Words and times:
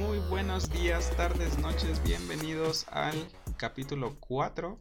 Muy 0.00 0.18
buenos 0.30 0.70
días, 0.70 1.14
tardes, 1.14 1.58
noches, 1.58 2.02
bienvenidos 2.02 2.88
al 2.88 3.14
capítulo 3.58 4.16
4 4.18 4.80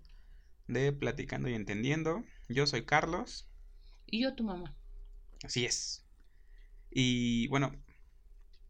de 0.67 0.93
Platicando 0.93 1.49
y 1.49 1.55
Entendiendo. 1.55 2.23
Yo 2.47 2.65
soy 2.65 2.85
Carlos. 2.85 3.45
Y 4.05 4.21
yo 4.21 4.33
tu 4.33 4.45
mamá. 4.45 4.73
Así 5.43 5.65
es. 5.65 6.05
Y 6.89 7.49
bueno, 7.49 7.75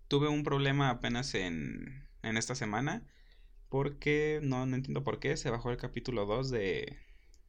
tuve 0.08 0.28
un 0.28 0.44
problema 0.44 0.90
apenas 0.90 1.36
en, 1.36 2.08
en 2.24 2.36
esta 2.36 2.56
semana 2.56 3.06
porque 3.70 4.40
no, 4.42 4.66
no 4.66 4.76
entiendo 4.76 5.04
por 5.04 5.20
qué 5.20 5.38
se 5.38 5.52
bajó 5.52 5.70
el 5.70 5.78
capítulo 5.78 6.26
2 6.26 6.50
de, 6.50 6.98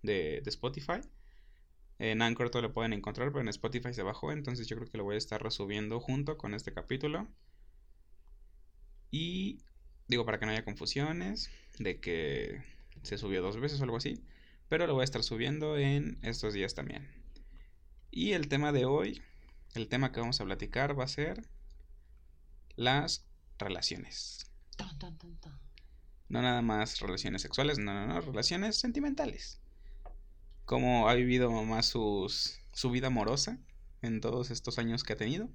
de, 0.02 0.42
de 0.44 0.50
Spotify. 0.50 1.00
En 1.98 2.20
Anchor 2.20 2.50
todo 2.50 2.60
lo 2.60 2.74
pueden 2.74 2.92
encontrar, 2.92 3.28
pero 3.28 3.40
en 3.40 3.48
Spotify 3.48 3.94
se 3.94 4.02
bajó, 4.02 4.30
entonces 4.30 4.68
yo 4.68 4.76
creo 4.76 4.90
que 4.90 4.98
lo 4.98 5.04
voy 5.04 5.14
a 5.14 5.18
estar 5.18 5.42
resubiendo 5.42 6.00
junto 6.00 6.36
con 6.36 6.52
este 6.52 6.74
capítulo. 6.74 7.28
Y 9.10 9.60
digo, 10.08 10.24
para 10.24 10.38
que 10.38 10.46
no 10.46 10.52
haya 10.52 10.64
confusiones 10.64 11.50
de 11.78 12.00
que 12.00 12.62
se 13.02 13.18
subió 13.18 13.42
dos 13.42 13.58
veces 13.58 13.80
o 13.80 13.84
algo 13.84 13.96
así, 13.96 14.22
pero 14.68 14.86
lo 14.86 14.94
voy 14.94 15.02
a 15.02 15.04
estar 15.04 15.22
subiendo 15.22 15.76
en 15.76 16.18
estos 16.22 16.54
días 16.54 16.74
también. 16.74 17.08
Y 18.10 18.32
el 18.32 18.48
tema 18.48 18.72
de 18.72 18.84
hoy, 18.84 19.22
el 19.74 19.88
tema 19.88 20.12
que 20.12 20.20
vamos 20.20 20.40
a 20.40 20.44
platicar 20.44 20.98
va 20.98 21.04
a 21.04 21.08
ser 21.08 21.42
las 22.76 23.24
relaciones. 23.58 24.50
Tan, 24.76 24.98
tan, 24.98 25.16
tan. 25.18 25.58
No 26.28 26.42
nada 26.42 26.62
más 26.62 27.00
relaciones 27.00 27.42
sexuales, 27.42 27.78
no, 27.78 27.92
no, 27.92 28.06
no, 28.06 28.20
relaciones 28.20 28.76
sentimentales. 28.76 29.60
Cómo 30.64 31.08
ha 31.08 31.14
vivido 31.14 31.50
mamá 31.50 31.82
sus, 31.82 32.60
su 32.72 32.90
vida 32.90 33.08
amorosa 33.08 33.58
en 34.02 34.20
todos 34.20 34.50
estos 34.50 34.78
años 34.78 35.02
que 35.02 35.14
ha 35.14 35.16
tenido. 35.16 35.48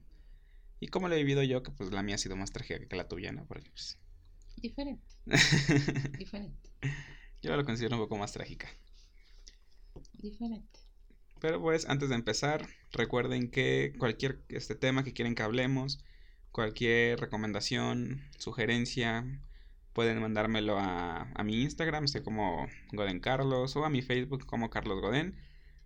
Y 0.80 0.88
cómo 0.88 1.08
lo 1.08 1.16
he 1.16 1.18
vivido 1.18 1.44
yo, 1.44 1.64
que 1.64 1.72
pues 1.72 1.92
la 1.92 2.04
mía 2.04 2.16
ha 2.16 2.20
sido 2.20 2.36
más 2.36 2.52
trágica 2.52 2.86
que 2.86 2.96
la 2.96 3.08
tuya, 3.08 3.32
¿no? 3.32 3.46
Porque 3.46 3.70
pues... 3.70 3.98
Diferente. 4.58 5.06
Diferente. 6.18 6.70
yo 7.42 7.56
lo 7.56 7.66
considero 7.66 7.96
un 7.96 8.04
poco 8.04 8.18
más 8.18 8.32
trágica. 8.34 8.68
Diferente. 10.14 10.80
Pero 11.40 11.62
pues 11.62 11.88
antes 11.88 12.10
de 12.10 12.16
empezar, 12.16 12.68
recuerden 12.92 13.50
que 13.52 13.94
cualquier 13.98 14.44
este 14.50 14.76
tema 14.76 15.04
que 15.04 15.14
quieren 15.14 15.36
que 15.36 15.44
hablemos, 15.44 16.04
cualquier 16.52 17.20
recomendación, 17.20 18.22
sugerencia, 18.38 19.26
pueden 19.94 20.20
mandármelo 20.20 20.78
a, 20.80 21.30
a 21.34 21.44
mi 21.44 21.62
Instagram, 21.62 22.06
estoy 22.06 22.24
como 22.24 22.68
Goden 22.92 23.20
Carlos, 23.20 23.76
o 23.76 23.86
a 23.86 23.90
mi 23.90 24.02
Facebook 24.02 24.46
como 24.46 24.70
Carlos 24.70 25.02
Goden. 25.02 25.36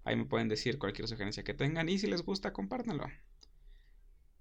Ahí 0.04 0.16
me 0.16 0.26
pueden 0.26 0.48
decir 0.48 0.80
cualquier 0.80 1.08
sugerencia 1.08 1.44
que 1.44 1.54
tengan 1.54 1.90
y 1.90 2.00
si 2.00 2.08
les 2.08 2.24
gusta, 2.24 2.54
compártanlo. 2.54 3.08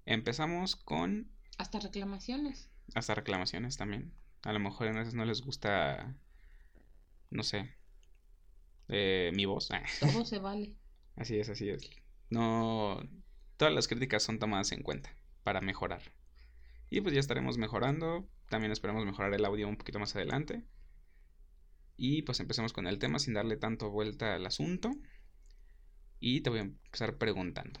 Empezamos 0.09 0.75
con 0.75 1.31
Hasta 1.59 1.79
reclamaciones. 1.79 2.69
hasta 2.95 3.13
reclamaciones 3.15 3.77
también. 3.77 4.11
A 4.41 4.53
lo 4.53 4.59
mejor 4.59 4.87
a 4.87 4.91
veces 4.91 5.13
no 5.13 5.23
les 5.25 5.41
gusta, 5.41 6.15
no 7.29 7.43
sé, 7.43 7.75
eh, 8.87 9.31
mi 9.35 9.45
voz. 9.45 9.69
Todo 9.99 10.25
se 10.25 10.39
vale. 10.39 10.75
Así 11.15 11.37
es, 11.39 11.49
así 11.49 11.69
es. 11.69 11.89
No, 12.31 12.99
todas 13.57 13.73
las 13.73 13.87
críticas 13.87 14.23
son 14.23 14.39
tomadas 14.39 14.71
en 14.71 14.81
cuenta 14.83 15.15
para 15.43 15.61
mejorar. 15.61 16.01
Y 16.89 17.01
pues 17.01 17.13
ya 17.13 17.19
estaremos 17.19 17.57
mejorando. 17.57 18.27
También 18.49 18.71
esperamos 18.71 19.05
mejorar 19.05 19.33
el 19.33 19.45
audio 19.45 19.67
un 19.67 19.77
poquito 19.77 19.99
más 19.99 20.15
adelante. 20.15 20.63
Y 21.97 22.23
pues 22.23 22.39
empecemos 22.39 22.73
con 22.73 22.87
el 22.87 22.97
tema 22.97 23.19
sin 23.19 23.35
darle 23.35 23.57
tanto 23.57 23.91
vuelta 23.91 24.33
al 24.35 24.45
asunto. 24.47 24.89
Y 26.19 26.41
te 26.41 26.49
voy 26.49 26.59
a 26.59 26.63
empezar 26.63 27.17
preguntando, 27.17 27.79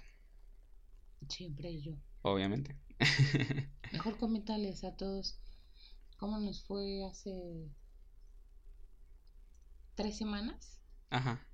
Siempre 1.29 1.79
yo. 1.81 1.93
Obviamente. 2.21 2.75
Mejor 3.91 4.17
comentarles 4.17 4.83
a 4.83 4.95
todos 4.95 5.39
cómo 6.17 6.37
nos 6.39 6.63
fue 6.65 7.05
hace 7.05 7.71
tres 9.95 10.17
semanas 10.17 10.79
Ajá. 11.09 11.45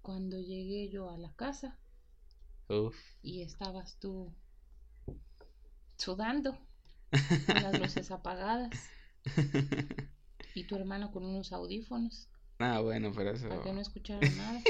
cuando 0.00 0.38
llegué 0.38 0.88
yo 0.88 1.10
a 1.10 1.18
la 1.18 1.34
casa 1.34 1.78
Uf. 2.68 2.96
y 3.22 3.42
estabas 3.42 3.98
tú 3.98 4.32
sudando 5.96 6.56
con 7.46 7.62
las 7.62 7.78
luces 7.78 8.10
apagadas 8.10 8.70
y 10.54 10.64
tu 10.64 10.76
hermano 10.76 11.10
con 11.10 11.24
unos 11.24 11.52
audífonos 11.52 12.28
ah, 12.58 12.80
bueno, 12.80 13.12
pero 13.14 13.32
eso... 13.32 13.48
para 13.48 13.62
que 13.62 13.72
no 13.72 13.80
escucharan 13.80 14.36
nada. 14.36 14.62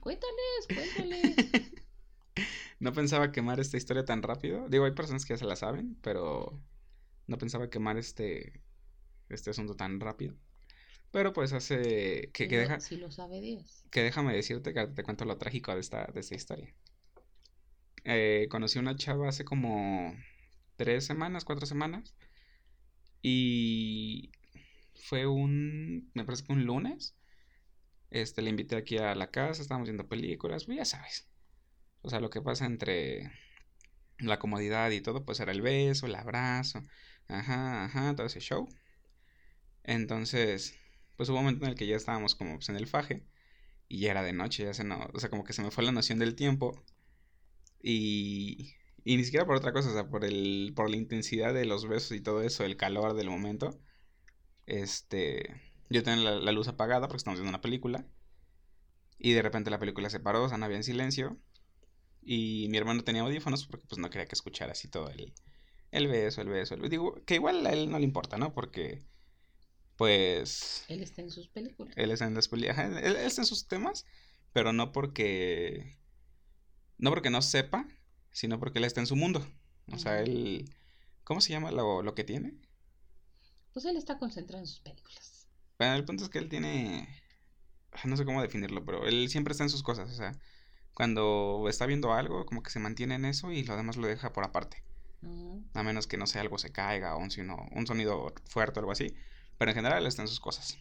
Cuéntales, 0.00 0.66
cuéntales. 0.68 1.72
No 2.78 2.92
pensaba 2.92 3.32
quemar 3.32 3.60
esta 3.60 3.76
historia 3.76 4.04
tan 4.04 4.22
rápido. 4.22 4.68
Digo, 4.68 4.84
hay 4.84 4.92
personas 4.92 5.24
que 5.24 5.34
ya 5.34 5.38
se 5.38 5.44
la 5.46 5.56
saben, 5.56 5.96
pero 6.02 6.60
no 7.26 7.38
pensaba 7.38 7.70
quemar 7.70 7.96
este, 7.98 8.62
este 9.28 9.50
asunto 9.50 9.76
tan 9.76 10.00
rápido. 10.00 10.34
Pero 11.12 11.32
pues 11.32 11.52
hace... 11.52 12.30
Que, 12.32 12.44
Si 12.44 12.48
que 12.48 12.56
lo- 12.56 12.60
deja, 12.62 12.80
Si 12.80 12.96
lo 12.96 13.10
sabe 13.10 13.40
Dios. 13.40 13.84
que 13.90 14.02
déjame 14.02 14.34
decirte 14.34 14.74
que 14.74 14.86
te 14.88 15.02
cuento 15.02 15.24
lo 15.24 15.38
trágico 15.38 15.74
de 15.74 15.80
esta, 15.80 16.06
de 16.06 16.20
esta 16.20 16.34
historia. 16.34 16.74
Eh, 18.04 18.46
conocí 18.50 18.78
a 18.78 18.82
una 18.82 18.96
chava 18.96 19.28
hace 19.28 19.44
como 19.44 20.14
tres 20.76 21.04
semanas, 21.06 21.44
cuatro 21.44 21.66
semanas. 21.66 22.14
Y 23.22 24.30
fue 24.94 25.26
un, 25.26 26.10
me 26.14 26.24
parece 26.24 26.44
que 26.44 26.52
un 26.52 26.64
lunes. 26.64 27.16
Este, 28.10 28.42
le 28.42 28.50
invité 28.50 28.76
aquí 28.76 28.98
a 28.98 29.14
la 29.14 29.30
casa, 29.30 29.62
estábamos 29.62 29.88
viendo 29.88 30.08
películas, 30.08 30.66
pues 30.66 30.78
ya 30.78 30.84
sabes. 30.84 31.28
O 32.02 32.10
sea, 32.10 32.20
lo 32.20 32.30
que 32.30 32.42
pasa 32.42 32.66
entre 32.66 33.30
la 34.18 34.38
comodidad 34.38 34.90
y 34.92 35.00
todo, 35.02 35.24
pues 35.24 35.40
era 35.40 35.52
el 35.52 35.62
beso, 35.62 36.06
el 36.06 36.14
abrazo, 36.16 36.82
ajá, 37.28 37.84
ajá, 37.86 38.14
todo 38.16 38.26
ese 38.26 38.40
show. 38.40 38.68
Entonces, 39.84 40.78
pues 41.16 41.28
hubo 41.30 41.38
un 41.38 41.44
momento 41.44 41.64
en 41.64 41.70
el 41.72 41.76
que 41.78 41.86
ya 41.86 41.96
estábamos 41.96 42.34
como 42.34 42.56
pues, 42.56 42.68
en 42.68 42.76
el 42.76 42.86
faje. 42.86 43.24
Y 43.88 44.00
ya 44.00 44.12
era 44.12 44.22
de 44.24 44.32
noche, 44.34 44.64
ya 44.64 44.74
se 44.74 44.84
no, 44.84 45.08
o 45.14 45.20
sea, 45.20 45.30
como 45.30 45.44
que 45.44 45.52
se 45.54 45.62
me 45.62 45.70
fue 45.72 45.84
la 45.84 45.92
noción 45.92 46.18
del 46.20 46.36
tiempo. 46.36 46.84
Y, 47.82 48.74
y 49.04 49.16
ni 49.16 49.24
siquiera 49.24 49.46
por 49.46 49.56
otra 49.56 49.72
cosa, 49.72 49.90
o 49.90 49.92
sea, 49.92 50.08
por 50.08 50.24
el, 50.24 50.72
por 50.76 50.90
la 50.90 50.96
intensidad 50.96 51.54
de 51.54 51.64
los 51.66 51.88
besos 51.88 52.12
y 52.16 52.20
todo 52.22 52.42
eso, 52.42 52.64
el 52.64 52.76
calor 52.76 53.14
del 53.14 53.30
momento. 53.30 53.78
Este, 54.66 55.60
yo 55.90 56.02
tenía 56.04 56.24
la, 56.24 56.40
la 56.40 56.52
luz 56.52 56.68
apagada 56.68 57.08
porque 57.08 57.18
estamos 57.18 57.40
viendo 57.40 57.50
una 57.50 57.62
película. 57.62 58.06
Y 59.18 59.32
de 59.32 59.42
repente 59.42 59.70
la 59.70 59.78
película 59.78 60.08
se 60.08 60.20
paró, 60.20 60.44
o 60.44 60.48
sea, 60.48 60.56
no 60.56 60.64
había 60.64 60.78
en 60.78 60.82
silencio. 60.84 61.38
Y 62.26 62.68
mi 62.70 62.78
hermano 62.78 63.04
tenía 63.04 63.22
audífonos 63.22 63.66
porque 63.66 63.86
pues 63.88 64.00
no 64.00 64.10
quería 64.10 64.26
que 64.26 64.34
escuchara 64.34 64.72
así 64.72 64.88
todo 64.88 65.08
el, 65.10 65.32
el 65.92 66.08
beso, 66.08 66.42
el 66.42 66.48
beso. 66.48 66.74
el- 66.74 66.88
Digo, 66.90 67.14
que 67.24 67.36
igual 67.36 67.66
a 67.66 67.72
él 67.72 67.90
no 67.90 67.98
le 67.98 68.04
importa, 68.04 68.36
¿no? 68.36 68.52
Porque, 68.52 69.04
pues, 69.96 70.84
Él 70.88 71.02
está 71.02 71.22
en 71.22 71.30
sus 71.30 71.48
películas. 71.48 71.94
él 71.96 72.10
está 72.10 72.26
en 72.26 72.34
las 72.34 72.50
ajá, 72.52 72.86
él, 72.86 73.16
él 73.16 73.16
está 73.16 73.42
en 73.42 73.46
sus 73.46 73.68
temas, 73.68 74.04
pero 74.52 74.72
no 74.72 74.92
porque 74.92 75.96
no 76.98 77.10
porque 77.10 77.30
no 77.30 77.42
sepa, 77.42 77.86
sino 78.32 78.58
porque 78.58 78.78
él 78.78 78.84
está 78.84 79.00
en 79.00 79.06
su 79.06 79.16
mundo. 79.16 79.46
O 79.92 79.98
sea, 79.98 80.20
él 80.20 80.64
¿cómo 81.24 81.40
se 81.40 81.52
llama 81.52 81.70
lo, 81.70 82.02
lo 82.02 82.14
que 82.14 82.24
tiene? 82.24 82.54
Pues 83.72 83.84
él 83.84 83.96
está 83.96 84.18
concentrado 84.18 84.62
en 84.62 84.66
sus 84.66 84.80
películas. 84.80 85.46
Bueno, 85.78 85.94
el 85.94 86.04
punto 86.04 86.24
es 86.24 86.30
que 86.30 86.38
él 86.38 86.48
tiene 86.48 87.08
no 88.04 88.16
sé 88.16 88.24
cómo 88.24 88.42
definirlo, 88.42 88.84
pero 88.84 89.06
él 89.06 89.28
siempre 89.28 89.52
está 89.52 89.64
en 89.64 89.70
sus 89.70 89.82
cosas, 89.82 90.10
o 90.10 90.14
sea, 90.14 90.32
cuando 90.96 91.66
está 91.70 91.86
viendo 91.86 92.14
algo, 92.14 92.46
como 92.46 92.64
que 92.64 92.70
se 92.72 92.80
mantiene 92.80 93.16
en 93.16 93.26
eso 93.26 93.52
y 93.52 93.64
lo 93.64 93.76
demás 93.76 93.98
lo 93.98 94.08
deja 94.08 94.34
por 94.34 94.44
aparte. 94.44 94.84
A 95.74 95.82
menos 95.84 96.06
que 96.08 96.16
no 96.18 96.26
sé, 96.26 96.40
algo 96.40 96.58
se 96.58 96.72
caiga 96.72 97.16
o 97.16 97.20
un, 97.20 97.30
sino- 97.30 97.68
un 97.72 97.86
sonido 97.86 98.34
fuerte 98.48 98.80
o 98.80 98.82
algo 98.82 98.92
así. 98.92 99.14
Pero 99.58 99.70
en 99.72 99.76
general 99.76 100.06
está 100.06 100.22
en 100.22 100.28
sus 100.28 100.40
cosas. 100.40 100.78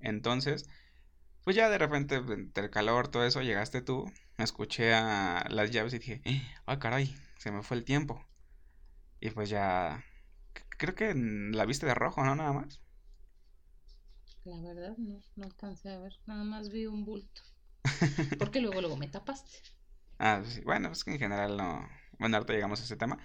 Entonces, 0.00 0.68
pues 1.44 1.56
ya 1.56 1.68
de 1.70 1.78
repente, 1.78 2.16
entre 2.16 2.64
el 2.64 2.70
calor, 2.70 3.08
todo 3.08 3.24
eso, 3.26 3.42
llegaste 3.42 3.82
tú, 3.82 4.06
me 4.38 4.44
escuché 4.44 4.94
a 4.94 5.46
las 5.50 5.70
llaves 5.72 5.94
y 5.94 5.98
dije, 5.98 6.22
ah, 6.66 6.78
caray, 6.80 7.14
se 7.38 7.52
me 7.52 7.62
fue 7.62 7.76
el 7.78 7.84
tiempo. 7.84 8.24
Y 9.20 9.30
pues 9.30 9.48
ya, 9.50 10.04
creo 10.78 10.94
que 10.94 11.14
la 11.14 11.66
viste 11.66 11.86
de 11.86 11.94
rojo, 11.94 12.24
¿no? 12.24 12.36
Nada 12.36 12.52
más. 12.52 12.80
La 14.44 14.60
verdad, 14.60 14.96
no, 14.96 15.20
no 15.34 15.44
alcancé 15.44 15.90
a 15.90 15.98
ver. 15.98 16.12
Nada 16.26 16.44
más 16.44 16.70
vi 16.70 16.86
un 16.86 17.04
bulto. 17.04 17.42
Porque 18.38 18.60
luego, 18.60 18.80
luego 18.80 18.96
me 18.96 19.08
tapaste. 19.08 19.58
Ah, 20.18 20.42
sí, 20.46 20.60
bueno, 20.62 20.90
es 20.92 21.04
que 21.04 21.12
en 21.12 21.18
general 21.18 21.56
no. 21.56 21.88
Bueno, 22.18 22.36
ahorita 22.36 22.52
llegamos 22.52 22.80
a 22.80 22.84
ese 22.84 22.96
tema. 22.96 23.18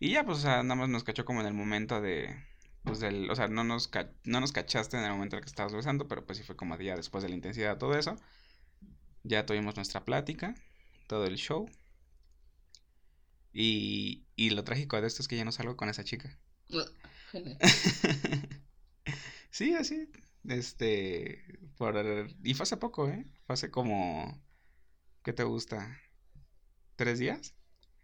Y 0.00 0.12
ya, 0.12 0.24
pues, 0.24 0.38
o 0.38 0.42
sea, 0.42 0.62
nada 0.62 0.76
más 0.76 0.88
nos 0.88 1.04
cachó 1.04 1.24
como 1.24 1.40
en 1.42 1.46
el 1.48 1.54
momento 1.54 2.00
de. 2.00 2.36
Pues 2.84 3.00
del. 3.00 3.30
O 3.30 3.36
sea, 3.36 3.48
no 3.48 3.64
nos, 3.64 3.88
ca- 3.88 4.12
no 4.24 4.40
nos 4.40 4.52
cachaste 4.52 4.98
en 4.98 5.04
el 5.04 5.12
momento 5.12 5.36
en 5.36 5.40
el 5.40 5.44
que 5.44 5.50
estabas 5.50 5.74
besando, 5.74 6.08
pero 6.08 6.26
pues 6.26 6.38
sí 6.38 6.44
fue 6.44 6.56
como 6.56 6.78
ya 6.78 6.96
después 6.96 7.22
de 7.24 7.30
la 7.30 7.36
intensidad 7.36 7.72
de 7.74 7.78
todo 7.80 7.96
eso. 7.98 8.16
Ya 9.24 9.44
tuvimos 9.44 9.74
nuestra 9.74 10.04
plática, 10.04 10.54
todo 11.08 11.24
el 11.26 11.34
show. 11.36 11.68
Y, 13.54 14.26
y 14.36 14.50
lo 14.50 14.64
trágico 14.64 15.00
de 15.00 15.06
esto 15.06 15.22
es 15.22 15.28
que 15.28 15.36
ya 15.38 15.46
no 15.46 15.52
salgo 15.52 15.76
con 15.78 15.88
esa 15.88 16.04
chica. 16.04 16.38
Sí, 19.50 19.74
así. 19.74 20.10
Este. 20.48 21.44
Por, 21.76 21.96
y 22.42 22.54
fue 22.54 22.64
hace 22.64 22.76
poco, 22.76 23.08
¿eh? 23.08 23.26
Fue 23.46 23.54
hace 23.54 23.70
como. 23.70 24.40
¿Qué 25.22 25.32
te 25.32 25.44
gusta? 25.44 25.98
¿Tres 26.96 27.18
días? 27.18 27.54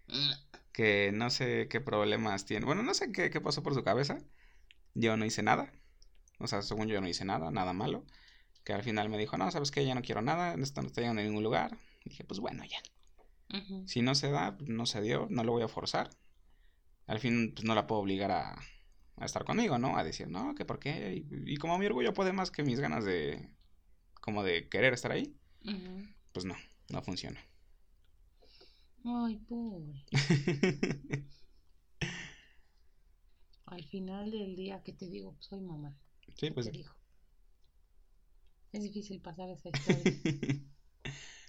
que 0.07 0.51
que 0.73 1.13
no 1.13 1.31
sé 1.31 1.69
qué 1.69 1.81
problemas 1.81 2.45
tiene. 2.45 2.67
Bueno, 2.67 2.83
no 2.83 2.95
sé 2.95 3.13
qué, 3.13 3.31
qué 3.31 3.41
pasó 3.41 3.63
por 3.63 3.75
su 3.75 3.83
cabeza. 3.85 4.19
Yo 4.95 5.17
no 5.17 5.25
hice 5.25 5.43
nada. 5.43 5.73
O 6.39 6.47
sea, 6.47 6.63
según 6.63 6.89
yo 6.89 7.01
no 7.01 7.09
hice 7.09 7.25
nada, 7.25 7.51
nada 7.51 7.73
malo. 7.73 8.05
Que 8.65 8.73
al 8.73 8.83
final 8.83 9.09
me 9.09 9.19
dijo, 9.19 9.37
no, 9.37 9.51
sabes 9.51 9.71
qué, 9.71 9.85
ya 9.85 9.95
no 9.95 10.03
quiero 10.03 10.23
nada, 10.23 10.55
esto 10.55 10.81
no 10.81 10.89
está 10.89 11.01
llegando 11.01 11.23
a 11.23 11.25
ningún 11.25 11.43
lugar. 11.43 11.77
dije, 12.05 12.25
pues 12.25 12.41
bueno, 12.41 12.65
ya. 12.65 12.79
Si 13.87 14.01
no 14.01 14.15
se 14.15 14.31
da, 14.31 14.57
no 14.61 14.87
se 14.87 15.01
dio, 15.01 15.27
no 15.29 15.43
lo 15.43 15.53
voy 15.53 15.63
a 15.63 15.69
forzar. 15.69 16.11
Al 17.07 17.19
fin, 17.19 17.53
pues 17.53 17.65
no 17.65 17.75
la 17.75 17.87
puedo 17.87 18.01
obligar 18.01 18.31
a, 18.31 18.57
a 19.17 19.25
estar 19.25 19.45
conmigo, 19.45 19.79
¿no? 19.79 19.97
A 19.97 20.05
decir, 20.05 20.29
no, 20.29 20.55
que 20.55 20.65
por 20.65 20.79
qué. 20.79 21.25
Y, 21.47 21.57
como 21.57 21.77
mi 21.79 21.87
orgullo 21.87 22.15
puede 22.15 22.33
más 22.33 22.51
que 22.51 22.63
mis 22.63 22.81
ganas 22.81 23.05
de, 23.05 23.51
como 24.21 24.43
de 24.43 24.69
querer 24.69 24.93
estar 24.93 25.13
ahí, 25.13 25.35
pues 26.33 26.45
no, 26.45 26.57
no 26.89 27.03
funciona. 27.03 27.41
Ay, 29.05 29.37
pobre. 29.49 30.05
Al 33.67 33.85
final 33.85 34.31
del 34.31 34.57
día, 34.57 34.83
¿qué 34.85 34.93
te 34.93 35.09
digo? 35.09 35.37
Soy 35.41 35.61
mamá. 35.61 35.97
Sí, 36.37 36.51
pues. 36.51 36.71
Es 38.73 38.83
difícil 38.83 39.21
pasar 39.21 39.49
esa 39.51 39.71
historia. 39.71 40.03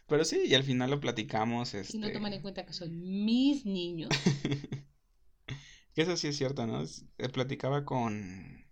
Pero 0.08 0.26
sí, 0.26 0.44
y 0.46 0.54
al 0.56 0.64
final 0.64 0.92
lo 0.92 1.00
platicamos. 1.00 1.74
Y 1.74 1.78
no 1.78 2.08
este 2.08 2.10
toman 2.12 2.34
en 2.34 2.42
cuenta 2.42 2.66
que 2.66 2.74
son 2.74 3.00
mis 3.26 3.66
niños. 3.66 4.10
que 5.96 6.02
eso 6.02 6.18
sí 6.18 6.28
es 6.28 6.38
cierto, 6.38 6.68
¿no? 6.68 6.84
Eh, 6.84 7.30
platicaba 7.30 7.86
con, 7.86 8.66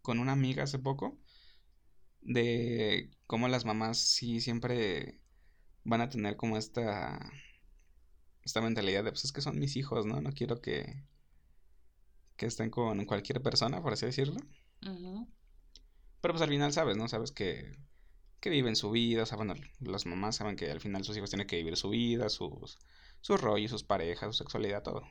con 0.00 0.18
una 0.18 0.32
amiga 0.32 0.62
hace 0.64 0.78
poco 0.78 1.21
de 2.22 3.10
cómo 3.26 3.48
las 3.48 3.64
mamás 3.64 3.98
sí 3.98 4.40
siempre 4.40 5.20
van 5.84 6.00
a 6.00 6.08
tener 6.08 6.36
como 6.36 6.56
esta 6.56 7.30
esta 8.42 8.60
mentalidad 8.60 9.04
de 9.04 9.10
pues 9.12 9.24
es 9.24 9.32
que 9.32 9.40
son 9.40 9.58
mis 9.58 9.76
hijos, 9.76 10.06
¿no? 10.06 10.20
No 10.20 10.32
quiero 10.32 10.60
que 10.60 11.04
que 12.36 12.46
estén 12.46 12.70
con 12.70 13.04
cualquier 13.06 13.40
persona, 13.42 13.82
por 13.82 13.92
así 13.94 14.04
decirlo. 14.06 14.40
Pero 16.20 16.34
pues 16.34 16.42
al 16.42 16.48
final 16.48 16.72
sabes, 16.72 16.96
¿no? 16.96 17.08
Sabes 17.08 17.32
que, 17.32 17.76
que 18.40 18.50
viven 18.50 18.76
su 18.76 18.90
vida, 18.90 19.24
o 19.24 19.26
sea, 19.26 19.36
bueno, 19.36 19.54
las 19.80 20.06
mamás 20.06 20.36
saben 20.36 20.56
que 20.56 20.70
al 20.70 20.80
final 20.80 21.04
sus 21.04 21.16
hijos 21.16 21.30
tienen 21.30 21.46
que 21.46 21.56
vivir 21.56 21.76
su 21.76 21.90
vida, 21.90 22.28
sus, 22.28 22.78
sus 23.20 23.40
rollos, 23.40 23.70
sus 23.70 23.84
parejas, 23.84 24.28
su 24.36 24.44
sexualidad, 24.44 24.82
todo. 24.82 25.02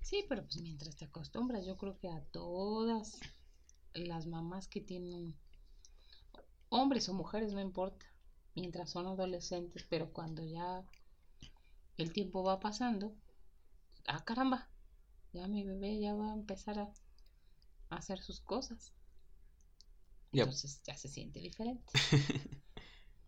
Sí, 0.00 0.24
pero 0.28 0.42
pues 0.44 0.60
mientras 0.62 0.96
te 0.96 1.04
acostumbras, 1.04 1.66
yo 1.66 1.76
creo 1.76 1.98
que 1.98 2.08
a 2.08 2.22
todas 2.30 3.18
las 4.04 4.26
mamás 4.26 4.68
que 4.68 4.80
tienen 4.80 5.34
hombres 6.68 7.08
o 7.08 7.14
mujeres, 7.14 7.52
no 7.52 7.60
importa, 7.60 8.06
mientras 8.54 8.90
son 8.90 9.06
adolescentes, 9.06 9.86
pero 9.88 10.12
cuando 10.12 10.44
ya 10.44 10.84
el 11.96 12.12
tiempo 12.12 12.42
va 12.42 12.60
pasando, 12.60 13.14
ah 14.06 14.24
caramba, 14.24 14.68
ya 15.32 15.48
mi 15.48 15.64
bebé 15.64 15.98
ya 16.00 16.14
va 16.14 16.30
a 16.30 16.34
empezar 16.34 16.78
a 16.78 16.92
hacer 17.90 18.18
sus 18.20 18.40
cosas. 18.40 18.92
Entonces 20.32 20.82
ya 20.84 20.96
se 20.96 21.08
siente 21.08 21.40
diferente. 21.40 21.92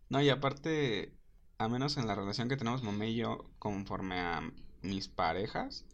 no, 0.09 0.21
y 0.21 0.29
aparte, 0.29 1.17
a 1.57 1.67
menos 1.67 1.97
en 1.97 2.07
la 2.07 2.15
relación 2.15 2.49
que 2.49 2.57
tenemos 2.57 2.83
mamá 2.83 3.05
y 3.05 3.15
yo, 3.15 3.49
conforme 3.57 4.19
a 4.19 4.41
mis 4.81 5.07
parejas, 5.07 5.85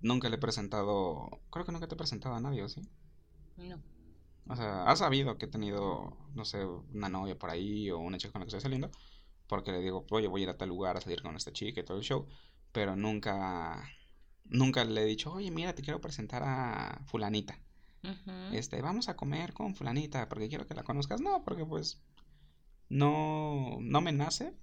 nunca 0.00 0.28
le 0.28 0.36
he 0.36 0.40
presentado, 0.40 1.28
creo 1.50 1.64
que 1.64 1.72
nunca 1.72 1.86
te 1.86 1.94
he 1.94 1.98
presentado 1.98 2.34
a 2.34 2.40
nadie, 2.40 2.62
¿o 2.62 2.68
sí? 2.68 2.82
No. 3.56 3.80
O 4.48 4.54
sea, 4.56 4.84
has 4.84 5.00
sabido 5.00 5.38
que 5.38 5.46
he 5.46 5.48
tenido, 5.48 6.16
no 6.34 6.44
sé, 6.44 6.64
una 6.64 7.08
novia 7.08 7.38
por 7.38 7.50
ahí 7.50 7.90
o 7.90 7.98
una 7.98 8.18
chica 8.18 8.32
con 8.32 8.40
la 8.40 8.44
que 8.46 8.48
estoy 8.50 8.60
saliendo, 8.60 8.90
porque 9.48 9.72
le 9.72 9.80
digo, 9.80 10.06
oye, 10.10 10.28
voy 10.28 10.42
a 10.42 10.44
ir 10.44 10.50
a 10.50 10.56
tal 10.58 10.68
lugar 10.68 10.96
a 10.96 11.00
salir 11.00 11.22
con 11.22 11.36
esta 11.36 11.52
chica 11.52 11.80
y 11.80 11.84
todo 11.84 11.98
el 11.98 12.04
show, 12.04 12.28
pero 12.72 12.96
nunca, 12.96 13.88
nunca 14.44 14.84
le 14.84 15.02
he 15.02 15.06
dicho, 15.06 15.32
oye, 15.32 15.50
mira, 15.50 15.74
te 15.74 15.82
quiero 15.82 16.00
presentar 16.00 16.42
a 16.44 17.02
fulanita. 17.06 17.58
Este, 18.50 18.82
vamos 18.82 19.08
a 19.08 19.16
comer 19.16 19.52
con 19.54 19.74
fulanita 19.74 20.28
porque 20.28 20.48
quiero 20.48 20.66
que 20.66 20.74
la 20.74 20.84
conozcas. 20.84 21.20
No, 21.20 21.44
porque 21.44 21.64
pues 21.66 22.00
no, 22.88 23.78
no 23.80 24.00
me 24.00 24.12
nace, 24.12 24.54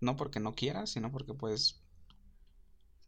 no 0.00 0.16
porque 0.16 0.40
no 0.40 0.54
quiera, 0.54 0.86
sino 0.86 1.12
porque 1.12 1.34
pues 1.34 1.82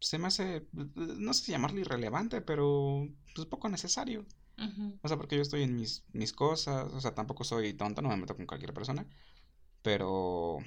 se 0.01 0.19
me 0.19 0.29
hace, 0.29 0.67
no 0.73 1.33
sé 1.35 1.45
si 1.45 1.53
llamarlo 1.53 1.81
irrelevante, 1.81 2.41
pero 2.41 3.09
pues 3.35 3.47
poco 3.49 3.69
necesario. 3.69 4.25
O 5.03 5.09
sea, 5.09 5.17
porque 5.17 5.37
yo 5.37 5.43
estoy 5.43 5.63
en 5.63 5.75
mis, 5.75 6.05
mis 6.13 6.33
cosas, 6.33 6.93
o 6.93 7.01
sea, 7.01 7.15
tampoco 7.15 7.45
soy 7.45 7.75
tonto, 7.75 8.03
no 8.03 8.09
me 8.09 8.17
meto 8.17 8.37
con 8.37 8.47
cualquier 8.47 8.73
persona, 8.73 9.07
pero... 9.83 10.59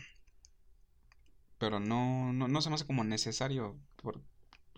Pero 1.57 1.79
no, 1.79 2.33
no, 2.33 2.47
no 2.47 2.61
se 2.61 2.69
me 2.69 2.75
hace 2.75 2.85
como 2.85 3.03
necesario, 3.03 3.79
por, 3.95 4.21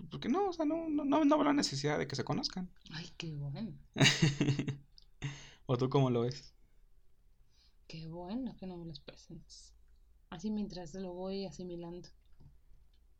porque 0.10 0.30
no, 0.30 0.48
o 0.48 0.54
sea, 0.54 0.66
no, 0.66 0.90
no, 0.90 1.04
no, 1.04 1.38
veo 1.38 1.44
la 1.44 1.54
necesidad 1.54 1.98
de 2.00 2.08
que 2.08 2.16
se 2.16 2.24
conozcan. 2.24 2.70
Ay, 2.92 3.10
qué 3.18 3.36
bueno. 3.36 3.74
¿O 5.66 5.78
tú 5.78 5.90
cómo 5.90 6.10
lo 6.10 6.22
ves? 6.22 6.54
Qué 7.88 8.08
bueno 8.08 8.56
que 8.56 8.66
no 8.66 8.78
me 8.78 8.86
los 8.86 9.02
presentes. 9.02 9.74
Así 10.30 10.52
mientras 10.52 10.94
lo 10.94 11.14
voy 11.14 11.46
asimilando. 11.46 12.08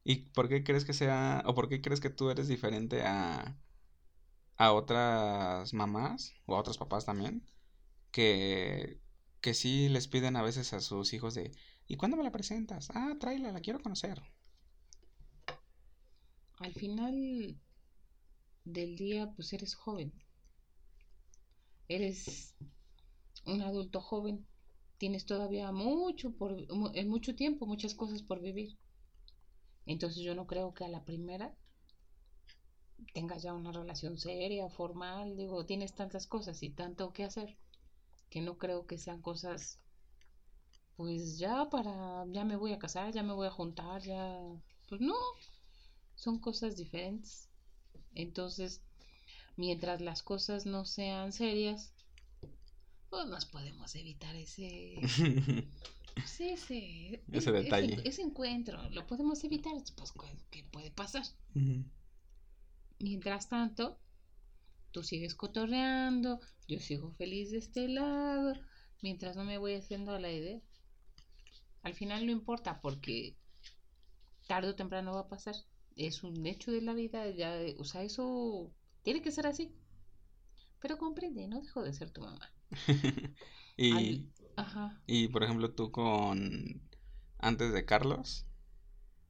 ¿Y 0.06 0.28
por 0.32 0.48
qué 0.48 0.64
crees 0.64 0.86
que 0.86 0.94
sea, 0.94 1.44
o 1.46 1.54
por 1.54 1.68
qué 1.68 1.82
crees 1.82 2.00
que 2.00 2.10
tú 2.10 2.30
eres 2.30 2.48
diferente 2.48 3.04
a, 3.04 3.58
a 4.60 4.74
otras 4.74 5.74
mamás 5.74 6.36
o 6.46 6.56
a 6.56 6.60
otros 6.60 6.78
papás 6.78 7.06
también? 7.06 7.44
Que, 8.12 9.02
que 9.42 9.54
sí 9.56 9.90
les 9.90 10.08
piden 10.08 10.36
a 10.38 10.44
veces 10.44 10.74
a 10.74 10.82
sus 10.82 11.14
hijos 11.14 11.36
de, 11.36 11.52
¿y 11.88 11.98
cuándo 11.98 12.18
me 12.18 12.24
la 12.24 12.32
presentas? 12.32 12.90
Ah, 12.96 13.16
tráela, 13.20 13.52
la 13.52 13.62
quiero 13.62 13.82
conocer 13.82 14.22
al 16.60 16.74
final 16.74 17.58
del 18.66 18.96
día, 18.98 19.32
pues 19.36 19.54
eres 19.54 19.76
joven. 19.76 20.12
Eres 21.88 22.56
un 23.46 23.62
adulto 23.62 24.02
joven. 24.02 24.46
Tienes 24.98 25.26
todavía 25.26 25.72
mucho 25.72 26.32
por 26.34 26.58
en 26.94 27.10
mucho 27.10 27.36
tiempo, 27.36 27.66
muchas 27.66 27.96
cosas 27.96 28.22
por 28.22 28.42
vivir. 28.42 28.78
Entonces 29.86 30.22
yo 30.22 30.36
no 30.36 30.46
creo 30.46 30.74
que 30.74 30.84
a 30.84 30.90
la 30.90 31.06
primera 31.06 31.56
tengas 33.14 33.44
ya 33.44 33.54
una 33.54 33.72
relación 33.72 34.18
seria, 34.18 34.70
formal, 34.70 35.36
digo, 35.36 35.66
tienes 35.66 35.94
tantas 35.94 36.28
cosas 36.28 36.62
y 36.64 36.70
tanto 36.70 37.14
que 37.14 37.24
hacer 37.24 37.58
que 38.30 38.42
no 38.42 38.58
creo 38.58 38.86
que 38.86 38.98
sean 38.98 39.22
cosas 39.22 39.80
pues 41.00 41.38
ya 41.38 41.70
para 41.70 42.26
ya 42.28 42.44
me 42.44 42.58
voy 42.58 42.74
a 42.74 42.78
casar, 42.78 43.14
ya 43.14 43.24
me 43.24 43.34
voy 43.34 43.48
a 43.48 43.52
juntar, 43.52 44.02
ya 44.02 44.38
pues 44.90 45.00
no, 45.00 45.16
son 46.16 46.40
cosas 46.40 46.76
diferentes. 46.76 47.48
Entonces, 48.16 48.82
mientras 49.56 50.02
las 50.02 50.24
cosas 50.24 50.66
no 50.66 50.84
sean 50.84 51.32
serias, 51.32 51.94
pues 53.10 53.28
nos 53.28 53.46
podemos 53.46 53.96
evitar 53.96 54.36
ese, 54.36 54.96
pues 56.16 56.42
ese, 56.42 57.24
ese 57.32 57.52
detalle. 57.54 58.02
Ese, 58.04 58.22
encuentro, 58.22 58.90
lo 58.90 59.08
podemos 59.08 59.42
evitar, 59.46 59.74
pues, 59.96 60.14
¿qué 60.50 60.66
puede 60.66 60.92
pasar? 60.92 61.24
Mientras 63.00 63.50
tanto, 63.50 64.00
tú 64.92 65.04
sigues 65.04 65.36
cotorreando, 65.36 66.40
yo 66.68 66.80
sigo 66.80 67.14
feliz 67.14 67.52
de 67.52 67.58
este 67.58 67.88
lado, 67.88 68.54
mientras 69.02 69.36
no 69.36 69.44
me 69.44 69.58
voy 69.58 69.76
haciendo 69.76 70.12
a 70.12 70.20
la 70.20 70.32
idea. 70.32 70.60
Al 71.82 71.94
final 71.94 72.26
no 72.26 72.32
importa 72.32 72.82
porque 72.82 73.38
tarde 74.48 74.70
o 74.70 74.76
temprano 74.76 75.14
va 75.14 75.22
a 75.22 75.30
pasar 75.30 75.56
es 75.96 76.24
un 76.24 76.46
hecho 76.46 76.72
de 76.72 76.82
la 76.82 76.94
vida, 76.94 77.30
ya, 77.30 77.54
o 77.78 77.84
sea, 77.84 78.04
eso 78.04 78.72
tiene 79.04 79.22
que 79.22 79.32
ser 79.32 79.48
así. 79.48 79.76
Pero 80.80 80.98
comprende, 80.98 81.48
no 81.48 81.62
dejo 81.62 81.84
de 81.84 81.94
ser 81.94 82.12
tu 82.12 82.22
mamá. 82.22 82.50
y, 83.78 84.30
y 85.06 85.28
por 85.28 85.44
ejemplo, 85.44 85.74
tú 85.74 85.92
con, 85.92 86.82
antes 87.38 87.74
de 87.74 87.86
Carlos, 87.86 88.46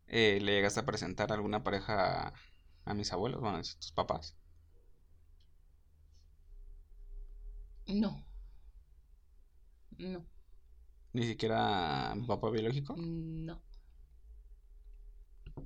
eh, 0.08 0.40
¿le 0.42 0.54
llegaste 0.54 0.80
a 0.80 0.86
presentar 0.86 1.32
alguna 1.32 1.64
pareja 1.64 2.34
a 2.90 2.94
mis 2.94 3.14
abuelos, 3.14 3.40
bueno, 3.42 3.58
a 3.58 3.62
tus 3.62 3.92
papás? 3.94 4.36
No. 7.88 8.24
No. 9.98 10.26
¿Ni 11.14 11.24
siquiera 11.24 12.16
papá 12.28 12.50
biológico? 12.50 12.96
No. 12.98 13.62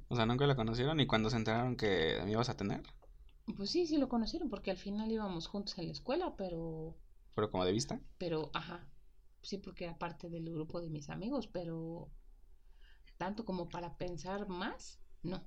O 0.07 0.15
sea, 0.15 0.25
nunca 0.25 0.47
la 0.47 0.55
conocieron 0.55 0.99
y 0.99 1.07
cuando 1.07 1.29
se 1.29 1.37
enteraron 1.37 1.75
que 1.75 2.19
me 2.23 2.31
ibas 2.31 2.49
a 2.49 2.57
tener. 2.57 2.83
Pues 3.57 3.69
sí, 3.71 3.87
sí 3.87 3.97
lo 3.97 4.09
conocieron 4.09 4.49
porque 4.49 4.71
al 4.71 4.77
final 4.77 5.11
íbamos 5.11 5.47
juntos 5.47 5.77
en 5.77 5.87
la 5.87 5.91
escuela, 5.91 6.35
pero... 6.37 6.95
Pero 7.35 7.51
como 7.51 7.65
de 7.65 7.71
vista. 7.71 7.99
Pero, 8.17 8.51
ajá. 8.53 8.87
Sí, 9.41 9.57
porque 9.57 9.85
era 9.85 9.97
parte 9.97 10.29
del 10.29 10.49
grupo 10.51 10.81
de 10.81 10.89
mis 10.89 11.09
amigos, 11.09 11.47
pero... 11.47 12.09
Tanto 13.17 13.45
como 13.45 13.69
para 13.69 13.97
pensar 13.97 14.47
más, 14.47 14.99
no. 15.21 15.43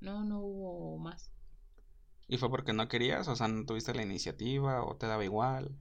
No, 0.00 0.24
no 0.24 0.40
hubo 0.40 0.98
más. 0.98 1.30
¿Y 2.28 2.38
fue 2.38 2.48
porque 2.48 2.72
no 2.72 2.88
querías? 2.88 3.28
O 3.28 3.36
sea, 3.36 3.46
¿no 3.48 3.66
tuviste 3.66 3.92
la 3.94 4.02
iniciativa 4.02 4.82
o 4.84 4.96
te 4.96 5.06
daba 5.06 5.22
igual? 5.24 5.76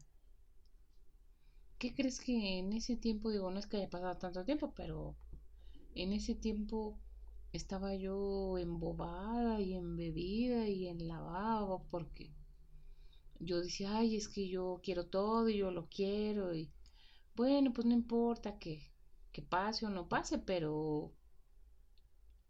¿Qué 1.79 1.95
crees 1.95 2.19
que 2.19 2.59
en 2.59 2.73
ese 2.73 2.95
tiempo, 2.95 3.31
digo, 3.31 3.49
no 3.49 3.57
es 3.57 3.65
que 3.65 3.77
haya 3.77 3.89
pasado 3.89 4.15
tanto 4.17 4.45
tiempo, 4.45 4.71
pero 4.75 5.15
en 5.95 6.13
ese 6.13 6.35
tiempo 6.35 6.99
estaba 7.53 7.95
yo 7.95 8.57
embobada 8.57 9.61
y 9.61 9.73
embebida 9.75 10.67
y 10.67 10.88
en 10.88 11.07
lavabo 11.07 11.85
porque 11.91 12.33
yo 13.39 13.59
decía, 13.61 13.97
ay, 13.97 14.15
es 14.17 14.27
que 14.29 14.47
yo 14.49 14.79
quiero 14.83 15.07
todo 15.07 15.49
y 15.49 15.57
yo 15.57 15.71
lo 15.71 15.88
quiero 15.89 16.53
y 16.55 16.71
bueno, 17.35 17.73
pues 17.73 17.88
no 17.88 17.93
importa 17.93 18.59
que, 18.59 18.91
que 19.31 19.41
pase 19.41 19.85
o 19.85 19.89
no 19.89 20.07
pase, 20.09 20.39
pero 20.39 21.13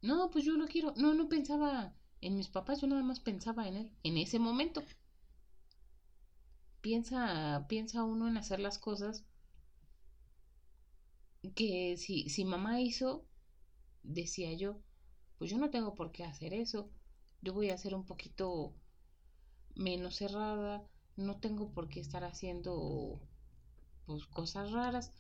no, 0.02 0.30
pues 0.30 0.44
yo 0.46 0.54
lo 0.58 0.68
quiero. 0.68 0.94
No, 0.98 1.14
no 1.14 1.30
pensaba 1.30 1.94
en 2.22 2.36
mis 2.36 2.50
papás, 2.50 2.82
yo 2.82 2.88
nada 2.88 3.04
más 3.04 3.20
pensaba 3.22 3.68
en 3.68 3.78
él, 3.78 3.92
en 4.04 4.18
ese 4.18 4.38
momento. 4.40 4.84
Piensa, 6.82 7.66
piensa 7.70 8.04
uno 8.04 8.28
en 8.28 8.36
hacer 8.36 8.60
las 8.60 8.80
cosas 8.80 9.24
que 11.56 11.96
si, 11.98 12.30
si 12.30 12.46
mamá 12.46 12.82
hizo, 12.82 13.26
decía 14.04 14.54
yo, 14.54 14.80
pues 15.38 15.52
yo 15.52 15.58
no 15.58 15.70
tengo 15.72 15.96
por 15.96 16.12
qué 16.12 16.24
hacer 16.26 16.54
eso. 16.54 16.90
Yo 17.42 17.54
voy 17.54 17.70
a 17.70 17.78
ser 17.78 17.96
un 17.96 18.06
poquito 18.06 18.74
menos 19.76 20.16
cerrada, 20.18 20.84
no 21.16 21.40
tengo 21.40 21.72
por 21.72 21.90
qué 21.90 22.00
estar 22.00 22.24
haciendo 22.24 23.20
pues 24.06 24.26
cosas 24.28 24.72
raras, 24.72 25.12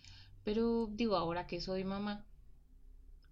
pero 0.43 0.87
digo, 0.91 1.15
ahora 1.15 1.47
que 1.47 1.61
soy 1.61 1.83
mamá, 1.83 2.25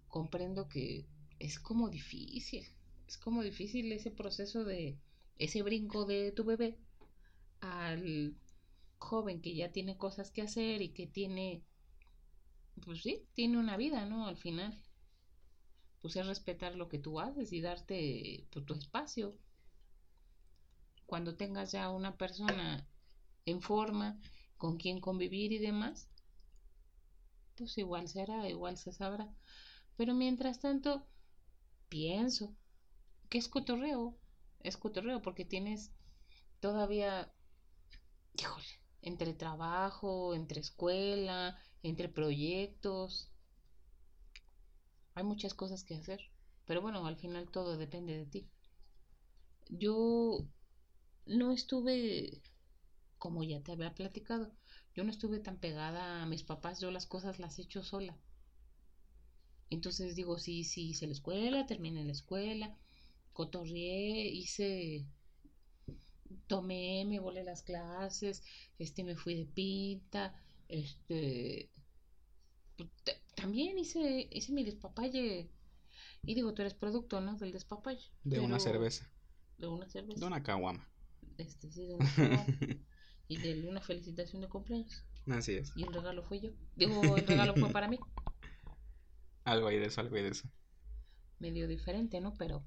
comprendo 0.08 0.68
que 0.68 1.06
es 1.38 1.58
como 1.58 1.88
difícil, 1.88 2.66
es 3.06 3.18
como 3.18 3.42
difícil 3.42 3.90
ese 3.92 4.10
proceso 4.10 4.64
de 4.64 4.98
ese 5.38 5.62
brinco 5.62 6.04
de 6.04 6.32
tu 6.32 6.44
bebé 6.44 6.78
al 7.60 8.36
joven 8.98 9.40
que 9.40 9.54
ya 9.54 9.70
tiene 9.72 9.96
cosas 9.96 10.30
que 10.30 10.42
hacer 10.42 10.82
y 10.82 10.90
que 10.90 11.06
tiene 11.06 11.62
pues 12.84 13.02
sí, 13.02 13.26
tiene 13.34 13.58
una 13.58 13.76
vida, 13.76 14.06
¿no? 14.06 14.26
Al 14.26 14.36
final 14.36 14.82
pues 16.00 16.16
es 16.16 16.26
respetar 16.26 16.74
lo 16.76 16.88
que 16.88 16.98
tú 16.98 17.20
haces 17.20 17.52
y 17.52 17.60
darte 17.60 18.46
pues, 18.50 18.64
tu 18.64 18.74
espacio. 18.74 19.36
Cuando 21.06 21.36
tengas 21.36 21.72
ya 21.72 21.90
una 21.90 22.16
persona 22.16 22.86
en 23.46 23.62
forma, 23.62 24.20
con 24.56 24.76
quien 24.76 25.00
convivir 25.00 25.52
y 25.52 25.58
demás, 25.58 26.08
pues 27.56 27.78
igual 27.78 28.08
será, 28.08 28.48
igual 28.48 28.76
se 28.76 28.92
sabrá. 28.92 29.32
Pero 29.96 30.14
mientras 30.14 30.60
tanto, 30.60 31.06
pienso 31.88 32.54
que 33.28 33.38
es 33.38 33.48
cotorreo, 33.48 34.16
es 34.60 34.76
cotorreo 34.76 35.22
porque 35.22 35.44
tienes 35.44 35.92
todavía, 36.60 37.32
híjole, 38.34 38.66
entre 39.02 39.34
trabajo, 39.34 40.34
entre 40.34 40.60
escuela, 40.60 41.58
entre 41.82 42.08
proyectos, 42.08 43.30
hay 45.14 45.24
muchas 45.24 45.52
cosas 45.52 45.84
que 45.84 45.96
hacer, 45.96 46.20
pero 46.64 46.80
bueno, 46.80 47.06
al 47.06 47.16
final 47.16 47.50
todo 47.50 47.76
depende 47.76 48.16
de 48.16 48.24
ti. 48.26 48.48
Yo 49.70 50.46
no 51.26 51.52
estuve, 51.52 52.42
como 53.18 53.42
ya 53.44 53.62
te 53.62 53.72
había 53.72 53.94
platicado, 53.94 54.52
yo 54.94 55.04
no 55.04 55.10
estuve 55.10 55.40
tan 55.40 55.58
pegada 55.58 56.22
a 56.22 56.26
mis 56.26 56.44
papás, 56.44 56.80
yo 56.80 56.90
las 56.90 57.06
cosas 57.06 57.38
las 57.38 57.58
he 57.58 57.62
hecho 57.62 57.82
sola. 57.82 58.16
Entonces 59.70 60.16
digo, 60.16 60.38
sí, 60.38 60.64
sí, 60.64 60.90
hice 60.90 61.06
la 61.06 61.12
escuela, 61.12 61.66
terminé 61.66 62.04
la 62.04 62.12
escuela, 62.12 62.74
cotorrié, 63.32 64.28
hice, 64.28 65.06
tomé, 66.46 67.04
me 67.06 67.20
volé 67.20 67.44
las 67.44 67.62
clases, 67.62 68.42
este, 68.78 69.04
me 69.04 69.16
fui 69.16 69.34
de 69.34 69.44
pinta, 69.44 70.34
este, 70.68 71.70
también 73.34 73.78
hice, 73.78 74.28
hice 74.30 74.52
mi 74.52 74.64
despapalle. 74.64 75.50
Y 76.24 76.34
digo, 76.34 76.52
tú 76.54 76.62
eres 76.62 76.74
producto, 76.74 77.20
¿no? 77.20 77.36
Del 77.36 77.52
despapalle. 77.52 78.04
De 78.24 78.40
una 78.40 78.58
cerveza. 78.58 79.08
De 79.56 79.66
una 79.66 79.88
cerveza. 79.88 80.20
De 80.20 80.26
una 80.26 80.42
caguama. 80.42 80.88
Este, 81.36 81.70
sí, 81.70 81.86
de 81.86 81.94
una 81.94 82.14
caguama. 82.14 82.46
y 83.28 83.36
de 83.36 83.68
una 83.68 83.80
felicitación 83.80 84.42
de 84.42 84.48
cumpleaños. 84.48 85.04
Así 85.28 85.54
es. 85.54 85.72
Y 85.76 85.84
el 85.84 85.92
regalo 85.92 86.22
fue 86.22 86.40
yo. 86.40 86.50
Digo, 86.76 87.16
el 87.16 87.26
regalo 87.26 87.54
fue 87.54 87.70
para 87.70 87.88
mí. 87.88 87.98
Algo 89.48 89.68
hay 89.68 89.78
de 89.78 89.86
eso, 89.86 90.02
algo 90.02 90.16
hay 90.16 90.22
de 90.22 90.28
eso. 90.28 90.48
Medio 91.38 91.66
diferente, 91.66 92.20
¿no? 92.20 92.34
Pero. 92.34 92.62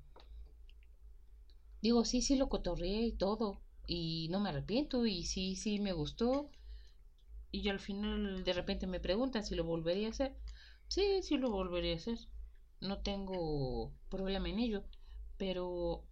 Digo, 1.82 2.06
sí, 2.06 2.22
sí 2.24 2.36
lo 2.36 2.50
cotorreé 2.50 3.02
y 3.02 3.12
todo. 3.12 3.62
Y 3.86 4.30
no 4.32 4.40
me 4.40 4.50
arrepiento. 4.50 5.06
Y 5.06 5.24
sí, 5.24 5.56
sí 5.56 5.80
me 5.80 5.94
gustó. 5.94 6.50
Y 7.52 7.70
al 7.70 7.80
final 7.80 8.44
de 8.44 8.54
repente 8.54 8.88
me 8.88 9.00
preguntan 9.00 9.46
si 9.46 9.54
lo 9.54 9.64
volvería 9.64 10.08
a 10.08 10.12
hacer. 10.12 10.36
Sí, 10.88 11.22
sí 11.22 11.38
lo 11.38 11.52
volvería 11.52 11.94
a 11.94 11.98
hacer. 11.98 12.18
No 12.80 13.02
tengo 13.02 13.94
problema 14.10 14.50
en 14.50 14.58
ello. 14.58 14.84
Pero 15.38 16.04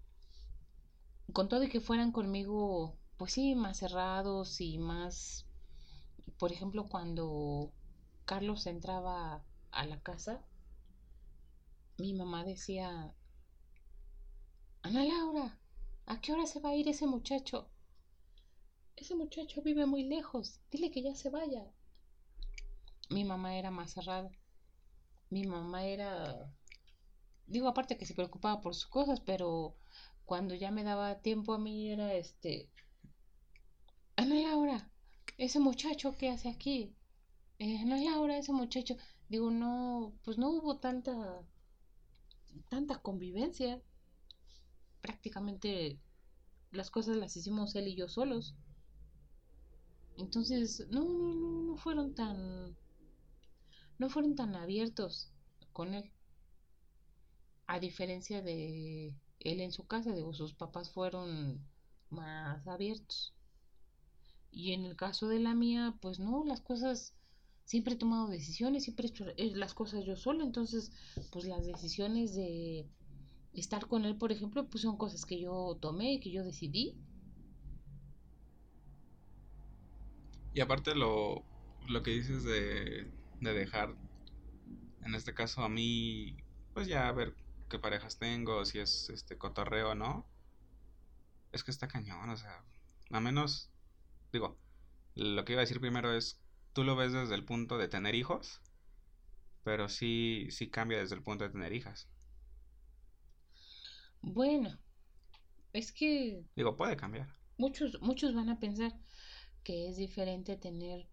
con 1.34 1.50
todo 1.50 1.64
y 1.64 1.70
que 1.70 1.82
fueran 1.82 2.12
conmigo, 2.12 2.96
pues 3.18 3.34
sí, 3.34 3.56
más 3.56 3.78
cerrados 3.78 4.62
y 4.62 4.78
más... 4.78 5.48
Por 6.38 6.52
ejemplo, 6.52 6.88
cuando 6.88 7.72
Carlos 8.26 8.68
entraba 8.68 9.44
a 9.72 9.86
la 9.86 10.00
casa, 10.02 10.46
mi 12.00 12.14
mamá 12.14 12.44
decía, 12.44 13.14
Ana 14.82 15.04
Laura, 15.04 15.60
¿a 16.06 16.22
qué 16.22 16.34
hora 16.34 16.46
se 16.46 16.60
va 16.60 16.70
a 16.70 16.76
ir 16.76 16.88
ese 16.88 17.06
muchacho? 17.06 17.70
Ese 18.96 19.16
muchacho 19.16 19.62
vive 19.62 19.86
muy 19.86 20.04
lejos, 20.04 20.60
dile 20.72 20.92
que 20.92 21.02
ya 21.04 21.16
se 21.16 21.30
vaya. 21.30 21.72
Mi 23.10 23.24
mamá 23.24 23.56
era 23.56 23.72
más 23.72 23.92
cerrada 23.94 24.32
mi 25.30 25.46
mamá 25.46 25.86
era, 25.86 26.52
digo 27.46 27.68
aparte 27.68 27.98
que 27.98 28.06
se 28.06 28.16
preocupaba 28.16 28.62
por 28.62 28.74
sus 28.74 28.88
cosas, 28.88 29.20
pero 29.22 29.76
cuando 30.26 30.56
ya 30.56 30.72
me 30.72 30.84
daba 30.84 31.22
tiempo 31.22 31.54
a 31.54 31.60
mí 31.60 31.92
era 31.92 32.14
este, 32.14 32.70
Ana 34.16 34.36
Laura, 34.36 34.90
ese 35.38 35.60
muchacho 35.60 36.18
que 36.18 36.30
hace 36.30 36.50
aquí, 36.50 36.96
eh, 37.60 37.78
Ana 37.80 37.98
Laura, 37.98 38.38
ese 38.38 38.54
muchacho, 38.54 38.96
digo 39.30 39.52
no, 39.52 40.14
pues 40.24 40.38
no 40.38 40.50
hubo 40.50 40.80
tanta, 40.80 41.44
tanta 42.70 43.02
convivencia, 43.02 43.82
prácticamente 45.02 46.00
las 46.72 46.92
cosas 46.92 47.18
las 47.18 47.36
hicimos 47.36 47.76
él 47.76 47.88
y 47.88 47.96
yo 47.96 48.08
solos. 48.08 48.56
Entonces, 50.18 50.88
no, 50.92 51.04
no, 51.06 51.34
no, 51.36 51.62
no 51.64 51.78
fueron 51.78 52.14
tan 52.14 52.76
no 54.00 54.10
fueron 54.10 54.36
tan 54.36 54.56
abiertos 54.56 55.32
con 55.74 55.94
él. 55.94 56.12
A 57.68 57.80
diferencia 57.80 58.42
de 58.42 59.14
él 59.40 59.62
en 59.62 59.72
su 59.72 59.86
casa, 59.86 60.14
digo, 60.14 60.34
sus 60.34 60.54
papás 60.54 60.90
fueron 60.90 61.62
más 62.10 62.66
abiertos. 62.68 63.34
Y 64.52 64.72
en 64.72 64.86
el 64.86 64.96
caso 64.96 65.28
de 65.28 65.40
la 65.40 65.54
mía, 65.54 65.96
pues 66.02 66.20
no, 66.20 66.44
las 66.46 66.62
cosas, 66.62 67.14
siempre 67.70 67.94
he 67.94 67.98
tomado 67.98 68.28
decisiones, 68.28 68.84
siempre 68.84 69.06
he 69.06 69.10
hecho 69.10 69.26
eh, 69.38 69.52
las 69.54 69.76
cosas 69.76 70.04
yo 70.04 70.16
solo, 70.16 70.44
entonces, 70.44 70.92
pues 71.32 71.46
las 71.46 71.68
decisiones 71.68 72.34
de 72.36 72.88
estar 73.54 73.86
con 73.88 74.06
él, 74.06 74.18
por 74.18 74.32
ejemplo, 74.32 74.68
pues 74.68 74.82
son 74.82 74.98
cosas 74.98 75.24
que 75.24 75.40
yo 75.40 75.78
tomé, 75.80 76.20
que 76.20 76.32
yo 76.32 76.44
decidí. 76.44 76.96
Y 80.56 80.62
aparte 80.62 80.96
lo, 80.96 81.44
lo 81.88 82.02
que 82.02 82.10
dices 82.10 82.44
de 82.44 83.20
de 83.40 83.54
dejar, 83.54 83.96
en 85.06 85.16
este 85.16 85.34
caso 85.34 85.62
a 85.62 85.70
mí, 85.70 86.38
pues 86.74 86.88
ya 86.88 87.08
a 87.08 87.12
ver 87.12 87.36
qué 87.70 87.80
parejas 87.80 88.18
tengo, 88.18 88.66
si 88.66 88.80
es 88.80 89.10
este 89.10 89.38
cotorreo 89.38 89.92
o 89.92 89.96
no. 89.96 90.28
Es 91.52 91.64
que 91.64 91.72
está 91.72 91.88
cañón, 91.88 92.30
o 92.30 92.38
sea, 92.38 92.64
a 93.12 93.20
menos, 93.20 93.70
digo, 94.32 94.58
lo 95.16 95.46
que 95.46 95.54
iba 95.54 95.62
a 95.62 95.66
decir 95.66 95.80
primero 95.80 96.14
es, 96.14 96.40
tú 96.74 96.84
lo 96.84 96.96
ves 96.96 97.14
desde 97.14 97.36
el 97.36 97.46
punto 97.46 97.78
de 97.78 97.88
tener 97.88 98.16
hijos, 98.16 98.62
pero 99.64 99.90
sí, 99.90 100.48
sí 100.52 100.70
cambia 100.70 101.00
desde 101.00 101.16
el 101.16 101.24
punto 101.24 101.44
de 101.44 101.52
tener 101.52 101.74
hijas. 101.74 102.08
Bueno, 104.22 104.78
es 105.74 105.92
que... 105.92 106.44
Digo, 106.56 106.76
puede 106.76 106.98
cambiar. 106.98 107.36
Muchos, 107.58 108.02
muchos 108.02 108.34
van 108.34 108.50
a 108.50 108.60
pensar 108.60 108.94
que 109.64 109.88
es 109.88 109.98
diferente 109.98 110.58
tener 110.58 111.08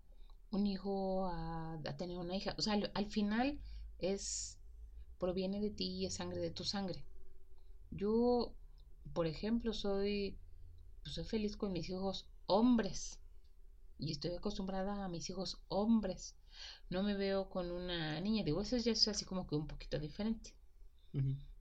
un 0.51 0.67
hijo 0.67 1.27
a, 1.27 1.79
tener 1.99 2.17
una 2.19 2.37
hija. 2.37 2.55
O 2.59 2.63
sea, 2.63 2.79
al, 2.95 3.07
final 3.07 3.61
es, 3.99 4.59
proviene 5.19 5.61
de 5.61 5.71
ti 5.71 5.89
y 5.89 6.07
es 6.07 6.15
sangre 6.15 6.41
de 6.41 6.51
tu 6.51 6.65
sangre. 6.65 7.05
Yo, 7.91 8.55
por 9.13 9.27
ejemplo, 9.27 9.73
soy, 9.73 10.39
pues 11.03 11.15
soy 11.15 11.25
feliz 11.25 11.57
con 11.57 11.73
mis 11.73 11.89
hijos 11.89 12.29
hombres. 12.47 13.21
Y 13.99 14.13
estoy 14.13 14.35
acostumbrada 14.35 15.05
a 15.05 15.09
mis 15.09 15.29
hijos 15.31 15.59
hombres. 15.69 16.37
No 16.91 17.03
me 17.03 17.15
veo 17.15 17.49
con 17.49 17.71
una 17.71 18.21
niña. 18.21 18.45
Digo, 18.45 18.61
eso 18.61 18.77
ya 18.77 18.93
es 18.93 19.09
así 19.09 19.25
como 19.25 19.47
que 19.47 19.55
un 19.57 19.67
poquito 19.67 19.99
diferente. 19.99 20.55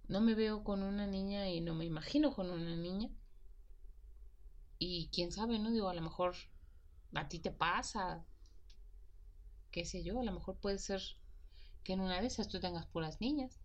No 0.07 0.19
me 0.19 0.35
veo 0.35 0.63
con 0.63 0.83
una 0.83 1.07
niña 1.07 1.49
y 1.49 1.61
no 1.61 1.75
me 1.75 1.85
imagino 1.85 2.33
con 2.33 2.49
una 2.49 2.75
niña. 2.75 3.09
Y 4.77 5.09
quién 5.13 5.31
sabe, 5.31 5.57
¿no? 5.59 5.71
Digo, 5.71 5.87
a 5.87 5.93
lo 5.93 6.01
mejor 6.01 6.35
a 7.13 7.29
ti 7.29 7.39
te 7.39 7.51
pasa, 7.51 8.25
qué 9.71 9.85
sé 9.85 10.03
yo, 10.03 10.19
a 10.19 10.23
lo 10.23 10.33
mejor 10.33 10.57
puede 10.57 10.77
ser 10.77 11.01
que 11.83 11.93
en 11.93 12.01
una 12.01 12.19
de 12.19 12.27
esas 12.27 12.49
tú 12.49 12.59
tengas 12.59 12.85
puras 12.87 13.21
niñas. 13.21 13.61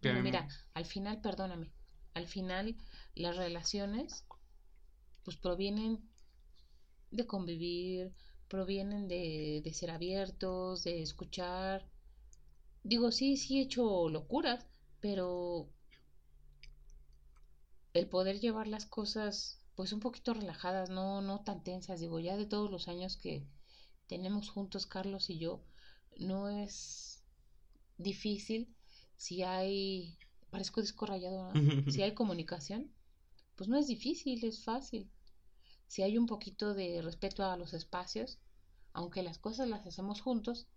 Pero 0.00 0.22
mira, 0.22 0.48
al 0.74 0.84
final, 0.84 1.20
perdóname, 1.20 1.72
al 2.14 2.26
final 2.26 2.76
las 3.14 3.36
relaciones 3.36 4.24
pues 5.24 5.36
provienen 5.36 6.09
de 7.10 7.26
convivir, 7.26 8.12
provienen 8.48 9.08
de, 9.08 9.60
de 9.64 9.74
ser 9.74 9.90
abiertos, 9.90 10.84
de 10.84 11.02
escuchar. 11.02 11.88
Digo, 12.82 13.12
sí, 13.12 13.36
sí 13.36 13.58
he 13.58 13.62
hecho 13.62 14.08
locuras, 14.08 14.66
pero 15.00 15.68
el 17.94 18.08
poder 18.08 18.40
llevar 18.40 18.66
las 18.66 18.86
cosas 18.86 19.60
pues 19.74 19.92
un 19.92 20.00
poquito 20.00 20.34
relajadas, 20.34 20.90
no, 20.90 21.22
no 21.22 21.42
tan 21.42 21.62
tensas, 21.62 22.00
digo, 22.00 22.20
ya 22.20 22.36
de 22.36 22.46
todos 22.46 22.70
los 22.70 22.88
años 22.88 23.16
que 23.16 23.46
tenemos 24.06 24.50
juntos 24.50 24.86
Carlos 24.86 25.30
y 25.30 25.38
yo, 25.38 25.62
no 26.18 26.48
es 26.48 27.22
difícil 27.96 28.74
si 29.16 29.42
hay, 29.42 30.18
parezco 30.50 30.80
disco 30.80 31.06
rayado, 31.06 31.52
si 31.88 32.02
hay 32.02 32.14
comunicación, 32.14 32.92
pues 33.56 33.68
no 33.68 33.78
es 33.78 33.86
difícil, 33.86 34.44
es 34.44 34.64
fácil. 34.64 35.10
Si 35.90 36.02
hay 36.02 36.16
un 36.16 36.26
poquito 36.26 36.72
de 36.72 37.02
respeto 37.02 37.44
a 37.44 37.56
los 37.56 37.74
espacios, 37.74 38.38
aunque 38.92 39.24
las 39.24 39.38
cosas 39.38 39.68
las 39.68 39.84
hacemos 39.84 40.20
juntos, 40.20 40.68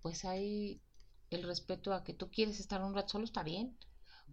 pues 0.00 0.24
hay 0.24 0.80
el 1.28 1.42
respeto 1.42 1.92
a 1.92 2.02
que 2.04 2.14
tú 2.14 2.30
quieres 2.30 2.58
estar 2.58 2.82
un 2.82 2.94
rato 2.94 3.10
solo, 3.10 3.26
está 3.26 3.42
bien, 3.42 3.76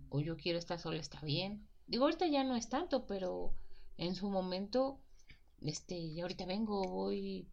o 0.08 0.22
yo 0.22 0.38
quiero 0.38 0.58
estar 0.58 0.80
solo, 0.80 0.96
está 0.96 1.20
bien. 1.20 1.68
Digo, 1.88 2.06
ahorita 2.06 2.26
ya 2.28 2.46
no 2.46 2.56
es 2.56 2.70
tanto, 2.70 3.06
pero 3.06 3.54
en 3.98 4.16
su 4.16 4.30
momento, 4.30 5.02
este, 5.60 6.22
ahorita 6.22 6.46
vengo, 6.46 6.84
voy 6.84 7.50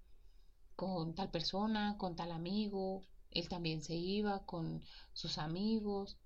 con 0.77 1.17
tal 1.17 1.29
persona, 1.29 1.97
con 1.99 2.15
tal 2.15 2.31
amigo, 2.31 3.05
él 3.33 3.49
también 3.49 3.83
se 3.83 3.97
iba 3.97 4.47
con 4.47 4.85
sus 5.13 5.39
amigos, 5.39 6.19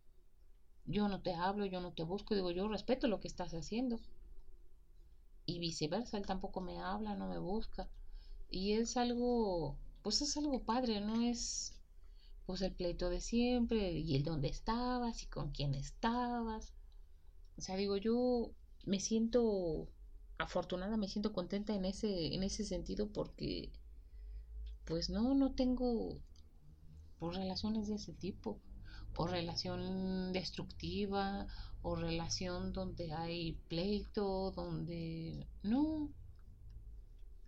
yo 0.84 1.08
no 1.08 1.22
te 1.22 1.32
hablo, 1.32 1.64
yo 1.64 1.80
no 1.80 1.94
te 1.94 2.02
busco, 2.02 2.34
digo, 2.34 2.50
yo 2.50 2.68
respeto 2.68 3.08
lo 3.08 3.20
que 3.20 3.28
estás 3.28 3.54
haciendo. 3.54 3.98
Y 5.46 5.58
viceversa, 5.58 6.16
él 6.16 6.26
tampoco 6.26 6.60
me 6.60 6.78
habla, 6.80 7.14
no 7.14 7.28
me 7.28 7.38
busca. 7.38 7.88
Y 8.50 8.72
es 8.72 8.96
algo, 8.96 9.76
pues 10.02 10.22
es 10.22 10.36
algo 10.36 10.64
padre, 10.64 11.00
no 11.00 11.22
es 11.22 11.74
pues 12.46 12.60
el 12.62 12.72
pleito 12.72 13.08
de 13.08 13.20
siempre 13.20 13.92
y 13.92 14.16
el 14.16 14.22
dónde 14.22 14.48
estabas 14.48 15.22
y 15.22 15.26
con 15.26 15.50
quién 15.50 15.74
estabas. 15.74 16.72
O 17.56 17.60
sea, 17.60 17.76
digo, 17.76 17.96
yo 17.96 18.52
me 18.84 19.00
siento 19.00 19.88
afortunada, 20.38 20.96
me 20.96 21.08
siento 21.08 21.32
contenta 21.32 21.74
en 21.74 21.84
ese, 21.84 22.34
en 22.34 22.42
ese 22.42 22.64
sentido 22.64 23.08
porque 23.08 23.72
pues 24.84 25.08
no, 25.08 25.34
no 25.34 25.52
tengo 25.54 26.20
por 27.18 27.34
relaciones 27.34 27.88
de 27.88 27.94
ese 27.94 28.12
tipo, 28.12 28.60
o 29.16 29.26
relación 29.26 30.32
destructiva, 30.32 31.46
o 31.82 31.96
relación 31.96 32.72
donde 32.72 33.12
hay 33.12 33.52
pleito, 33.68 34.50
donde 34.52 35.46
no, 35.62 36.10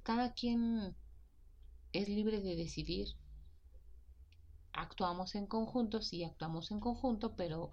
cada 0.02 0.34
quien 0.34 0.94
es 1.92 2.08
libre 2.08 2.40
de 2.40 2.54
decidir. 2.56 3.08
Actuamos 4.72 5.34
en 5.34 5.46
conjunto, 5.46 6.02
sí, 6.02 6.22
actuamos 6.22 6.70
en 6.70 6.80
conjunto, 6.80 7.34
pero 7.34 7.72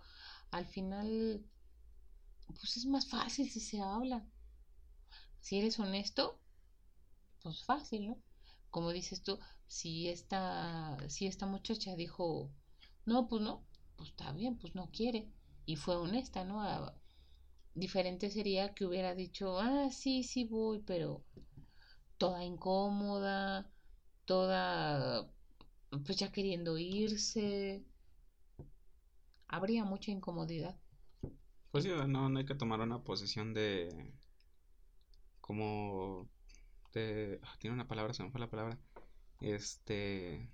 al 0.52 0.66
final, 0.66 1.46
pues 2.48 2.78
es 2.78 2.86
más 2.86 3.08
fácil 3.08 3.50
si 3.50 3.60
se 3.60 3.82
habla. 3.82 4.26
Si 5.42 5.60
eres 5.60 5.78
honesto, 5.80 6.40
pues 7.42 7.66
fácil, 7.66 8.08
¿no? 8.08 8.18
Como 8.70 8.92
dices 8.92 9.22
tú, 9.22 9.38
si 9.68 10.08
esta, 10.08 10.98
si 11.10 11.28
esta 11.28 11.46
muchacha 11.46 11.96
dijo, 11.96 12.50
no, 13.06 13.28
pues 13.28 13.42
no, 13.42 13.66
pues 13.96 14.10
está 14.10 14.32
bien, 14.32 14.58
pues 14.58 14.76
no 14.76 14.90
quiere, 14.92 15.32
y 15.66 15.76
fue 15.76 15.96
honesta, 15.96 16.44
¿no? 16.44 16.94
Diferente 17.76 18.30
sería 18.30 18.74
que 18.74 18.86
hubiera 18.86 19.16
dicho, 19.16 19.60
ah, 19.60 19.90
sí, 19.92 20.24
sí 20.24 20.46
voy, 20.46 20.80
pero 20.86 21.24
toda 22.18 22.44
incómoda, 22.44 23.72
toda, 24.26 25.30
pues 26.06 26.18
ya 26.18 26.32
queriendo 26.32 26.78
irse, 26.78 27.84
habría 29.48 29.86
mucha 29.86 30.12
incomodidad. 30.12 30.78
Pues 31.72 31.84
sí, 31.84 31.90
no, 32.08 32.30
no 32.30 32.40
hay 32.40 32.46
que 32.46 32.56
tomar 32.56 32.80
una 32.82 33.04
posición 33.04 33.54
de 33.54 34.14
como 35.42 36.30
de 36.94 37.40
ah, 37.44 37.56
tiene 37.60 37.74
una 37.74 37.88
palabra, 37.88 38.14
se 38.14 38.24
me 38.24 38.32
fue 38.32 38.40
la 38.40 38.50
palabra. 38.50 38.80
Este, 39.42 40.50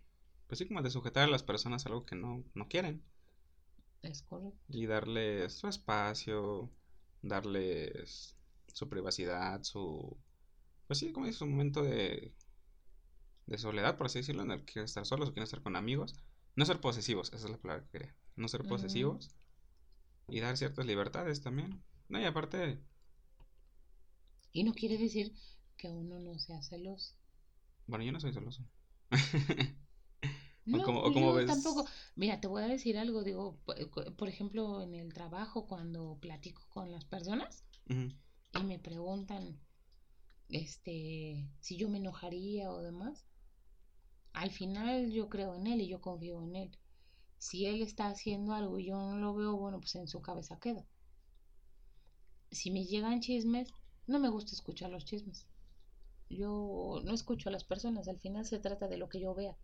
pues 0.47 0.59
sí, 0.59 0.67
como 0.67 0.81
de 0.81 0.89
sujetar 0.89 1.23
a 1.23 1.31
las 1.31 1.43
personas 1.43 1.85
a 1.85 1.89
algo 1.89 2.05
que 2.05 2.15
no, 2.15 2.43
no 2.55 2.67
quieren. 2.67 3.03
Es 4.01 4.23
correcto. 4.23 4.59
Y 4.69 4.85
darles 4.85 5.53
su 5.53 5.67
espacio, 5.67 6.71
darles 7.21 8.35
su 8.73 8.89
privacidad, 8.89 9.63
su... 9.63 10.17
Pues 10.87 10.99
sí, 10.99 11.11
como 11.11 11.27
es 11.27 11.41
un 11.41 11.51
momento 11.51 11.83
de, 11.83 12.33
de 13.45 13.57
soledad, 13.57 13.97
por 13.97 14.07
así 14.07 14.19
decirlo, 14.19 14.43
en 14.43 14.51
el 14.51 14.59
que 14.59 14.73
quieren 14.73 14.85
estar 14.85 15.05
solos 15.05 15.29
o 15.29 15.33
quieren 15.33 15.43
estar 15.43 15.61
con 15.61 15.75
amigos. 15.75 16.15
No 16.55 16.65
ser 16.65 16.79
posesivos, 16.79 17.31
esa 17.33 17.45
es 17.45 17.51
la 17.51 17.57
palabra 17.57 17.83
que 17.85 17.91
quería. 17.91 18.15
No 18.35 18.47
ser 18.47 18.63
posesivos. 18.63 19.31
Y 20.27 20.39
dar 20.39 20.57
ciertas 20.57 20.85
libertades 20.85 21.41
también. 21.41 21.83
No, 22.07 22.19
y 22.19 22.25
aparte... 22.25 22.79
Y 24.51 24.63
no 24.63 24.73
quiere 24.73 24.97
decir 24.97 25.33
que 25.77 25.89
uno 25.89 26.19
no 26.19 26.39
sea 26.39 26.61
celoso. 26.61 27.15
Bueno, 27.87 28.03
yo 28.05 28.11
no 28.11 28.19
soy 28.19 28.33
celoso. 28.33 28.63
no, 30.65 30.83
pues 30.83 31.15
yo 31.15 31.45
tampoco. 31.45 31.85
Mira, 32.15 32.39
te 32.39 32.47
voy 32.47 32.63
a 32.63 32.67
decir 32.67 32.97
algo, 32.97 33.23
digo, 33.23 33.59
por 34.17 34.27
ejemplo, 34.27 34.81
en 34.81 34.95
el 34.95 35.13
trabajo, 35.13 35.67
cuando 35.67 36.17
platico 36.19 36.67
con 36.69 36.91
las 36.91 37.05
personas 37.05 37.63
y 37.87 38.63
me 38.63 38.79
preguntan, 38.79 39.59
este, 40.49 41.49
si 41.59 41.77
yo 41.77 41.89
me 41.89 41.97
enojaría 41.97 42.71
o 42.71 42.81
demás, 42.81 43.25
al 44.33 44.51
final 44.51 45.11
yo 45.11 45.29
creo 45.29 45.55
en 45.55 45.67
él 45.67 45.81
y 45.81 45.87
yo 45.87 46.01
confío 46.01 46.41
en 46.43 46.55
él. 46.55 46.77
Si 47.37 47.65
él 47.65 47.81
está 47.81 48.07
haciendo 48.07 48.53
algo 48.53 48.79
y 48.79 48.87
yo 48.87 48.95
no 48.95 49.17
lo 49.17 49.33
veo, 49.33 49.55
bueno, 49.55 49.79
pues 49.79 49.95
en 49.95 50.07
su 50.07 50.21
cabeza 50.21 50.59
queda. 50.59 50.85
Si 52.51 52.71
me 52.71 52.85
llegan 52.85 53.21
chismes, 53.21 53.71
no 54.07 54.19
me 54.19 54.29
gusta 54.29 54.51
escuchar 54.51 54.89
los 54.89 55.05
chismes 55.05 55.47
yo 56.29 57.01
no 57.03 57.13
escucho 57.13 57.49
a 57.49 57.51
las 57.51 57.63
personas, 57.63 58.07
al 58.07 58.19
final 58.19 58.45
se 58.45 58.59
trata 58.59 58.87
de 58.87 58.97
lo 58.97 59.09
que 59.09 59.19
yo 59.19 59.33
vea. 59.33 59.57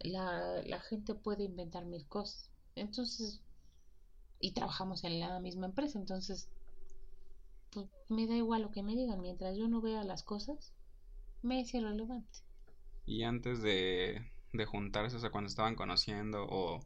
La, 0.00 0.62
la 0.64 0.80
gente 0.80 1.14
puede 1.14 1.44
inventar 1.44 1.84
mil 1.84 2.06
cosas. 2.08 2.50
Entonces, 2.76 3.42
y 4.40 4.52
trabajamos 4.52 5.04
en 5.04 5.20
la 5.20 5.40
misma 5.40 5.66
empresa, 5.66 5.98
entonces, 5.98 6.48
pues 7.70 7.86
me 8.08 8.26
da 8.26 8.34
igual 8.34 8.62
lo 8.62 8.72
que 8.72 8.82
me 8.82 8.96
digan, 8.96 9.20
mientras 9.20 9.56
yo 9.56 9.68
no 9.68 9.80
vea 9.80 10.02
las 10.02 10.24
cosas, 10.24 10.72
me 11.42 11.60
es 11.60 11.74
irrelevante. 11.74 12.40
Y 13.06 13.22
antes 13.24 13.62
de, 13.62 14.30
de 14.52 14.66
juntarse, 14.66 15.16
o 15.16 15.18
sea, 15.20 15.30
cuando 15.30 15.48
estaban 15.48 15.76
conociendo, 15.76 16.46
o 16.48 16.80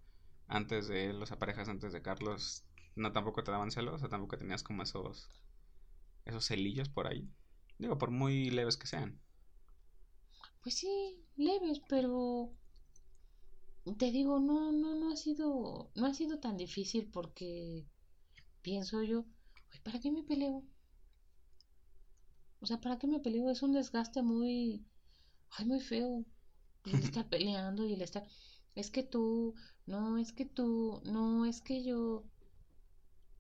antes 0.49 0.88
de 0.88 1.12
las 1.12 1.31
parejas 1.37 1.68
antes 1.68 1.92
de 1.92 2.03
Carlos, 2.03 2.64
no 2.94 3.12
tampoco 3.12 3.42
te 3.42 3.51
daban 3.51 3.70
celos, 3.70 4.03
o 4.03 4.09
tampoco 4.09 4.38
tenías 4.38 4.62
como 4.62 4.83
esos, 4.83 5.29
esos 6.25 6.46
celillos 6.46 6.88
por 6.88 7.07
ahí. 7.09 7.29
Digo, 7.79 7.99
por 7.99 8.11
muy 8.11 8.51
leves 8.51 8.77
que 8.77 8.87
sean. 8.87 9.20
Pues 10.62 10.77
sí, 10.77 11.23
leves, 11.37 11.81
pero 11.88 12.51
te 13.96 14.11
digo, 14.11 14.40
no, 14.40 14.72
no, 14.72 14.94
no 14.94 15.12
ha 15.12 15.16
sido, 15.16 15.90
no 15.94 16.07
ha 16.07 16.14
sido 16.14 16.38
tan 16.38 16.57
difícil 16.57 17.11
porque 17.11 17.87
pienso 18.62 19.03
yo, 19.03 19.24
¿para 19.85 20.00
qué 20.00 20.11
me 20.11 20.22
peleo? 20.22 20.64
O 22.61 22.66
sea, 22.66 22.81
¿para 22.81 22.98
qué 22.98 23.07
me 23.07 23.20
peleo? 23.20 23.50
Es 23.50 23.62
un 23.62 23.72
desgaste 23.72 24.22
muy, 24.22 24.87
ay, 25.50 25.66
muy 25.66 25.81
feo. 25.81 26.24
El 26.85 26.92
estar 27.16 27.29
peleando 27.29 27.87
y 27.87 27.94
el 27.94 28.03
estar, 28.03 28.26
es 28.74 28.90
que 28.90 29.03
tú, 29.03 29.55
no, 29.87 30.18
es 30.18 30.33
que 30.33 30.46
tú, 30.46 31.00
no, 31.05 31.46
es 31.46 31.61
que 31.62 31.85
yo. 31.85 32.24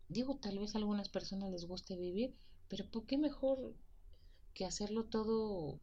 Digo, 0.08 0.36
tal 0.36 0.58
vez 0.58 0.74
a 0.74 0.78
algunas 0.78 1.08
personas 1.08 1.50
les 1.50 1.66
guste 1.66 1.96
vivir, 1.96 2.36
pero 2.68 2.90
¿por 2.90 3.06
qué 3.06 3.16
mejor 3.16 3.76
que 4.54 4.64
hacerlo 4.66 5.04
todo 5.04 5.80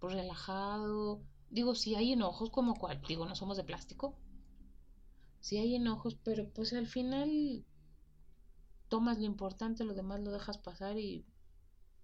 relajado. 0.00 1.22
Digo, 1.50 1.74
si 1.74 1.94
hay 1.94 2.12
enojos 2.12 2.50
como 2.50 2.74
cual, 2.74 3.00
digo, 3.08 3.26
no 3.26 3.34
somos 3.34 3.56
de 3.56 3.64
plástico. 3.64 4.14
Si 5.40 5.56
hay 5.58 5.74
enojos, 5.76 6.16
pero 6.22 6.48
pues 6.50 6.72
al 6.72 6.86
final 6.86 7.64
tomas 8.88 9.18
lo 9.18 9.24
importante, 9.24 9.84
lo 9.84 9.94
demás 9.94 10.20
lo 10.20 10.30
dejas 10.30 10.58
pasar 10.58 10.98
y 10.98 11.24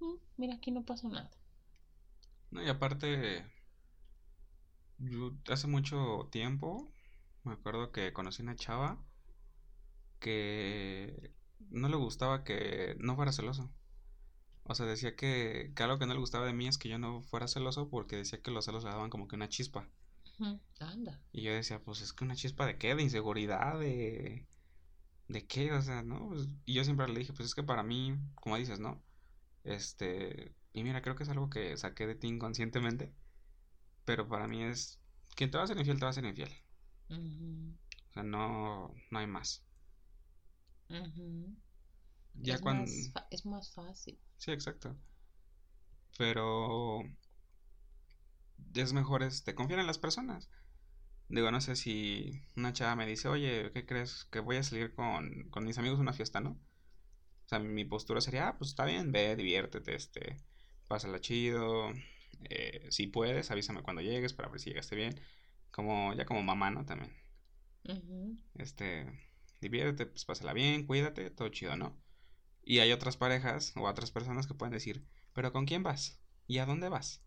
mm, 0.01 0.15
mira, 0.37 0.55
aquí 0.55 0.71
no 0.71 0.85
pasa 0.85 1.09
nada. 1.09 1.31
No, 2.51 2.63
y 2.63 2.69
aparte, 2.69 3.45
yo 4.99 5.33
hace 5.51 5.67
mucho 5.67 6.29
tiempo 6.31 6.89
me 7.45 7.53
acuerdo 7.53 7.93
que 7.93 8.13
conocí 8.13 8.43
una 8.43 8.57
chava 8.57 8.99
que 10.21 11.33
no 11.71 11.89
le 11.89 11.97
gustaba 11.97 12.45
que 12.45 12.97
no 12.99 13.17
fuera 13.17 13.33
celoso. 13.33 13.71
O 14.65 14.75
sea, 14.75 14.87
decía 14.87 15.15
que, 15.15 15.73
que, 15.75 15.83
algo 15.83 15.99
que 15.99 16.07
no 16.07 16.15
le 16.15 16.21
gustaba 16.21 16.47
de 16.47 16.55
mí 16.55 16.67
es 16.67 16.79
que 16.79 16.89
yo 16.89 16.99
no 16.99 17.23
fuera 17.23 17.49
celoso 17.49 17.89
porque 17.91 18.17
decía 18.17 18.41
que 18.41 18.51
los 18.51 18.65
celos 18.65 18.85
le 18.85 18.91
daban 18.91 19.11
como 19.11 19.29
que 19.29 19.37
una 19.37 19.49
chispa. 19.49 19.89
Anda. 20.81 21.21
Y 21.33 21.43
yo 21.43 21.53
decía, 21.53 21.81
pues 21.81 22.01
es 22.01 22.13
que 22.13 22.25
una 22.25 22.35
chispa 22.35 22.67
de 22.67 22.79
qué, 22.79 22.95
de 22.95 23.03
inseguridad, 23.03 23.79
de... 23.79 24.47
¿de 25.29 25.47
qué? 25.47 25.73
O 25.73 25.83
sea, 25.83 26.03
¿no? 26.03 26.29
Pues, 26.29 26.49
y 26.65 26.75
yo 26.75 26.85
siempre 26.85 27.09
le 27.09 27.19
dije, 27.19 27.33
pues 27.33 27.49
es 27.49 27.55
que 27.55 27.63
para 27.63 27.83
mí, 27.83 28.17
como 28.35 28.57
dices, 28.57 28.81
¿no? 28.81 29.03
Este, 29.65 30.55
y 30.73 30.83
mira, 30.83 31.03
creo 31.03 31.17
que 31.17 31.23
es 31.23 31.29
algo 31.29 31.51
que 31.51 31.77
saqué 31.77 32.07
de 32.07 32.15
ti 32.15 32.29
inconscientemente, 32.29 33.13
pero 34.05 34.29
para 34.29 34.49
mí 34.49 34.63
es, 34.63 35.01
quien 35.37 35.51
te 35.51 35.59
va 35.59 35.65
a 35.65 35.67
ser 35.67 35.79
infiel, 35.79 35.99
te 35.99 36.05
va 36.05 36.11
a 36.11 36.15
ser 36.15 36.25
infiel. 36.25 36.51
O 38.11 38.13
sea, 38.13 38.23
no, 38.23 38.95
no 39.11 39.19
hay 39.19 39.27
más. 39.27 39.65
Ya 42.35 42.55
es, 42.55 42.61
cuando... 42.61 42.83
más 42.83 43.27
es 43.31 43.47
más 43.47 43.73
fácil. 43.73 44.19
Sí, 44.37 44.51
exacto. 44.51 44.97
Pero 46.19 47.01
es 48.75 48.93
mejor 48.93 49.23
este, 49.23 49.55
confiar 49.55 49.81
en 49.81 49.87
las 49.87 49.99
personas. 49.99 50.51
Digo, 51.29 51.51
no 51.51 51.61
sé 51.61 51.77
si 51.77 52.43
una 52.57 52.73
chava 52.73 52.97
me 52.97 53.07
dice, 53.07 53.29
oye, 53.29 53.71
¿qué 53.73 53.87
crees? 53.87 54.27
Que 54.27 54.41
voy 54.41 54.57
a 54.57 54.63
salir 54.63 54.95
con, 54.95 55.49
con 55.51 55.65
mis 55.65 55.79
amigos 55.79 55.99
a 55.99 56.03
una 56.03 56.13
fiesta, 56.13 56.41
¿no? 56.41 56.51
O 56.51 57.49
sea, 57.49 57.59
mi 57.59 57.85
postura 57.85 58.21
sería, 58.21 58.49
ah, 58.49 58.59
pues 58.59 58.71
está 58.71 58.85
bien, 58.85 59.13
ve, 59.13 59.37
diviértete, 59.37 59.95
este, 59.95 60.37
pásala 60.89 61.21
chido. 61.21 61.93
Eh, 62.51 62.87
si 62.91 63.07
puedes, 63.07 63.51
avísame 63.51 63.83
cuando 63.83 64.03
llegues 64.03 64.35
para 64.35 64.49
ver 64.49 64.61
si 64.61 64.71
llegaste 64.71 64.97
bien. 64.97 65.21
Como, 65.71 66.15
ya 66.15 66.25
como 66.25 66.43
mamá, 66.43 66.71
¿no? 66.71 66.85
También. 66.85 67.13
Este, 68.55 69.07
diviértete, 69.61 70.07
pues 70.07 70.25
pásala 70.25 70.53
bien, 70.53 70.87
cuídate, 70.87 71.31
todo 71.31 71.49
chido, 71.49 71.77
¿no? 71.77 72.04
Y 72.65 72.79
hay 72.79 72.93
otras 72.93 73.17
parejas 73.17 73.73
o 73.77 73.89
otras 73.89 74.11
personas 74.11 74.47
que 74.47 74.55
pueden 74.55 74.73
decir, 74.73 75.07
¿pero 75.33 75.53
con 75.53 75.67
quién 75.67 75.83
vas? 75.83 76.19
¿Y 76.47 76.59
a 76.59 76.67
dónde 76.67 76.89
vas? 76.89 77.23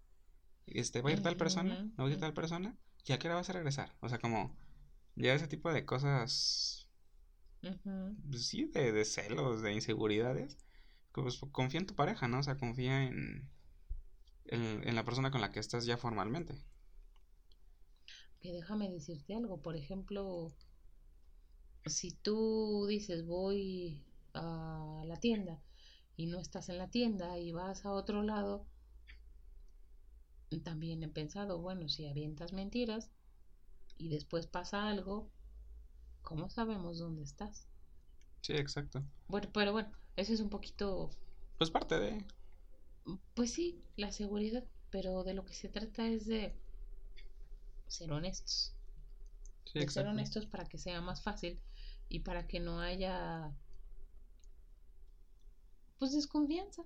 Este, 0.65 1.01
¿va 1.01 1.09
a 1.09 1.13
ir 1.13 1.21
tal 1.21 1.37
persona? 1.37 1.83
¿No 1.97 2.03
va 2.03 2.09
a 2.09 2.11
ir 2.11 2.19
tal 2.19 2.33
persona? 2.33 2.77
¿Y 3.05 3.13
a 3.13 3.19
qué 3.19 3.27
hora 3.27 3.35
vas 3.35 3.49
a 3.49 3.53
regresar? 3.53 3.95
O 4.01 4.09
sea, 4.09 4.19
como 4.19 4.57
ya 5.15 5.33
ese 5.33 5.47
tipo 5.47 5.71
de 5.71 5.85
cosas, 5.85 6.89
pues 7.61 8.47
sí, 8.47 8.65
de, 8.65 9.05
celos, 9.05 9.61
de 9.61 9.73
inseguridades, 9.73 10.57
pues 11.11 11.39
confía 11.51 11.79
en 11.79 11.87
tu 11.87 11.95
pareja, 11.95 12.27
¿no? 12.27 12.39
O 12.39 12.43
sea, 12.43 12.57
confía 12.57 13.03
en, 13.03 13.49
en, 14.45 14.95
la 14.95 15.05
persona 15.05 15.31
con 15.31 15.41
la 15.41 15.51
que 15.51 15.59
estás 15.59 15.85
ya 15.85 15.97
formalmente. 15.97 16.55
Que 18.41 18.51
déjame 18.51 18.89
decirte 18.89 19.35
algo, 19.35 19.61
por 19.61 19.75
ejemplo, 19.75 20.53
si 21.85 22.11
tú 22.11 22.85
dices 22.87 23.25
voy 23.25 24.06
a 24.37 25.03
la 25.05 25.19
tienda 25.19 25.61
y 26.15 26.27
no 26.27 26.39
estás 26.39 26.69
en 26.69 26.77
la 26.77 26.89
tienda 26.89 27.37
y 27.37 27.51
vas 27.51 27.85
a 27.85 27.91
otro 27.91 28.23
lado, 28.23 28.65
también 30.63 31.03
he 31.03 31.09
pensado, 31.09 31.59
bueno, 31.59 31.89
si 31.89 32.07
avientas 32.07 32.53
mentiras 32.53 33.11
y 33.97 34.09
después 34.09 34.47
pasa 34.47 34.87
algo, 34.87 35.29
¿cómo 36.21 36.49
sabemos 36.49 36.99
dónde 36.99 37.23
estás? 37.23 37.67
Sí, 38.41 38.53
exacto. 38.53 39.03
Bueno, 39.27 39.49
pero 39.53 39.71
bueno, 39.71 39.91
eso 40.15 40.33
es 40.33 40.39
un 40.39 40.49
poquito... 40.49 41.09
Pues 41.57 41.69
parte 41.69 41.99
de... 41.99 42.25
Pues 43.35 43.53
sí, 43.53 43.81
la 43.95 44.11
seguridad, 44.11 44.65
pero 44.89 45.23
de 45.23 45.33
lo 45.33 45.45
que 45.45 45.53
se 45.53 45.69
trata 45.69 46.07
es 46.07 46.25
de 46.25 46.55
ser 47.87 48.11
honestos. 48.11 48.73
Sí, 49.65 49.79
de 49.79 49.89
ser 49.89 50.07
honestos 50.07 50.45
para 50.45 50.65
que 50.65 50.77
sea 50.77 51.01
más 51.01 51.21
fácil 51.21 51.61
y 52.09 52.19
para 52.19 52.47
que 52.47 52.59
no 52.59 52.79
haya 52.79 53.53
pues 55.99 56.13
desconfianza. 56.13 56.83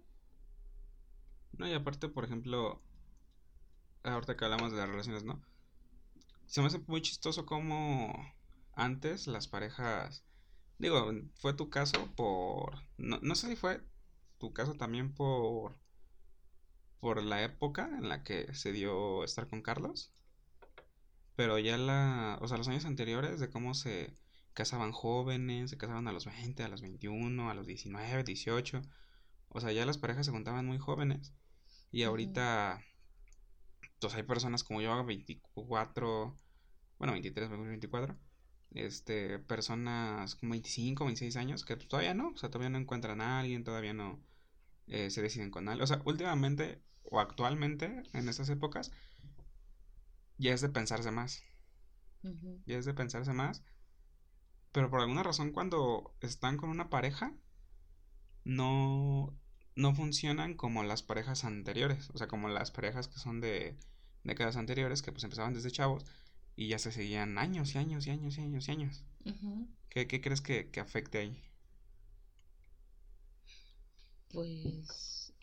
No, 1.54 1.68
y 1.68 1.74
aparte, 1.74 2.10
por 2.10 2.26
ejemplo, 2.26 2.82
ahorita 4.04 4.38
que 4.38 4.46
hablamos 4.46 4.72
de 4.72 4.78
las 4.78 4.90
relaciones, 4.90 5.24
¿no? 5.24 5.42
Se 6.48 6.62
me 6.62 6.68
hace 6.68 6.80
muy 6.88 7.02
chistoso 7.02 7.46
como 7.46 8.14
antes 8.74 9.28
las 9.28 9.48
parejas, 9.48 10.24
digo, 10.78 11.12
fue 11.36 11.54
tu 11.54 11.70
caso 11.70 12.14
por, 12.16 12.76
no, 12.98 13.20
no 13.22 13.36
sé 13.36 13.48
si 13.48 13.56
fue 13.56 13.82
tu 14.38 14.54
caso 14.54 14.76
también 14.76 15.14
por, 15.14 15.78
por 17.00 17.24
la 17.24 17.44
época 17.44 17.90
en 17.98 18.10
la 18.10 18.24
que 18.24 18.54
se 18.56 18.72
dio 18.72 19.24
estar 19.24 19.48
con 19.48 19.62
Carlos, 19.62 20.14
pero 21.36 21.58
ya 21.60 21.78
la, 21.78 22.38
o 22.42 22.48
sea, 22.48 22.58
los 22.58 22.68
años 22.68 22.86
anteriores 22.86 23.40
de 23.40 23.50
cómo 23.50 23.74
se 23.74 24.16
casaban 24.54 24.92
jóvenes, 24.92 25.70
se 25.70 25.78
casaban 25.78 26.08
a 26.08 26.12
los 26.12 26.26
20, 26.26 26.64
a 26.64 26.68
los 26.68 26.82
21, 26.82 27.50
a 27.50 27.54
los 27.54 27.66
19, 27.68 28.24
18. 28.24 28.82
O 29.54 29.62
sea, 29.62 29.72
ya 29.72 29.86
las 29.86 29.98
parejas 29.98 30.26
se 30.26 30.32
juntaban 30.32 30.66
muy 30.66 30.78
jóvenes. 30.78 31.34
Y 31.92 32.04
ahorita, 32.04 32.82
pues 34.00 34.14
hay 34.16 34.24
personas 34.24 34.64
como 34.64 34.82
yo, 34.82 35.06
24, 35.06 36.38
bueno, 36.98 37.14
23, 37.14 37.50
24, 37.50 38.18
este, 38.72 39.40
personas 39.40 40.36
con 40.36 40.50
25, 40.50 41.06
26 41.06 41.36
años, 41.38 41.66
que 41.66 41.76
todavía 41.76 42.14
no, 42.14 42.30
o 42.30 42.38
sea, 42.38 42.50
todavía 42.50 42.70
no 42.70 42.78
encuentran 42.78 43.22
a 43.22 43.40
alguien, 43.40 43.64
todavía 43.64 43.94
no 43.94 44.24
eh, 44.88 45.10
se 45.10 45.22
deciden 45.22 45.52
con 45.52 45.68
alguien. 45.68 45.84
O 45.84 45.88
sea, 45.88 46.02
últimamente 46.06 46.82
o 47.04 47.20
actualmente, 47.20 48.04
en 48.14 48.30
estas 48.30 48.50
épocas, 48.50 48.92
ya 50.38 50.54
es 50.54 50.62
de 50.62 50.70
pensarse 50.70 51.12
más. 51.12 51.44
Ya 52.66 52.78
es 52.78 52.86
de 52.86 52.94
pensarse 52.94 53.34
más 53.34 53.64
pero 54.72 54.90
por 54.90 55.02
alguna 55.02 55.24
razón 55.24 55.52
cuando 55.52 56.16
están 56.22 56.58
con 56.58 56.70
una 56.70 56.90
pareja, 56.90 57.34
no, 58.44 59.38
no 59.76 59.96
funcionan 59.96 60.56
como 60.56 60.84
las 60.84 61.04
parejas 61.04 61.44
anteriores. 61.44 62.10
O 62.14 62.18
sea, 62.18 62.28
como 62.28 62.50
las 62.50 62.72
parejas 62.72 63.08
que 63.08 63.20
son 63.20 63.42
de 63.42 63.78
décadas 64.24 64.58
anteriores, 64.58 65.02
que 65.02 65.12
pues 65.12 65.24
empezaban 65.24 65.54
desde 65.54 65.72
chavos 65.72 66.06
y 66.56 66.68
ya 66.68 66.80
se 66.80 66.92
seguían 66.92 67.38
años 67.38 67.74
y 67.76 67.78
años 67.78 68.06
y 68.08 68.12
años 68.12 68.38
y 68.38 68.42
años 68.42 68.68
y 68.68 68.72
años. 68.72 69.04
¿Qué, 69.90 70.08
crees 70.08 70.42
que, 70.42 70.70
que, 70.70 70.80
afecte 70.80 71.20
ahí? 71.20 71.44
Pues 74.30 75.34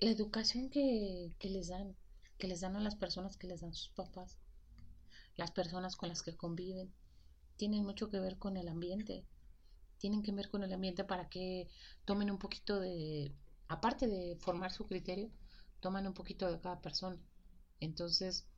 la 0.00 0.10
educación 0.10 0.68
que, 0.70 1.32
que 1.38 1.48
les 1.48 1.68
dan, 1.68 1.96
que 2.38 2.48
les 2.48 2.60
dan 2.60 2.76
a 2.76 2.80
las 2.80 2.96
personas 2.96 3.36
que 3.36 3.46
les 3.46 3.60
dan 3.60 3.74
sus 3.74 3.90
papás, 3.90 4.38
las 5.36 5.52
personas 5.52 5.96
con 5.96 6.08
las 6.08 6.22
que 6.22 6.36
conviven, 6.36 6.92
tienen 7.56 7.84
mucho 7.84 8.10
que 8.10 8.18
ver 8.18 8.38
con 8.38 8.56
el 8.56 8.68
ambiente. 8.68 9.24
Tienen 10.02 10.24
que 10.24 10.32
ver 10.32 10.50
con 10.50 10.64
el 10.64 10.72
ambiente 10.72 11.04
para 11.04 11.28
que 11.28 11.68
tomen 12.04 12.28
un 12.28 12.38
poquito 12.40 12.80
de, 12.80 13.32
aparte 13.68 14.08
de 14.08 14.36
formar 14.40 14.72
su 14.72 14.84
criterio, 14.84 15.30
toman 15.78 16.08
un 16.08 16.12
poquito 16.12 16.50
de 16.50 16.60
cada 16.60 16.80
persona. 16.80 17.22
Entonces, 17.78 18.48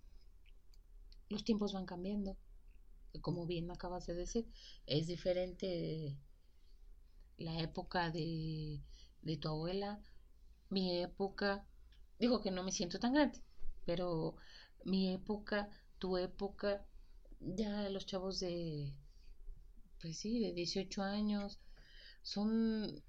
los 1.29 1.45
tiempos 1.45 1.75
van 1.75 1.85
cambiando. 1.85 2.39
Como 3.21 3.45
bien 3.45 3.71
acabas 3.71 4.07
de 4.07 4.15
decir, 4.15 4.51
es 4.87 5.07
diferente 5.07 6.17
la 7.37 7.61
época 7.61 8.11
de, 8.11 8.81
de 9.21 9.37
tu 9.37 9.49
abuela, 9.49 10.01
mi 10.71 11.03
época, 11.03 11.67
digo 12.19 12.41
que 12.41 12.51
no 12.51 12.63
me 12.63 12.73
siento 12.73 12.99
tan 12.99 13.13
grande, 13.13 13.43
pero 13.85 14.37
mi 14.83 15.13
época, 15.13 15.69
tu 15.99 16.17
época, 16.17 16.87
ya 17.39 17.91
los 17.91 18.07
chavos 18.07 18.41
de, 18.41 18.95
pues 20.05 20.19
sí, 20.19 20.39
de 20.39 20.53
18 20.53 21.03
años, 21.03 21.59
son, 22.21 23.03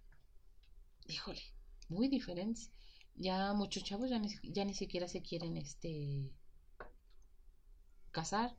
híjole, 1.09 1.41
muy 1.89 2.07
diferentes. 2.07 2.71
Ya 3.15 3.51
muchos 3.51 3.83
chavos 3.83 4.09
ya 4.09 4.17
ni, 4.17 4.29
ya 4.43 4.63
ni 4.63 4.73
siquiera 4.73 5.09
se 5.09 5.21
quieren 5.21 5.57
este 5.57 6.31
casar, 8.11 8.55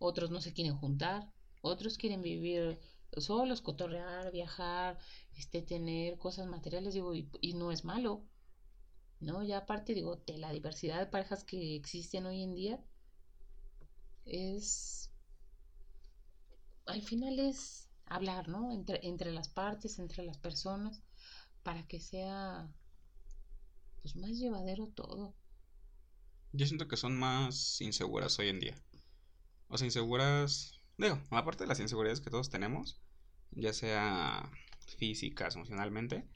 otros 0.00 0.32
no 0.32 0.40
se 0.40 0.52
quieren 0.52 0.76
juntar, 0.76 1.30
otros 1.62 1.96
quieren 1.96 2.22
vivir 2.22 2.80
solos, 3.18 3.62
cotorrear, 3.62 4.32
viajar, 4.32 4.98
este, 5.36 5.62
tener 5.62 6.18
cosas 6.18 6.48
materiales, 6.48 6.94
digo, 6.94 7.14
y, 7.14 7.30
y 7.40 7.52
no 7.54 7.70
es 7.70 7.84
malo, 7.84 8.24
¿no? 9.20 9.44
Ya 9.44 9.58
aparte, 9.58 9.94
digo, 9.94 10.16
de 10.26 10.38
la 10.38 10.50
diversidad 10.50 10.98
de 10.98 11.06
parejas 11.06 11.44
que 11.44 11.76
existen 11.76 12.26
hoy 12.26 12.42
en 12.42 12.56
día, 12.56 12.84
es 14.24 15.13
al 16.86 17.02
final 17.02 17.38
es 17.38 17.88
hablar, 18.06 18.48
¿no? 18.48 18.72
Entre, 18.72 19.06
entre 19.06 19.32
las 19.32 19.48
partes, 19.48 19.98
entre 19.98 20.24
las 20.24 20.38
personas, 20.38 21.02
para 21.62 21.86
que 21.86 22.00
sea 22.00 22.68
pues 24.02 24.16
más 24.16 24.32
llevadero 24.32 24.88
todo. 24.88 25.34
Yo 26.52 26.66
siento 26.66 26.86
que 26.86 26.96
son 26.96 27.18
más 27.18 27.80
inseguras 27.80 28.38
hoy 28.38 28.48
en 28.48 28.60
día. 28.60 28.76
O 29.68 29.78
sea, 29.78 29.86
inseguras, 29.86 30.78
digo, 30.98 31.18
aparte 31.30 31.64
de 31.64 31.68
las 31.68 31.80
inseguridades 31.80 32.20
que 32.20 32.30
todos 32.30 32.50
tenemos, 32.50 33.00
ya 33.50 33.72
sea 33.72 34.50
físicas, 34.98 35.56
emocionalmente, 35.56 36.28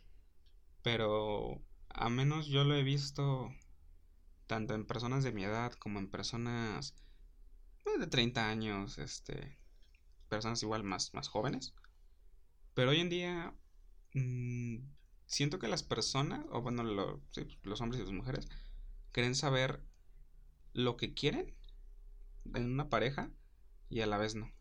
pero 0.82 1.62
a 1.90 2.08
menos 2.08 2.46
yo 2.46 2.64
lo 2.64 2.74
he 2.74 2.82
visto 2.82 3.52
tanto 4.46 4.74
en 4.74 4.86
personas 4.86 5.22
de 5.22 5.32
mi 5.32 5.44
edad 5.44 5.72
como 5.74 5.98
en 5.98 6.10
personas 6.10 6.94
pues, 7.84 8.00
de 8.00 8.06
30 8.06 8.48
años, 8.48 8.96
este, 8.96 9.57
personas 10.28 10.62
igual 10.62 10.84
más, 10.84 11.14
más 11.14 11.28
jóvenes. 11.28 11.74
Pero 12.74 12.90
hoy 12.90 13.00
en 13.00 13.08
día 13.08 13.54
mm, 14.14 14.78
siento 15.26 15.58
que 15.58 15.68
las 15.68 15.82
personas, 15.82 16.44
o 16.50 16.62
bueno, 16.62 16.82
los 16.82 17.80
hombres 17.80 18.00
y 18.00 18.04
las 18.04 18.12
mujeres, 18.12 18.48
quieren 19.12 19.34
saber 19.34 19.82
lo 20.72 20.96
que 20.96 21.14
quieren 21.14 21.54
en 22.54 22.70
una 22.70 22.88
pareja 22.88 23.30
y 23.90 24.00
a 24.00 24.06
la 24.06 24.18
vez 24.18 24.34
no. 24.34 24.52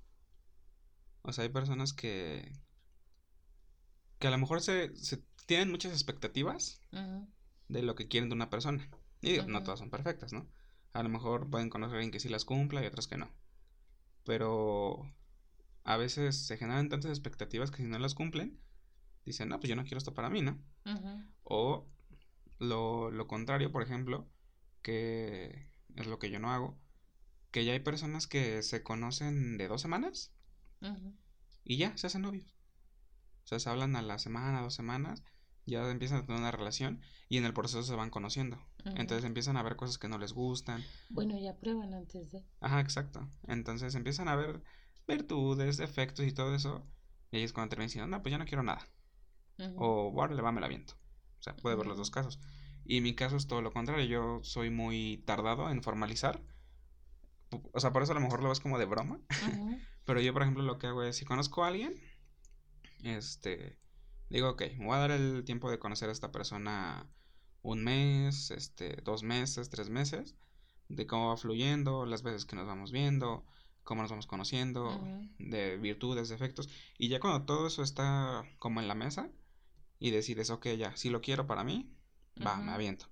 O 1.21 1.33
sea, 1.33 1.43
hay 1.43 1.49
personas 1.49 1.93
que. 1.93 2.51
que 4.19 4.27
a 4.27 4.31
lo 4.31 4.37
mejor 4.37 4.61
se, 4.61 4.95
se 4.95 5.21
tienen 5.45 5.71
muchas 5.71 5.91
expectativas 5.91 6.81
de 7.67 7.81
lo 7.81 7.95
que 7.95 8.07
quieren 8.07 8.29
de 8.29 8.35
una 8.35 8.49
persona. 8.49 8.89
Y 9.21 9.31
digo, 9.31 9.45
no 9.47 9.63
todas 9.63 9.79
son 9.79 9.89
perfectas, 9.89 10.31
¿no? 10.31 10.47
A 10.93 11.03
lo 11.03 11.09
mejor 11.09 11.49
pueden 11.49 11.69
conocer 11.69 11.95
a 11.95 11.97
alguien 11.97 12.11
que 12.11 12.19
sí 12.19 12.29
las 12.29 12.45
cumpla 12.45 12.83
y 12.83 12.85
otras 12.85 13.07
que 13.07 13.17
no. 13.17 13.29
Pero 14.23 15.11
a 15.87 15.95
veces 15.95 16.45
se 16.45 16.57
generan 16.57 16.89
tantas 16.89 17.11
expectativas 17.11 17.71
que 17.71 17.77
si 17.77 17.87
no 17.87 17.97
las 17.97 18.13
cumplen, 18.13 18.59
dicen, 19.25 19.47
no, 19.47 19.57
pues 19.57 19.69
yo 19.69 19.75
no 19.77 19.83
quiero 19.83 19.99
esto 19.99 20.13
para 20.13 20.29
mí, 20.29 20.41
¿no? 20.41 20.61
O 21.43 21.87
lo, 22.59 23.09
lo 23.09 23.27
contrario, 23.27 23.71
por 23.71 23.83
ejemplo, 23.83 24.29
que 24.81 25.69
es 25.95 26.05
lo 26.05 26.19
que 26.19 26.29
yo 26.29 26.39
no 26.39 26.51
hago, 26.51 26.77
que 27.51 27.63
ya 27.63 27.71
hay 27.71 27.79
personas 27.79 28.27
que 28.27 28.63
se 28.63 28.83
conocen 28.83 29.57
de 29.57 29.69
dos 29.69 29.81
semanas 29.81 30.33
y 31.63 31.77
ya 31.77 31.95
se 31.95 32.07
hacen 32.07 32.23
novios. 32.23 32.53
O 33.45 33.47
sea, 33.47 33.59
se 33.59 33.69
hablan 33.69 33.95
a 33.95 34.01
la 34.01 34.19
semana, 34.19 34.61
dos 34.61 34.73
semanas, 34.73 35.23
ya 35.65 35.89
empiezan 35.89 36.17
a 36.17 36.25
tener 36.25 36.41
una 36.41 36.51
relación 36.51 36.99
y 37.29 37.37
en 37.37 37.45
el 37.45 37.53
proceso 37.53 37.81
se 37.81 37.95
van 37.95 38.09
conociendo. 38.09 38.59
Entonces 38.83 39.23
empiezan 39.23 39.55
a 39.55 39.63
ver 39.63 39.77
cosas 39.77 39.97
que 39.97 40.09
no 40.09 40.17
les 40.17 40.33
gustan. 40.33 40.83
Bueno, 41.09 41.39
ya 41.39 41.55
prueban 41.57 41.93
antes 41.93 42.29
de. 42.29 42.45
Ajá, 42.59 42.81
exacto. 42.81 43.25
Entonces 43.47 43.95
empiezan 43.95 44.27
a 44.27 44.35
ver 44.35 44.61
virtudes, 45.07 45.77
defectos 45.77 46.25
y 46.25 46.31
todo 46.31 46.53
eso. 46.53 46.85
Y 47.31 47.37
ahí 47.37 47.43
es 47.43 47.53
cuando 47.53 47.69
terminan 47.69 47.87
diciendo, 47.87 48.07
no, 48.07 48.21
pues 48.21 48.31
ya 48.31 48.37
no 48.37 48.45
quiero 48.45 48.63
nada. 48.63 48.87
O, 49.75 50.11
bueno, 50.11 50.35
le 50.35 50.41
va, 50.41 50.51
me 50.51 50.61
la 50.61 50.67
viento. 50.67 50.93
O 51.39 51.43
sea, 51.43 51.55
puede 51.55 51.75
ver 51.75 51.87
los 51.87 51.97
dos 51.97 52.11
casos. 52.11 52.39
Y 52.85 53.01
mi 53.01 53.15
caso 53.15 53.35
es 53.35 53.47
todo 53.47 53.61
lo 53.61 53.71
contrario. 53.71 54.05
Yo 54.05 54.43
soy 54.43 54.69
muy 54.69 55.23
tardado 55.25 55.69
en 55.69 55.81
formalizar. 55.81 56.41
O 57.49 57.79
sea, 57.79 57.91
por 57.91 58.03
eso 58.03 58.11
a 58.11 58.15
lo 58.15 58.21
mejor 58.21 58.43
lo 58.43 58.49
ves 58.49 58.59
como 58.59 58.77
de 58.77 58.85
broma. 58.85 59.19
Pero 60.05 60.21
yo, 60.21 60.31
por 60.33 60.43
ejemplo, 60.43 60.63
lo 60.63 60.77
que 60.77 60.87
hago 60.87 61.03
es, 61.03 61.17
si 61.17 61.25
conozco 61.25 61.63
a 61.63 61.67
alguien, 61.67 61.93
este, 63.03 63.77
digo, 64.29 64.49
ok, 64.49 64.63
voy 64.77 64.95
a 64.95 64.99
dar 64.99 65.11
el 65.11 65.43
tiempo 65.43 65.69
de 65.69 65.79
conocer 65.79 66.09
a 66.09 66.13
esta 66.13 66.31
persona 66.31 67.09
un 67.61 67.83
mes, 67.83 68.51
este, 68.51 69.01
dos 69.03 69.23
meses, 69.23 69.69
tres 69.69 69.89
meses, 69.89 70.35
de 70.87 71.05
cómo 71.07 71.27
va 71.27 71.37
fluyendo, 71.37 72.05
las 72.05 72.23
veces 72.23 72.45
que 72.45 72.55
nos 72.55 72.67
vamos 72.67 72.91
viendo, 72.93 73.45
cómo 73.87 74.01
nos 74.01 74.11
vamos 74.11 74.27
conociendo, 74.27 75.01
de 75.39 75.77
virtudes, 75.77 76.27
defectos. 76.27 76.69
Y 76.97 77.07
ya 77.07 77.21
cuando 77.21 77.45
todo 77.45 77.67
eso 77.67 77.83
está 77.83 78.43
como 78.59 78.81
en 78.81 78.89
la 78.89 78.95
mesa 78.95 79.31
y 79.97 80.11
decides, 80.11 80.49
ok, 80.49 80.67
ya, 80.77 80.95
si 80.97 81.09
lo 81.09 81.21
quiero 81.21 81.47
para 81.47 81.63
mí, 81.63 81.89
va, 82.45 82.57
me 82.57 82.73
aviento. 82.73 83.05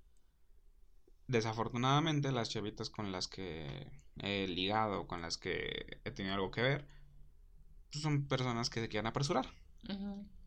Desafortunadamente, 1.28 2.34
las 2.34 2.50
chavitas 2.50 2.90
con 2.90 3.14
las 3.14 3.30
que 3.30 3.90
he 4.18 4.48
ligado, 4.50 5.08
con 5.08 5.22
las 5.22 5.38
que 5.38 6.02
he 6.04 6.12
tenido 6.12 6.36
algo 6.36 6.52
que 6.52 6.62
ver, 6.62 6.86
pues 7.90 8.04
son 8.04 8.28
personas 8.28 8.70
que 8.70 8.82
se 8.82 8.90
quieren 8.90 9.08
apresurar. 9.08 9.48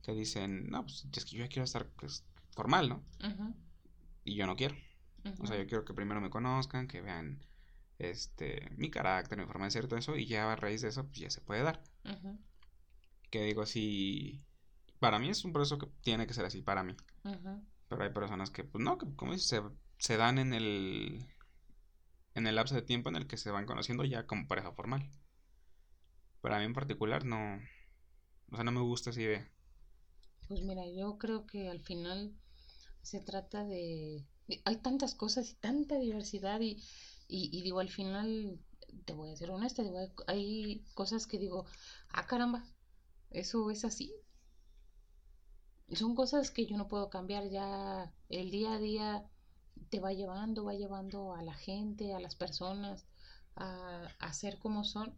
Que 0.02 0.12
dicen, 0.12 0.68
no, 0.68 0.82
pues 0.82 1.06
es 1.10 1.24
que 1.24 1.36
yo 1.36 1.44
ya 1.44 1.48
quiero 1.48 1.64
estar 1.64 1.86
pues, 1.96 2.26
formal, 2.50 2.90
¿no? 2.90 3.02
Y 4.24 4.34
yo 4.34 4.46
no 4.46 4.56
quiero. 4.56 4.76
O 5.40 5.46
sea, 5.46 5.56
yo 5.56 5.66
quiero 5.66 5.86
que 5.86 5.94
primero 5.94 6.20
me 6.20 6.28
conozcan, 6.28 6.86
que 6.86 7.00
vean 7.00 7.40
este 7.98 8.70
mi 8.76 8.90
carácter, 8.90 9.38
mi 9.38 9.46
forma 9.46 9.64
de 9.66 9.72
ser, 9.72 9.88
todo 9.88 9.98
eso, 9.98 10.16
y 10.16 10.26
ya 10.26 10.50
a 10.50 10.56
raíz 10.56 10.82
de 10.82 10.88
eso, 10.88 11.04
pues 11.06 11.18
ya 11.18 11.30
se 11.30 11.40
puede 11.40 11.62
dar. 11.62 11.82
Que 13.30 13.42
digo, 13.42 13.66
si. 13.66 14.44
Para 14.98 15.18
mí 15.18 15.28
es 15.28 15.44
un 15.44 15.52
proceso 15.52 15.78
que 15.78 15.86
tiene 16.02 16.26
que 16.26 16.34
ser 16.34 16.44
así, 16.44 16.62
para 16.62 16.82
mí. 16.82 16.96
Pero 17.88 18.02
hay 18.02 18.10
personas 18.10 18.50
que, 18.50 18.64
pues 18.64 18.82
no, 18.82 18.98
que 18.98 19.06
como 19.14 19.32
dices, 19.32 19.48
se, 19.48 19.62
se 19.98 20.16
dan 20.16 20.38
en 20.38 20.54
el. 20.54 21.26
En 22.34 22.46
el 22.46 22.54
lapso 22.54 22.74
de 22.74 22.82
tiempo 22.82 23.08
en 23.08 23.16
el 23.16 23.26
que 23.26 23.36
se 23.36 23.50
van 23.50 23.66
conociendo 23.66 24.04
ya 24.04 24.26
como 24.26 24.46
pareja 24.46 24.72
formal. 24.72 25.10
Pero 26.40 26.54
a 26.54 26.58
mí 26.58 26.64
en 26.64 26.74
particular 26.74 27.24
no. 27.24 27.60
O 28.50 28.54
sea, 28.54 28.64
no 28.64 28.72
me 28.72 28.80
gusta 28.80 29.10
esa 29.10 29.20
idea. 29.20 29.50
Pues 30.46 30.62
mira, 30.62 30.82
yo 30.88 31.18
creo 31.18 31.46
que 31.46 31.68
al 31.68 31.80
final 31.80 32.32
se 33.02 33.20
trata 33.20 33.64
de... 33.64 34.24
Hay 34.64 34.76
tantas 34.76 35.14
cosas 35.14 35.50
y 35.50 35.54
tanta 35.56 35.98
diversidad 35.98 36.60
y, 36.60 36.82
y, 37.28 37.62
digo, 37.62 37.80
al 37.80 37.90
final, 37.90 38.58
te 39.04 39.12
voy 39.12 39.30
a 39.30 39.36
ser 39.36 39.50
honesta, 39.50 39.82
hay, 40.26 40.84
cosas 40.94 41.26
que 41.26 41.38
digo, 41.38 41.66
ah, 42.10 42.26
caramba, 42.26 42.64
eso 43.30 43.70
es 43.70 43.84
así. 43.84 44.12
Son 45.92 46.14
cosas 46.14 46.50
que 46.50 46.66
yo 46.66 46.76
no 46.76 46.88
puedo 46.88 47.10
cambiar 47.10 47.48
ya 47.48 48.12
el 48.28 48.50
día 48.50 48.74
a 48.74 48.78
día 48.78 49.30
te 49.90 50.00
va 50.00 50.12
llevando, 50.12 50.64
va 50.64 50.74
llevando 50.74 51.34
a 51.34 51.42
la 51.42 51.54
gente, 51.54 52.14
a 52.14 52.20
las 52.20 52.34
personas 52.34 53.06
a, 53.56 54.08
a 54.18 54.32
ser 54.32 54.58
como 54.58 54.84
son, 54.84 55.14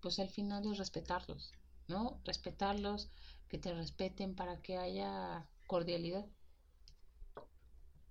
pues 0.00 0.18
al 0.18 0.28
final 0.28 0.70
es 0.70 0.78
respetarlos. 0.78 1.52
¿no? 1.90 2.20
Respetarlos, 2.24 3.10
que 3.48 3.58
te 3.58 3.74
respeten 3.74 4.34
para 4.34 4.62
que 4.62 4.78
haya 4.78 5.46
cordialidad. 5.66 6.24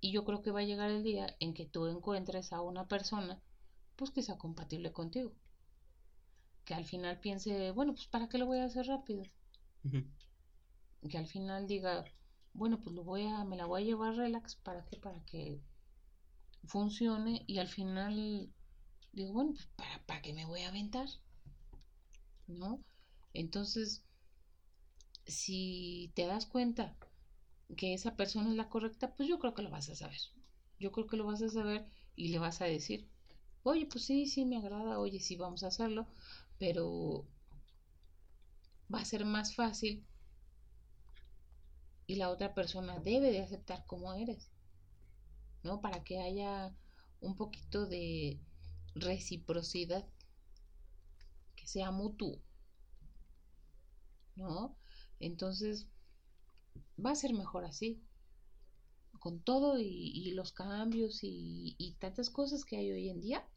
Y 0.01 0.11
yo 0.11 0.23
creo 0.25 0.41
que 0.41 0.51
va 0.51 0.61
a 0.61 0.63
llegar 0.63 0.89
el 0.91 1.03
día 1.03 1.35
en 1.39 1.53
que 1.53 1.65
tú 1.65 1.87
encuentres 1.87 2.53
a 2.53 2.61
una 2.61 2.87
persona, 2.87 3.41
pues 3.95 4.11
que 4.11 4.21
sea 4.21 4.37
compatible 4.37 4.91
contigo. 4.93 5.33
Que 6.65 6.73
al 6.73 6.85
final 6.85 7.19
piense, 7.19 7.71
bueno, 7.71 7.93
pues 7.93 8.07
¿para 8.07 8.29
qué 8.29 8.37
lo 8.37 8.45
voy 8.45 8.59
a 8.59 8.65
hacer 8.65 8.87
rápido? 8.87 9.23
Que 11.09 11.17
al 11.17 11.27
final 11.27 11.67
diga, 11.67 12.05
bueno, 12.53 12.79
pues 12.81 12.95
lo 12.95 13.03
voy 13.03 13.25
a, 13.27 13.43
me 13.43 13.57
la 13.57 13.65
voy 13.65 13.81
a 13.81 13.85
llevar 13.85 14.15
relax, 14.15 14.55
¿para 14.55 14.85
qué? 14.85 14.97
Para 14.97 15.23
que 15.25 15.61
funcione 16.65 17.43
y 17.47 17.59
al 17.59 17.67
final 17.67 18.49
digo, 19.11 19.33
bueno, 19.33 19.53
pues 19.53 19.67
¿para, 19.75 20.05
para 20.05 20.21
qué 20.21 20.33
me 20.33 20.45
voy 20.45 20.61
a 20.61 20.69
aventar? 20.69 21.07
¿No? 22.47 22.83
Entonces, 23.33 24.03
si 25.25 26.11
te 26.15 26.25
das 26.25 26.45
cuenta 26.45 26.97
que 27.77 27.93
esa 27.93 28.15
persona 28.15 28.49
es 28.49 28.55
la 28.55 28.69
correcta, 28.69 29.15
pues 29.15 29.27
yo 29.29 29.39
creo 29.39 29.53
que 29.53 29.61
lo 29.63 29.69
vas 29.71 29.89
a 29.89 29.95
saber. 29.95 30.19
Yo 30.79 30.91
creo 30.91 31.07
que 31.07 31.17
lo 31.17 31.25
vas 31.25 31.41
a 31.41 31.49
saber 31.49 31.85
y 32.15 32.29
le 32.29 32.39
vas 32.39 32.61
a 32.61 32.65
decir, 32.65 33.07
oye, 33.63 33.85
pues 33.87 34.05
sí, 34.05 34.27
sí, 34.27 34.45
me 34.45 34.57
agrada, 34.57 34.99
oye, 34.99 35.19
sí, 35.19 35.35
vamos 35.35 35.63
a 35.63 35.67
hacerlo, 35.67 36.07
pero 36.59 37.25
va 38.93 38.99
a 38.99 39.05
ser 39.05 39.23
más 39.23 39.55
fácil 39.55 40.05
y 42.07 42.15
la 42.15 42.29
otra 42.29 42.53
persona 42.53 42.99
debe 42.99 43.31
de 43.31 43.39
aceptar 43.41 43.85
como 43.85 44.13
eres, 44.13 44.51
¿no? 45.63 45.79
Para 45.81 46.03
que 46.03 46.19
haya 46.19 46.75
un 47.21 47.35
poquito 47.35 47.85
de 47.87 48.39
reciprocidad, 48.95 50.05
que 51.55 51.67
sea 51.67 51.91
mutuo. 51.91 52.41
¿no? 54.35 54.75
Entonces, 55.19 55.87
va 57.05 57.11
a 57.11 57.15
ser 57.15 57.33
mejor 57.33 57.65
así. 57.65 58.01
Con 59.19 59.41
todo 59.41 59.79
y, 59.79 60.31
los 60.31 60.53
cambios 60.53 61.19
y, 61.23 61.97
tantas 61.99 62.29
cosas 62.29 62.63
que 62.63 62.77
hay 62.77 62.91
hoy 62.91 63.09
en 63.09 63.21
día. 63.21 63.47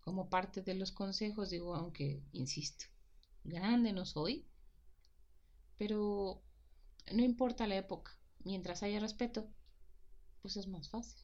Como 0.00 0.30
parte 0.30 0.62
de 0.62 0.74
los 0.74 0.92
consejos, 0.92 1.50
digo, 1.50 1.74
aunque, 1.74 2.22
insisto, 2.32 2.86
grande 3.44 3.92
no 3.92 4.04
soy. 4.04 4.46
Pero 5.76 6.42
no 7.12 7.22
importa 7.22 7.66
la 7.66 7.76
época. 7.76 8.12
Mientras 8.44 8.82
haya 8.82 9.00
respeto, 9.00 9.48
pues 10.40 10.56
es 10.56 10.68
más 10.68 10.88
fácil. 10.88 11.20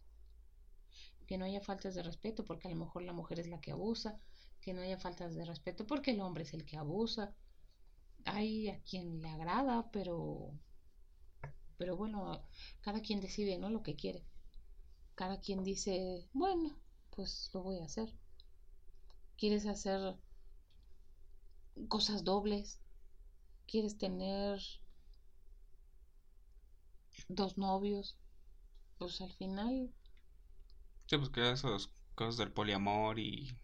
Que 1.26 1.38
no 1.38 1.44
haya 1.44 1.60
faltas 1.60 1.94
de 1.94 2.02
respeto 2.02 2.44
porque 2.44 2.68
a 2.68 2.70
lo 2.70 2.76
mejor 2.76 3.02
la 3.02 3.12
mujer 3.12 3.40
es 3.40 3.46
la 3.46 3.60
que 3.60 3.70
abusa. 3.70 4.18
Que 4.60 4.74
no 4.74 4.82
haya 4.82 4.98
faltas 4.98 5.34
de 5.34 5.44
respeto 5.44 5.86
porque 5.86 6.10
el 6.10 6.20
hombre 6.20 6.42
es 6.42 6.52
el 6.52 6.64
que 6.64 6.76
abusa 6.76 7.34
hay 8.24 8.68
a 8.68 8.80
quien 8.82 9.20
le 9.20 9.28
agrada, 9.28 9.90
pero 9.90 10.52
pero 11.76 11.96
bueno, 11.96 12.40
cada 12.80 13.00
quien 13.00 13.20
decide, 13.20 13.58
¿no? 13.58 13.68
Lo 13.68 13.82
que 13.82 13.96
quiere. 13.96 14.24
Cada 15.14 15.40
quien 15.40 15.64
dice, 15.64 16.28
bueno, 16.32 16.76
pues 17.10 17.50
lo 17.52 17.62
voy 17.62 17.78
a 17.78 17.84
hacer. 17.84 18.12
¿Quieres 19.36 19.66
hacer 19.66 20.16
cosas 21.88 22.24
dobles? 22.24 22.80
¿Quieres 23.66 23.98
tener 23.98 24.60
dos 27.28 27.58
novios? 27.58 28.16
Pues 28.98 29.20
al 29.20 29.32
final... 29.32 29.92
Sí, 31.06 31.18
pues 31.18 31.28
que 31.30 31.50
esas 31.50 31.90
cosas 32.14 32.36
del 32.36 32.52
poliamor 32.52 33.18
y... 33.18 33.58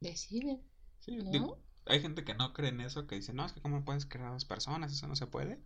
Deciden. 0.00 0.62
Sí, 0.98 1.16
¿no? 1.16 1.58
Hay 1.86 2.00
gente 2.00 2.24
que 2.24 2.34
no 2.34 2.52
cree 2.52 2.70
en 2.70 2.80
eso, 2.80 3.06
que 3.06 3.14
dice, 3.14 3.32
no, 3.32 3.46
es 3.46 3.52
que 3.52 3.60
cómo 3.60 3.84
puedes 3.84 4.06
crear 4.06 4.32
dos 4.32 4.44
personas, 4.44 4.92
eso 4.92 5.06
no 5.06 5.16
se 5.16 5.26
puede. 5.26 5.60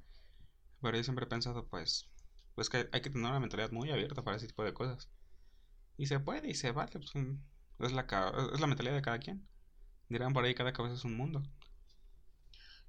Pero 0.80 0.96
yo 0.96 1.04
siempre 1.04 1.24
he 1.24 1.28
pensado, 1.28 1.66
pues, 1.66 2.08
pues 2.54 2.68
que 2.68 2.88
hay 2.92 3.00
que 3.00 3.10
tener 3.10 3.30
una 3.30 3.40
mentalidad 3.40 3.70
muy 3.72 3.90
abierta 3.90 4.22
para 4.22 4.36
ese 4.36 4.46
tipo 4.46 4.64
de 4.64 4.74
cosas. 4.74 5.08
Y 5.96 6.06
se 6.06 6.20
puede 6.20 6.50
y 6.50 6.54
se 6.54 6.72
vale, 6.72 6.92
pues, 6.92 7.12
es, 7.14 7.92
la, 7.92 8.06
es 8.52 8.60
la 8.60 8.66
mentalidad 8.66 8.94
de 8.94 9.02
cada 9.02 9.18
quien. 9.18 9.46
Dirán 10.08 10.32
por 10.32 10.44
ahí, 10.44 10.54
cada 10.54 10.72
cabeza 10.72 10.94
es 10.94 11.04
un 11.04 11.16
mundo. 11.16 11.42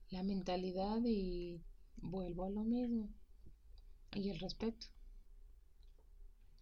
La 0.09 0.23
mentalidad 0.23 0.99
y 1.05 1.61
vuelvo 1.97 2.45
a 2.45 2.49
lo 2.49 2.63
mismo. 2.63 3.09
Y 4.13 4.29
el 4.29 4.39
respeto. 4.39 4.87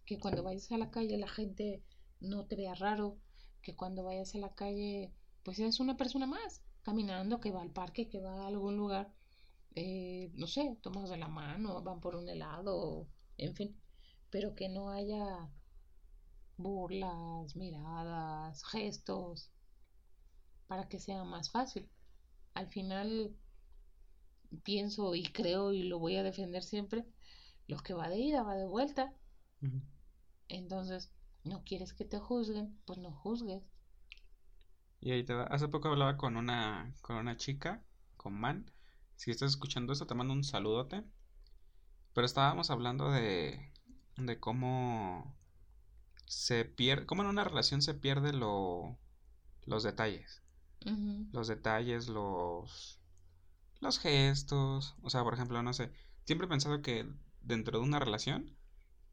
Que 0.04 0.18
cuando 0.18 0.42
vayas 0.42 0.70
a 0.70 0.78
la 0.78 0.90
calle 0.90 1.18
la 1.18 1.28
gente 1.28 1.82
no 2.20 2.46
te 2.46 2.56
vea 2.56 2.74
raro. 2.74 3.18
Que 3.62 3.74
cuando 3.74 4.04
vayas 4.04 4.34
a 4.34 4.38
la 4.38 4.54
calle 4.54 5.12
pues 5.42 5.58
es 5.58 5.80
una 5.80 5.96
persona 5.96 6.26
más, 6.26 6.62
caminando, 6.82 7.40
que 7.40 7.52
va 7.52 7.62
al 7.62 7.72
parque, 7.72 8.08
que 8.08 8.20
va 8.20 8.44
a 8.44 8.46
algún 8.46 8.76
lugar, 8.76 9.12
eh, 9.74 10.30
no 10.34 10.46
sé, 10.46 10.76
tomados 10.82 11.10
de 11.10 11.16
la 11.16 11.28
mano, 11.28 11.82
van 11.82 12.00
por 12.00 12.16
un 12.16 12.28
helado, 12.28 13.08
en 13.36 13.54
fin, 13.54 13.80
pero 14.30 14.54
que 14.54 14.68
no 14.68 14.90
haya 14.90 15.50
burlas, 16.56 17.56
miradas, 17.56 18.64
gestos, 18.64 19.50
para 20.66 20.88
que 20.88 20.98
sea 20.98 21.24
más 21.24 21.50
fácil. 21.50 21.90
Al 22.54 22.68
final 22.68 23.34
pienso 24.62 25.14
y 25.14 25.24
creo 25.24 25.72
y 25.72 25.84
lo 25.84 25.98
voy 25.98 26.16
a 26.16 26.22
defender 26.22 26.62
siempre, 26.62 27.04
lo 27.66 27.78
que 27.78 27.94
va 27.94 28.08
de 28.08 28.18
ida 28.18 28.42
va 28.42 28.54
de 28.54 28.66
vuelta. 28.66 29.14
Entonces, 30.48 31.12
no 31.44 31.62
quieres 31.64 31.92
que 31.94 32.04
te 32.04 32.18
juzguen, 32.18 32.78
pues 32.84 32.98
no 32.98 33.12
juzgues. 33.12 33.62
Y 35.00 35.10
ahí 35.12 35.24
te 35.24 35.34
va. 35.34 35.44
Hace 35.44 35.68
poco 35.68 35.88
hablaba 35.88 36.16
con 36.16 36.36
una, 36.36 36.94
con 37.02 37.16
una 37.16 37.36
chica, 37.36 37.82
con 38.16 38.34
Man. 38.38 38.70
Si 39.16 39.30
estás 39.30 39.50
escuchando 39.50 39.92
esto, 39.92 40.06
te 40.06 40.14
mando 40.14 40.32
un 40.32 40.44
saludote. 40.44 41.04
Pero 42.12 42.24
estábamos 42.26 42.70
hablando 42.70 43.10
de, 43.10 43.72
de 44.16 44.40
cómo 44.40 45.36
se 46.26 46.64
pierde, 46.64 47.06
cómo 47.06 47.22
en 47.22 47.28
una 47.28 47.44
relación 47.44 47.82
se 47.82 47.94
pierde 47.94 48.32
lo, 48.32 48.98
los 49.64 49.82
detalles. 49.84 50.42
Los 51.32 51.48
detalles, 51.48 52.08
los, 52.08 53.00
los 53.80 53.98
gestos. 53.98 54.96
O 55.02 55.10
sea, 55.10 55.24
por 55.24 55.34
ejemplo, 55.34 55.62
no 55.62 55.72
sé. 55.74 55.92
Siempre 56.26 56.46
he 56.46 56.50
pensado 56.50 56.82
que 56.82 57.08
dentro 57.42 57.78
de 57.78 57.84
una 57.84 58.00
relación, 58.00 58.56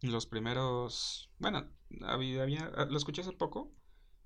los 0.01 0.27
primeros, 0.27 1.31
bueno, 1.39 1.69
había, 2.03 2.43
había, 2.43 2.69
lo 2.89 2.97
escuché 2.97 3.21
hace 3.21 3.33
poco, 3.33 3.71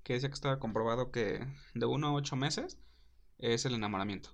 que 0.02 0.14
decía 0.14 0.28
que 0.28 0.34
estaba 0.34 0.58
comprobado 0.58 1.10
que 1.10 1.46
de 1.74 1.86
uno 1.86 2.08
a 2.08 2.12
ocho 2.12 2.36
meses 2.36 2.78
es 3.38 3.64
el 3.64 3.74
enamoramiento. 3.74 4.30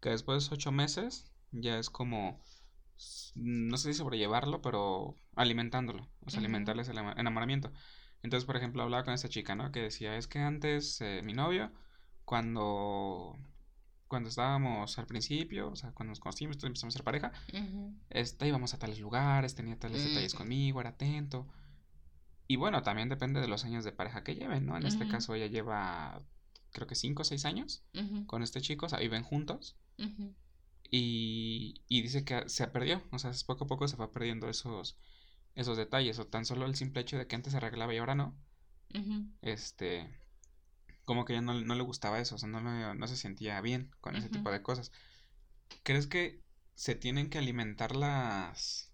Que 0.00 0.10
después 0.10 0.48
de 0.48 0.54
ocho 0.54 0.72
meses 0.72 1.30
ya 1.52 1.78
es 1.78 1.90
como, 1.90 2.42
no 3.34 3.76
sé 3.76 3.92
si 3.92 3.98
sobrellevarlo, 3.98 4.62
pero 4.62 5.16
alimentándolo, 5.36 6.08
o 6.24 6.30
sea, 6.30 6.40
alimentarles 6.40 6.88
el 6.88 6.98
enamoramiento. 6.98 7.72
Entonces, 8.22 8.46
por 8.46 8.56
ejemplo, 8.56 8.82
hablaba 8.82 9.04
con 9.04 9.14
esta 9.14 9.28
chica, 9.28 9.54
¿no? 9.54 9.70
Que 9.70 9.82
decía, 9.82 10.16
es 10.16 10.26
que 10.26 10.38
antes 10.38 11.00
eh, 11.00 11.20
mi 11.22 11.34
novio, 11.34 11.72
cuando 12.24 13.38
cuando 14.08 14.28
estábamos 14.28 14.96
al 14.98 15.06
principio, 15.06 15.70
o 15.70 15.76
sea, 15.76 15.90
cuando 15.92 16.10
nos 16.10 16.20
conocimos, 16.20 16.62
empezamos 16.62 16.94
a 16.94 16.98
ser 16.98 17.04
pareja, 17.04 17.32
este, 18.10 18.46
íbamos 18.46 18.72
a 18.72 18.78
tales 18.78 19.00
lugares, 19.00 19.56
tenía 19.56 19.76
tales 19.76 20.04
detalles 20.04 20.34
conmigo, 20.34 20.80
era 20.80 20.90
atento. 20.90 21.48
Y 22.46 22.56
bueno, 22.56 22.82
también 22.82 23.08
depende 23.08 23.40
de 23.40 23.48
los 23.48 23.64
años 23.64 23.84
de 23.84 23.92
pareja 23.92 24.22
que 24.22 24.34
lleven, 24.34 24.66
¿no? 24.66 24.76
En 24.76 24.86
este 24.86 25.08
caso 25.08 25.34
ella 25.34 25.46
lleva, 25.46 26.22
creo 26.72 26.86
que 26.86 26.94
5 26.94 27.22
o 27.22 27.24
6 27.24 27.44
años 27.46 27.82
con 28.26 28.42
este 28.42 28.60
chico, 28.60 28.86
o 28.86 28.88
sea, 28.88 28.98
viven 28.98 29.22
juntos. 29.22 29.76
y, 30.90 31.82
y, 31.88 32.02
dice 32.02 32.24
que 32.24 32.48
se 32.48 32.66
perdió, 32.68 33.02
o 33.10 33.18
sea, 33.18 33.32
poco 33.46 33.64
a 33.64 33.66
poco 33.66 33.88
se 33.88 33.96
va 33.96 34.12
perdiendo 34.12 34.48
esos, 34.48 34.98
esos 35.54 35.76
detalles, 35.76 36.18
o 36.18 36.26
tan 36.26 36.44
solo 36.44 36.66
el 36.66 36.74
simple 36.76 37.00
hecho 37.00 37.16
de 37.16 37.26
que 37.26 37.36
antes 37.36 37.52
se 37.52 37.56
arreglaba 37.56 37.94
y 37.94 37.98
ahora 37.98 38.14
no. 38.14 38.36
Este, 39.42 40.08
como 41.04 41.24
que 41.24 41.32
ya 41.32 41.40
no, 41.40 41.54
no, 41.60 41.74
le 41.74 41.82
gustaba 41.82 42.20
eso, 42.20 42.36
o 42.36 42.38
sea, 42.38 42.48
no, 42.48 42.60
no 42.94 43.06
se 43.08 43.16
sentía 43.16 43.60
bien 43.60 43.90
con 44.00 44.16
ese 44.16 44.28
tipo 44.28 44.50
de 44.50 44.62
cosas. 44.62 44.92
¿Crees 45.82 46.06
que 46.06 46.42
se 46.74 46.94
tienen 46.94 47.30
que 47.30 47.38
alimentar 47.38 47.96
las 47.96 48.93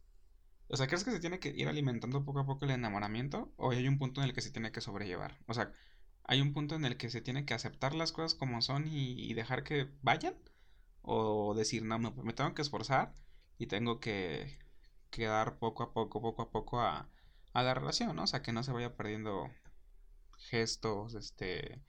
o 0.70 0.76
sea, 0.76 0.86
¿crees 0.86 1.04
que 1.04 1.10
se 1.10 1.20
tiene 1.20 1.40
que 1.40 1.48
ir 1.48 1.68
alimentando 1.68 2.24
poco 2.24 2.40
a 2.40 2.46
poco 2.46 2.64
el 2.64 2.70
enamoramiento? 2.70 3.52
¿O 3.56 3.72
hay 3.72 3.88
un 3.88 3.98
punto 3.98 4.20
en 4.20 4.28
el 4.28 4.34
que 4.34 4.40
se 4.40 4.50
tiene 4.52 4.72
que 4.72 4.80
sobrellevar? 4.80 5.38
O 5.46 5.54
sea, 5.54 5.72
¿hay 6.24 6.40
un 6.40 6.52
punto 6.52 6.76
en 6.76 6.84
el 6.84 6.96
que 6.96 7.10
se 7.10 7.20
tiene 7.20 7.44
que 7.44 7.54
aceptar 7.54 7.94
las 7.94 8.12
cosas 8.12 8.34
como 8.34 8.62
son 8.62 8.86
y, 8.86 9.34
dejar 9.34 9.64
que 9.64 9.90
vayan? 10.02 10.34
¿O 11.02 11.54
decir, 11.54 11.84
no, 11.84 11.98
me, 11.98 12.32
tengo 12.34 12.54
que 12.54 12.62
esforzar 12.62 13.14
y 13.58 13.66
tengo 13.66 14.00
que, 14.00 14.58
que, 15.10 15.24
dar 15.24 15.58
poco 15.58 15.82
a 15.82 15.92
poco, 15.92 16.22
poco 16.22 16.42
a 16.42 16.50
poco 16.50 16.80
a, 16.80 17.08
a 17.52 17.62
la 17.62 17.74
relación, 17.74 18.14
¿no? 18.16 18.24
O 18.24 18.26
sea, 18.26 18.42
que 18.42 18.52
no 18.52 18.62
se 18.62 18.72
vaya 18.72 18.96
perdiendo 18.96 19.50
gestos, 20.38 21.14
este, 21.14 21.82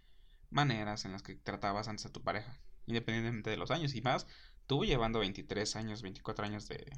maneras 0.50 1.06
en 1.06 1.12
las 1.14 1.24
que 1.24 1.36
tratabas 1.36 1.88
antes 1.88 2.06
a 2.08 2.12
tu 2.12 2.24
pareja, 2.24 2.60
independientemente 2.88 3.50
de 3.52 3.58
los 3.58 3.72
años 3.72 3.96
y 3.96 4.02
más, 4.02 4.28
tú 4.68 4.86
llevando 4.86 5.20
23 5.20 5.76
años, 5.76 6.02
24 6.02 6.46
años 6.46 6.68
de, 6.68 6.92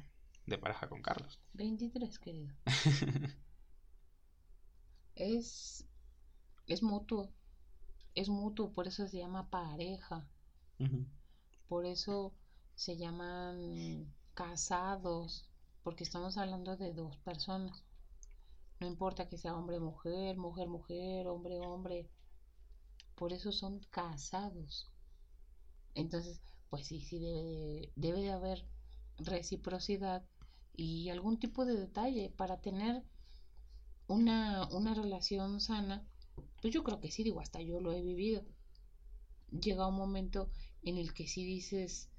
de 0.46 0.58
pareja 0.58 0.88
con 0.88 1.02
Carlos. 1.02 1.40
23, 1.54 2.18
querido. 2.18 2.54
es, 5.14 5.86
es 6.66 6.82
mutuo. 6.82 7.30
Es 8.14 8.28
mutuo, 8.28 8.72
por 8.72 8.86
eso 8.86 9.08
se 9.08 9.18
llama 9.18 9.50
pareja. 9.50 10.28
Por 11.68 11.86
eso 11.86 12.34
se 12.74 12.96
llaman 12.96 14.12
casados, 14.34 15.48
porque 15.82 16.04
estamos 16.04 16.36
hablando 16.36 16.76
de 16.76 16.92
dos 16.92 17.16
personas. 17.18 17.84
No 18.80 18.86
importa 18.86 19.28
que 19.28 19.38
sea 19.38 19.56
hombre, 19.56 19.80
mujer, 19.80 20.36
mujer, 20.36 20.68
mujer, 20.68 21.26
hombre, 21.26 21.58
hombre. 21.60 22.08
Por 23.14 23.32
eso 23.32 23.50
son 23.52 23.80
casados. 23.90 24.90
Entonces, 25.94 26.40
pues 26.70 26.86
sí, 26.86 27.00
sí 27.00 27.18
debe 27.18 27.92
debe 27.96 28.20
de 28.22 28.32
haber 28.32 28.66
reciprocidad 29.18 30.24
y 30.76 31.08
algún 31.10 31.38
tipo 31.38 31.64
de 31.64 31.76
detalle 31.76 32.30
para 32.36 32.60
tener 32.60 33.02
una, 34.08 34.68
una 34.68 34.94
relación 34.94 35.60
sana, 35.60 36.06
pues 36.60 36.74
yo 36.74 36.82
creo 36.82 37.00
que 37.00 37.10
sí, 37.10 37.22
digo, 37.22 37.40
hasta 37.40 37.60
yo 37.60 37.80
lo 37.80 37.92
he 37.92 38.02
vivido. 38.02 38.44
Llega 39.50 39.86
un 39.86 39.94
momento 39.94 40.50
en 40.82 40.98
el 40.98 41.14
que 41.14 41.28
sí 41.28 41.44
dices, 41.44 42.10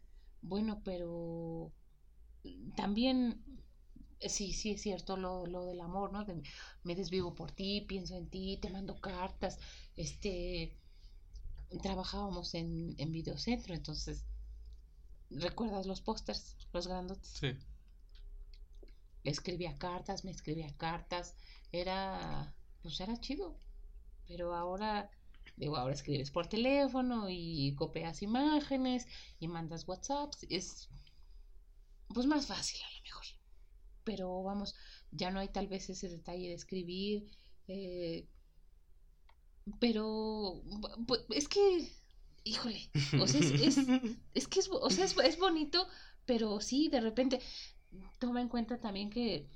bueno, 0.42 0.82
pero 0.84 1.74
también 2.78 3.44
sí, 4.22 4.54
sí 4.54 4.72
es 4.72 4.82
cierto 4.82 5.18
lo, 5.18 5.46
lo 5.46 5.66
del 5.66 5.82
amor, 5.82 6.14
¿no? 6.14 6.26
me 6.84 6.96
desvivo 6.96 7.36
por 7.36 7.52
ti, 7.52 7.82
pienso 7.82 8.16
en 8.16 8.30
ti, 8.30 8.58
te 8.62 8.70
mando 8.70 9.00
cartas, 9.02 9.60
este, 9.98 10.78
trabajábamos 11.82 12.54
en, 12.54 12.96
en 12.98 13.12
videocentro, 13.12 13.74
entonces, 13.74 14.24
¿recuerdas 15.30 15.88
los 15.88 16.02
pósters, 16.02 16.56
los 16.72 16.88
grandotes? 16.88 17.28
Sí 17.28 17.58
escribía 19.26 19.78
cartas, 19.78 20.24
me 20.24 20.32
escribía 20.32 20.76
cartas, 20.78 21.36
era, 21.72 22.54
pues 22.82 23.00
era 23.00 23.20
chido, 23.20 23.60
pero 24.28 24.54
ahora, 24.54 25.10
digo, 25.58 25.76
ahora 25.76 25.94
escribes 25.94 26.32
por 26.32 26.48
teléfono 26.48 27.28
y 27.30 27.76
copias 27.76 28.22
imágenes 28.22 29.08
y 29.40 29.48
mandas 29.48 29.88
WhatsApps, 29.88 30.46
es, 30.50 30.90
pues 32.14 32.28
más 32.28 32.46
fácil 32.46 32.80
a 32.82 32.98
lo 32.98 33.04
mejor, 33.04 33.26
pero 34.04 34.44
vamos, 34.44 34.76
ya 35.12 35.32
no 35.32 35.40
hay 35.40 35.50
tal 35.50 35.68
vez 35.68 35.90
ese 35.90 36.08
detalle 36.10 36.50
de 36.50 36.56
escribir, 36.56 37.28
eh, 37.68 38.28
pero 39.80 40.62
es 41.30 41.48
que, 41.48 41.92
híjole, 42.44 42.92
o 43.20 43.28
sea, 43.28 43.40
es, 43.42 43.78
es, 44.34 44.48
que 44.48 44.60
es, 44.60 44.70
o 44.72 44.90
sea, 44.90 45.06
es, 45.06 45.18
es 45.18 45.40
bonito, 45.40 45.88
pero 46.26 46.62
sí, 46.62 46.90
de 46.90 47.02
repente, 47.02 47.40
toma 48.20 48.42
en 48.42 48.50
cuenta 48.50 48.80
también 48.80 49.10
que 49.10 49.48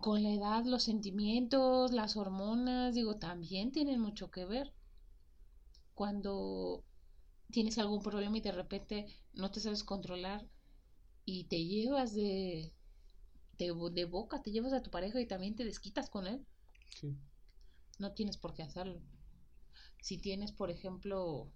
con 0.00 0.22
la 0.22 0.32
edad 0.32 0.64
los 0.64 0.84
sentimientos, 0.84 1.92
las 1.92 2.16
hormonas, 2.16 2.94
digo, 2.94 3.16
también 3.16 3.72
tienen 3.72 4.00
mucho 4.00 4.30
que 4.30 4.44
ver. 4.44 4.72
Cuando 5.94 6.84
tienes 7.50 7.78
algún 7.78 8.02
problema 8.02 8.36
y 8.36 8.40
de 8.40 8.52
repente 8.52 9.06
no 9.32 9.50
te 9.50 9.60
sabes 9.60 9.84
controlar 9.84 10.46
y 11.24 11.44
te 11.44 11.64
llevas 11.64 12.14
de, 12.14 12.72
de, 13.58 14.04
boca, 14.04 14.42
te 14.42 14.50
llevas 14.50 14.72
a 14.72 14.82
tu 14.82 14.90
pareja 14.90 15.20
y 15.20 15.26
también 15.26 15.54
te 15.54 15.64
desquitas 15.64 16.10
con 16.10 16.26
él. 16.26 16.46
No 17.98 18.12
tienes 18.12 18.36
por 18.36 18.54
qué 18.54 18.62
hacerlo. 18.62 19.00
Si 20.00 20.18
tienes, 20.18 20.52
por 20.52 20.70
ejemplo, 20.70 21.50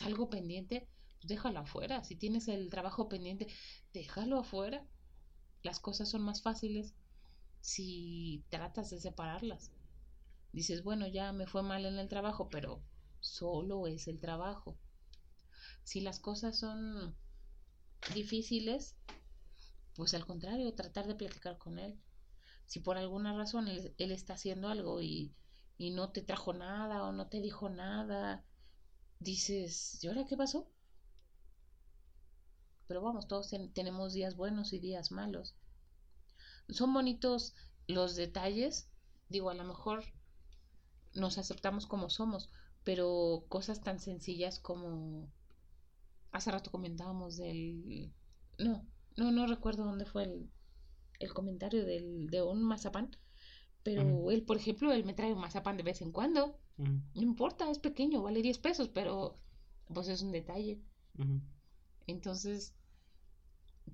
algo 0.00 0.28
pendiente, 0.28 0.86
pues 0.86 1.01
déjalo 1.22 1.60
afuera. 1.60 2.04
Si 2.04 2.16
tienes 2.16 2.48
el 2.48 2.70
trabajo 2.70 3.08
pendiente, 3.08 3.46
déjalo 3.92 4.40
afuera. 4.40 4.86
Las 5.62 5.80
cosas 5.80 6.10
son 6.10 6.22
más 6.22 6.42
fáciles 6.42 6.94
si 7.60 8.44
tratas 8.50 8.90
de 8.90 9.00
separarlas. 9.00 9.72
Dices, 10.52 10.82
bueno, 10.82 11.06
ya 11.06 11.32
me 11.32 11.46
fue 11.46 11.62
mal 11.62 11.86
en 11.86 11.98
el 11.98 12.08
trabajo, 12.08 12.50
pero 12.50 12.82
solo 13.20 13.86
es 13.86 14.08
el 14.08 14.20
trabajo. 14.20 14.76
Si 15.84 16.00
las 16.00 16.20
cosas 16.20 16.58
son 16.58 17.16
difíciles, 18.14 18.96
pues 19.94 20.14
al 20.14 20.26
contrario, 20.26 20.74
tratar 20.74 21.06
de 21.06 21.14
platicar 21.14 21.58
con 21.58 21.78
él. 21.78 21.98
Si 22.66 22.80
por 22.80 22.96
alguna 22.96 23.34
razón 23.36 23.68
él, 23.68 23.94
está 23.98 24.34
haciendo 24.34 24.68
algo 24.68 25.00
y, 25.00 25.34
y, 25.78 25.90
no 25.90 26.10
te 26.10 26.22
trajo 26.22 26.52
nada 26.52 27.04
o 27.04 27.12
no 27.12 27.28
te 27.28 27.40
dijo 27.40 27.68
nada, 27.68 28.44
dices, 29.20 30.02
¿y 30.02 30.08
ahora 30.08 30.26
qué 30.26 30.36
pasó? 30.36 30.70
Pero 32.92 33.00
vamos, 33.00 33.26
todos 33.26 33.48
tenemos 33.72 34.12
días 34.12 34.36
buenos 34.36 34.74
y 34.74 34.78
días 34.78 35.12
malos. 35.12 35.54
Son 36.68 36.92
bonitos 36.92 37.54
los 37.86 38.16
detalles, 38.16 38.90
digo, 39.30 39.48
a 39.48 39.54
lo 39.54 39.64
mejor 39.64 40.04
nos 41.14 41.38
aceptamos 41.38 41.86
como 41.86 42.10
somos, 42.10 42.50
pero 42.84 43.46
cosas 43.48 43.80
tan 43.80 43.98
sencillas 43.98 44.58
como 44.58 45.32
hace 46.32 46.50
rato 46.50 46.70
comentábamos 46.70 47.38
del 47.38 48.12
no, 48.58 48.86
no, 49.16 49.32
no 49.32 49.46
recuerdo 49.46 49.86
dónde 49.86 50.04
fue 50.04 50.24
el, 50.24 50.50
el 51.18 51.32
comentario 51.32 51.86
del, 51.86 52.26
de 52.26 52.42
un 52.42 52.62
mazapán, 52.62 53.16
pero 53.82 54.30
él, 54.30 54.42
por 54.42 54.58
ejemplo, 54.58 54.92
él 54.92 55.06
me 55.06 55.14
trae 55.14 55.32
un 55.32 55.40
mazapán 55.40 55.78
de 55.78 55.82
vez 55.82 56.02
en 56.02 56.12
cuando. 56.12 56.58
No 56.76 57.22
importa, 57.22 57.70
es 57.70 57.78
pequeño, 57.78 58.20
vale 58.20 58.42
10 58.42 58.58
pesos, 58.58 58.90
pero 58.90 59.38
pues 59.94 60.08
es 60.08 60.20
un 60.20 60.30
detalle. 60.30 60.82
Entonces, 62.06 62.74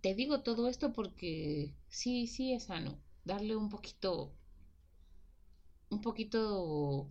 te 0.01 0.15
digo 0.15 0.43
todo 0.43 0.69
esto 0.69 0.93
porque 0.93 1.75
sí, 1.89 2.27
sí 2.27 2.53
es 2.53 2.65
sano. 2.65 2.99
Darle 3.25 3.57
un 3.57 3.69
poquito, 3.69 4.33
un 5.91 6.01
poquito 6.01 7.11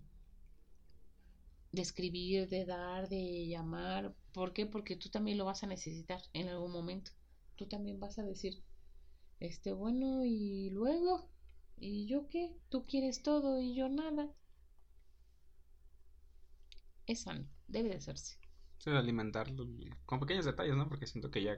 de 1.72 1.82
escribir, 1.82 2.50
de 2.50 2.66
dar, 2.66 3.08
de 3.10 3.48
llamar. 3.48 4.14
¿Por 4.34 4.54
qué? 4.54 4.66
Porque 4.66 4.96
tú 4.98 5.10
también 5.10 5.38
lo 5.38 5.46
vas 5.46 5.64
a 5.64 5.68
necesitar 5.68 6.22
en 6.34 6.50
algún 6.50 6.72
momento. 6.72 7.12
Tú 7.56 7.68
también 7.68 8.00
vas 8.00 8.20
a 8.20 8.24
decir, 8.24 8.62
este, 9.40 9.74
bueno, 9.74 10.26
y 10.26 10.70
luego, 10.72 11.30
¿y 11.78 12.08
yo 12.08 12.28
qué? 12.30 12.56
Tú 12.70 12.86
quieres 12.86 13.24
todo 13.24 13.60
y 13.60 13.76
yo 13.76 13.90
nada. 13.90 14.30
Es 17.08 17.22
sano, 17.24 17.48
debe 17.68 17.90
de 17.90 17.96
hacerse. 17.96 18.38
Sí, 18.78 18.92
alimentarlo 18.92 19.68
con 20.06 20.20
pequeños 20.20 20.46
detalles, 20.46 20.76
¿no? 20.76 20.88
Porque 20.88 21.08
siento 21.08 21.32
que 21.32 21.44
ya 21.44 21.58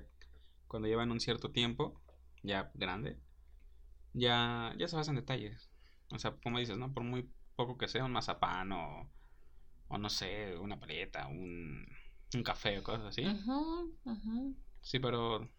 cuando 0.70 0.88
llevan 0.90 1.12
un 1.12 1.20
cierto 1.20 1.52
tiempo, 1.52 2.02
ya 2.44 2.72
grande, 2.76 3.20
ya, 4.14 4.74
ya 4.78 4.88
se 4.88 4.96
basan 4.96 5.16
detalles. 5.16 5.70
O 6.12 6.20
sea, 6.20 6.32
como 6.44 6.60
dices, 6.60 6.78
¿no? 6.78 6.94
Por 6.94 7.04
muy 7.04 7.30
poco 7.58 7.78
que 7.78 7.88
sea 7.90 8.06
un 8.06 8.14
mazapán 8.14 8.72
o, 8.72 9.12
o 9.90 9.98
no 9.98 10.10
sé, 10.10 10.58
una 10.58 10.80
paleta, 10.80 11.28
un, 11.28 11.86
un 12.36 12.44
café 12.44 12.80
o 12.80 12.84
cosas 12.84 13.06
así. 13.08 13.24
Sí, 14.82 15.00
pero... 15.00 15.50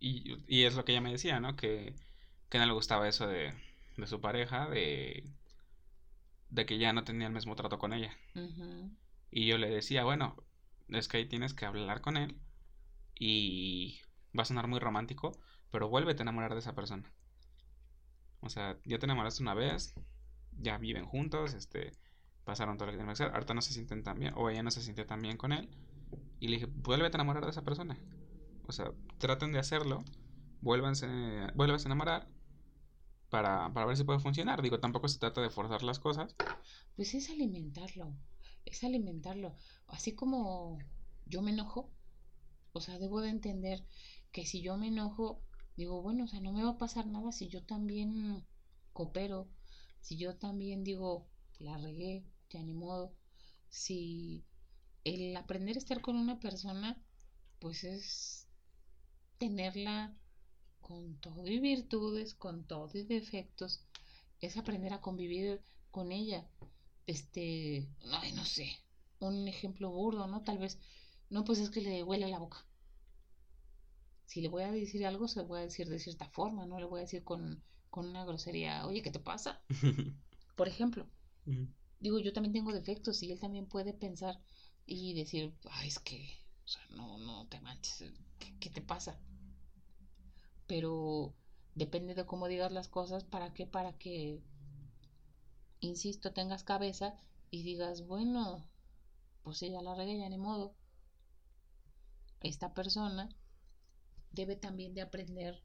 Y, 0.00 0.36
y, 0.46 0.64
es 0.64 0.76
lo 0.76 0.84
que 0.84 0.92
ella 0.92 1.00
me 1.00 1.12
decía, 1.12 1.40
¿no? 1.40 1.56
Que, 1.56 1.94
que 2.50 2.58
no 2.58 2.66
le 2.66 2.72
gustaba 2.72 3.08
eso 3.08 3.26
de, 3.26 3.52
de 3.96 4.06
su 4.06 4.20
pareja, 4.20 4.68
de, 4.70 5.24
de 6.50 6.66
que 6.66 6.78
ya 6.78 6.92
no 6.92 7.04
tenía 7.04 7.26
el 7.26 7.32
mismo 7.32 7.56
trato 7.56 7.78
con 7.78 7.92
ella. 7.92 8.16
Y 9.30 9.46
yo 9.46 9.58
le 9.58 9.70
decía, 9.70 10.04
bueno, 10.04 10.36
es 10.88 11.08
que 11.08 11.18
ahí 11.18 11.26
tienes 11.28 11.54
que 11.54 11.66
hablar 11.66 12.00
con 12.00 12.16
él 12.16 12.38
y 13.18 14.00
va 14.36 14.42
a 14.42 14.46
sonar 14.46 14.68
muy 14.68 14.78
romántico, 14.78 15.32
pero 15.70 15.88
vuélvete 15.88 16.22
a 16.22 16.24
enamorar 16.24 16.52
de 16.52 16.60
esa 16.60 16.74
persona. 16.74 17.12
O 18.40 18.48
sea, 18.48 18.78
ya 18.84 18.98
te 18.98 19.06
enamoraste 19.06 19.42
una 19.42 19.54
vez, 19.54 19.94
ya 20.52 20.78
viven 20.78 21.04
juntos, 21.04 21.54
este, 21.54 21.92
pasaron 22.44 22.76
todo 22.76 22.86
lo 22.86 22.92
que 22.92 22.98
tienen 22.98 23.14
que 23.14 23.22
hacer, 23.22 23.34
ahorita 23.34 23.54
no 23.54 23.62
se 23.62 23.72
sienten 23.72 24.02
tan 24.02 24.18
bien, 24.18 24.32
o 24.36 24.48
ella 24.48 24.62
no 24.62 24.70
se 24.70 24.82
sintió 24.82 25.06
tan 25.06 25.20
bien 25.20 25.36
con 25.36 25.52
él, 25.52 25.68
y 26.40 26.48
le 26.48 26.56
dije, 26.56 26.66
vuélvete 26.66 27.16
a 27.16 27.18
enamorar 27.18 27.44
de 27.44 27.50
esa 27.50 27.62
persona. 27.62 27.98
O 28.66 28.72
sea, 28.72 28.92
traten 29.18 29.52
de 29.52 29.58
hacerlo, 29.58 30.04
vuélvanse, 30.60 31.06
vuélvanse 31.54 31.86
a 31.86 31.90
enamorar 31.90 32.28
para, 33.30 33.72
para 33.72 33.86
ver 33.86 33.96
si 33.96 34.04
puede 34.04 34.20
funcionar. 34.20 34.62
Digo, 34.62 34.80
tampoco 34.80 35.08
se 35.08 35.18
trata 35.18 35.40
de 35.40 35.50
forzar 35.50 35.82
las 35.82 35.98
cosas. 35.98 36.34
Pues 36.96 37.14
es 37.14 37.30
alimentarlo, 37.30 38.14
es 38.64 38.84
alimentarlo. 38.84 39.56
Así 39.86 40.14
como 40.14 40.78
yo 41.26 41.42
me 41.42 41.50
enojo, 41.50 41.90
o 42.72 42.80
sea, 42.80 42.98
debo 42.98 43.20
de 43.20 43.30
entender 43.30 43.84
que 44.38 44.46
si 44.46 44.62
yo 44.62 44.76
me 44.76 44.86
enojo, 44.86 45.42
digo, 45.76 46.00
bueno, 46.00 46.22
o 46.22 46.28
sea, 46.28 46.38
no 46.38 46.52
me 46.52 46.62
va 46.62 46.70
a 46.70 46.78
pasar 46.78 47.08
nada 47.08 47.32
si 47.32 47.48
yo 47.48 47.64
también 47.64 48.46
coopero, 48.92 49.48
si 50.00 50.16
yo 50.16 50.36
también 50.36 50.84
digo, 50.84 51.26
la 51.58 51.76
regué, 51.76 52.24
ya 52.48 52.62
ni 52.62 52.72
modo. 52.72 53.12
Si 53.68 54.44
el 55.02 55.36
aprender 55.36 55.74
a 55.74 55.80
estar 55.80 56.00
con 56.00 56.14
una 56.14 56.38
persona, 56.38 57.02
pues 57.58 57.82
es 57.82 58.46
tenerla 59.38 60.16
con 60.82 61.18
todo 61.18 61.44
y 61.44 61.58
virtudes, 61.58 62.32
con 62.34 62.64
todo 62.64 62.88
y 62.94 63.02
defectos, 63.02 63.80
es 64.40 64.56
aprender 64.56 64.92
a 64.92 65.00
convivir 65.00 65.60
con 65.90 66.12
ella. 66.12 66.46
Este, 67.08 67.88
no 68.36 68.44
sé, 68.44 68.70
un 69.18 69.48
ejemplo 69.48 69.90
burdo, 69.90 70.28
¿no? 70.28 70.44
Tal 70.44 70.58
vez, 70.58 70.78
no, 71.28 71.42
pues 71.42 71.58
es 71.58 71.70
que 71.70 71.80
le 71.80 72.04
huele 72.04 72.28
la 72.28 72.38
boca 72.38 72.67
si 74.28 74.42
le 74.42 74.48
voy 74.48 74.62
a 74.62 74.70
decir 74.70 75.06
algo, 75.06 75.26
se 75.26 75.40
lo 75.40 75.46
voy 75.46 75.60
a 75.60 75.62
decir 75.62 75.88
de 75.88 75.98
cierta 75.98 76.28
forma, 76.28 76.66
no 76.66 76.78
le 76.78 76.84
voy 76.84 76.98
a 76.98 77.04
decir 77.04 77.24
con, 77.24 77.64
una 77.92 78.26
grosería, 78.26 78.86
oye, 78.86 79.00
¿qué 79.00 79.10
te 79.10 79.18
pasa? 79.18 79.62
Por 80.54 80.68
ejemplo, 80.68 81.08
digo, 81.98 82.18
yo 82.18 82.34
también 82.34 82.52
tengo 82.52 82.74
defectos 82.74 83.22
y 83.22 83.32
él 83.32 83.40
también 83.40 83.66
puede 83.66 83.94
pensar 83.94 84.38
y 84.84 85.14
decir, 85.14 85.56
ay, 85.70 85.88
es 85.88 85.98
que, 85.98 86.28
o 86.62 86.68
sea, 86.68 86.82
no, 86.90 87.16
no 87.16 87.46
te 87.48 87.58
manches, 87.60 88.04
¿qué, 88.60 88.68
te 88.68 88.82
pasa? 88.82 89.18
Pero 90.66 91.34
depende 91.74 92.14
de 92.14 92.26
cómo 92.26 92.48
digas 92.48 92.70
las 92.70 92.88
cosas, 92.88 93.24
¿para 93.24 93.54
qué? 93.54 93.66
Para 93.66 93.96
que, 93.96 94.42
insisto, 95.80 96.34
tengas 96.34 96.64
cabeza 96.64 97.16
y 97.50 97.62
digas, 97.62 98.06
bueno, 98.06 98.68
pues 99.42 99.62
ella 99.62 99.80
la 99.80 99.94
regué, 99.94 100.18
ya 100.18 100.28
ni 100.28 100.36
modo. 100.36 100.76
Esta 102.40 102.74
persona 102.74 103.30
debe 104.32 104.56
también 104.56 104.94
de 104.94 105.02
aprender 105.02 105.62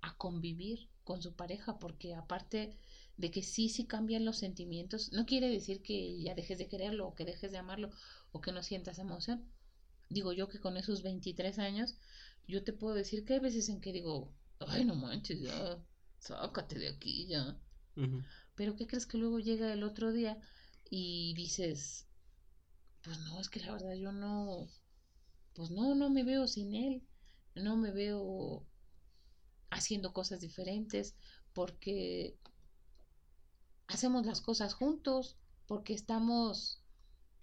a 0.00 0.16
convivir 0.16 0.90
con 1.02 1.22
su 1.22 1.34
pareja, 1.34 1.78
porque 1.78 2.14
aparte 2.14 2.76
de 3.16 3.30
que 3.30 3.42
sí, 3.42 3.68
sí 3.68 3.86
cambian 3.86 4.24
los 4.24 4.38
sentimientos, 4.38 5.12
no 5.12 5.24
quiere 5.24 5.48
decir 5.48 5.82
que 5.82 6.20
ya 6.20 6.34
dejes 6.34 6.58
de 6.58 6.68
quererlo 6.68 7.08
o 7.08 7.14
que 7.14 7.24
dejes 7.24 7.52
de 7.52 7.58
amarlo 7.58 7.90
o 8.32 8.40
que 8.40 8.52
no 8.52 8.62
sientas 8.62 8.98
emoción. 8.98 9.50
Digo 10.10 10.32
yo 10.32 10.48
que 10.48 10.60
con 10.60 10.76
esos 10.76 11.02
23 11.02 11.58
años, 11.58 11.96
yo 12.46 12.64
te 12.64 12.72
puedo 12.72 12.94
decir 12.94 13.24
que 13.24 13.34
hay 13.34 13.40
veces 13.40 13.68
en 13.68 13.80
que 13.80 13.92
digo, 13.92 14.34
ay, 14.58 14.84
no 14.84 14.94
manches, 14.94 15.40
ya, 15.40 15.82
sácate 16.18 16.78
de 16.78 16.88
aquí, 16.88 17.26
ya. 17.26 17.56
Pero 18.56 18.76
¿qué 18.76 18.86
crees 18.86 19.06
que 19.06 19.18
luego 19.18 19.38
llega 19.38 19.72
el 19.72 19.84
otro 19.84 20.12
día 20.12 20.36
y 20.90 21.32
dices, 21.34 22.06
pues 23.02 23.18
no, 23.20 23.40
es 23.40 23.48
que 23.48 23.60
la 23.60 23.72
verdad 23.72 23.94
yo 23.94 24.12
no, 24.12 24.66
pues 25.54 25.70
no, 25.70 25.94
no 25.94 26.10
me 26.10 26.24
veo 26.24 26.46
sin 26.46 26.74
él 26.74 27.02
no 27.54 27.76
me 27.76 27.90
veo 27.92 28.66
haciendo 29.70 30.12
cosas 30.12 30.40
diferentes 30.40 31.14
porque 31.52 32.38
hacemos 33.86 34.26
las 34.26 34.40
cosas 34.40 34.74
juntos, 34.74 35.36
porque 35.66 35.94
estamos 35.94 36.80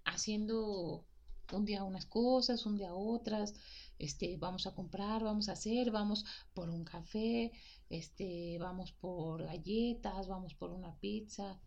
haciendo 0.05 1.05
un 1.51 1.65
día 1.65 1.83
unas 1.83 2.05
cosas, 2.05 2.65
un 2.65 2.77
día 2.77 2.93
otras, 2.93 3.53
este, 3.99 4.37
vamos 4.37 4.67
a 4.67 4.73
comprar, 4.73 5.23
vamos 5.23 5.49
a 5.49 5.53
hacer, 5.53 5.91
vamos 5.91 6.25
por 6.53 6.69
un 6.69 6.83
café, 6.83 7.51
este, 7.89 8.57
vamos 8.59 8.93
por 8.93 9.43
galletas, 9.43 10.27
vamos 10.27 10.53
por 10.53 10.71
una 10.71 10.95
pizza. 10.99 11.59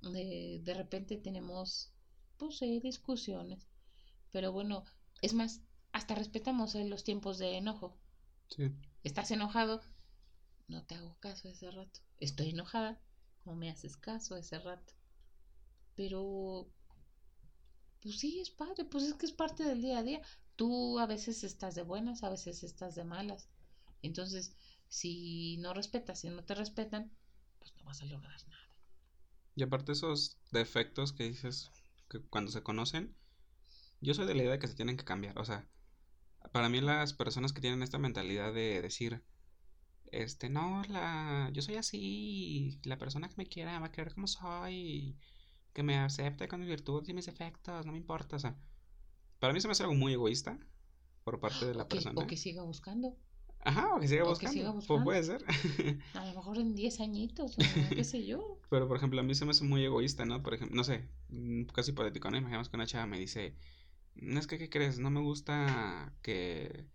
De, 0.00 0.60
de 0.64 0.74
repente 0.74 1.16
tenemos, 1.16 1.92
pues, 2.36 2.58
discusiones. 2.82 3.68
Pero 4.32 4.50
bueno, 4.50 4.84
es 5.20 5.34
más, 5.34 5.60
hasta 5.92 6.14
respetamos 6.14 6.74
eh, 6.74 6.84
los 6.84 7.04
tiempos 7.04 7.38
de 7.38 7.56
enojo. 7.56 7.96
Sí. 8.48 8.70
Estás 9.04 9.30
enojado, 9.30 9.82
no 10.68 10.84
te 10.84 10.94
hago 10.94 11.16
caso 11.20 11.48
ese 11.48 11.70
rato. 11.70 12.00
Estoy 12.18 12.50
enojada, 12.50 13.00
no 13.44 13.54
me 13.54 13.70
haces 13.70 13.96
caso 13.96 14.36
ese 14.36 14.58
rato. 14.58 14.94
Pero, 15.94 16.70
pues 18.00 18.18
sí, 18.18 18.40
es 18.40 18.50
padre, 18.50 18.84
pues 18.84 19.04
es 19.04 19.14
que 19.14 19.26
es 19.26 19.32
parte 19.32 19.64
del 19.64 19.82
día 19.82 19.98
a 19.98 20.02
día. 20.02 20.22
Tú 20.56 20.98
a 20.98 21.06
veces 21.06 21.44
estás 21.44 21.74
de 21.74 21.82
buenas, 21.82 22.22
a 22.22 22.30
veces 22.30 22.62
estás 22.62 22.94
de 22.94 23.04
malas. 23.04 23.48
Entonces, 24.02 24.56
si 24.88 25.56
no 25.58 25.74
respetas, 25.74 26.20
si 26.20 26.28
no 26.28 26.44
te 26.44 26.54
respetan, 26.54 27.12
pues 27.58 27.74
no 27.76 27.84
vas 27.84 28.02
a 28.02 28.06
lograr 28.06 28.36
nada. 28.48 28.62
Y 29.54 29.62
aparte 29.62 29.92
esos 29.92 30.38
defectos 30.50 31.12
que 31.12 31.24
dices 31.24 31.70
que 32.08 32.20
cuando 32.20 32.50
se 32.50 32.62
conocen, 32.62 33.14
yo 34.00 34.14
soy 34.14 34.26
de 34.26 34.34
la 34.34 34.42
idea 34.42 34.52
de 34.52 34.58
que 34.58 34.68
se 34.68 34.74
tienen 34.74 34.96
que 34.96 35.04
cambiar. 35.04 35.38
O 35.38 35.44
sea, 35.44 35.68
para 36.52 36.68
mí 36.68 36.80
las 36.80 37.14
personas 37.14 37.52
que 37.52 37.60
tienen 37.60 37.82
esta 37.82 37.98
mentalidad 37.98 38.52
de 38.52 38.80
decir, 38.82 39.22
este, 40.12 40.50
no, 40.50 40.82
la, 40.88 41.50
yo 41.52 41.62
soy 41.62 41.76
así, 41.76 42.78
la 42.84 42.98
persona 42.98 43.28
que 43.28 43.34
me 43.38 43.46
quiera 43.46 43.80
va 43.80 43.86
a 43.86 43.92
querer 43.92 44.14
como 44.14 44.26
soy, 44.26 45.16
que 45.72 45.82
me 45.82 45.98
acepte 45.98 46.48
con 46.48 46.60
mis 46.60 46.68
virtudes 46.68 47.08
y 47.08 47.14
mis 47.14 47.26
defectos, 47.26 47.86
no 47.86 47.92
me 47.92 47.98
importa, 47.98 48.36
o 48.36 48.38
sea, 48.38 48.56
para 49.38 49.52
mí 49.54 49.60
se 49.60 49.66
me 49.66 49.72
hace 49.72 49.82
algo 49.82 49.94
muy 49.94 50.12
egoísta 50.12 50.58
por 51.24 51.40
parte 51.40 51.66
de 51.66 51.74
la 51.74 51.88
persona. 51.88 52.20
O 52.20 52.26
que 52.26 52.36
siga 52.36 52.62
buscando. 52.62 53.16
Ajá, 53.64 53.94
o 53.94 54.00
que 54.00 54.08
siga, 54.08 54.24
buscando. 54.24 54.82
Pues 54.86 55.02
puede 55.02 55.22
ser. 55.22 55.44
A 56.14 56.26
lo 56.26 56.34
mejor 56.34 56.58
en 56.58 56.74
10 56.74 57.00
añitos, 57.00 57.56
o 57.56 57.58
qué 57.96 58.04
sé 58.04 58.26
yo. 58.26 58.60
Pero, 58.70 58.88
por 58.88 58.96
ejemplo, 58.96 59.20
a 59.20 59.22
mí 59.22 59.34
se 59.34 59.44
me 59.44 59.52
hace 59.52 59.64
muy 59.64 59.84
egoísta, 59.84 60.24
¿no? 60.24 60.42
Por 60.42 60.54
ejemplo, 60.54 60.76
no 60.76 60.84
sé, 60.84 61.08
casi 61.72 61.92
hipotético, 61.92 62.30
¿no? 62.30 62.38
Imaginemos 62.38 62.68
que 62.68 62.76
una 62.76 62.86
chava 62.86 63.06
me 63.06 63.18
dice, 63.18 63.56
es 64.16 64.46
que, 64.46 64.58
¿qué 64.58 64.68
crees? 64.70 64.98
No 64.98 65.10
me 65.10 65.20
gusta 65.20 66.12
que, 66.22 66.86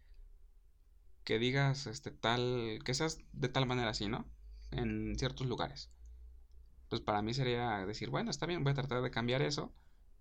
que 1.24 1.40
digas 1.40 1.88
este 1.88 2.12
tal, 2.12 2.80
que 2.86 2.94
seas 2.94 3.20
de 3.34 3.50
tal 3.50 3.66
manera 3.66 3.90
así, 3.90 4.08
¿no? 4.08 4.26
En 4.72 5.18
ciertos 5.18 5.48
lugares. 5.48 5.90
pues 6.90 7.02
para 7.02 7.22
mí 7.22 7.34
sería 7.34 7.86
decir, 7.86 8.10
bueno, 8.10 8.32
está 8.32 8.46
bien, 8.46 8.64
voy 8.64 8.72
a 8.72 8.76
tratar 8.76 9.02
de 9.02 9.12
cambiar 9.12 9.42
eso 9.42 9.74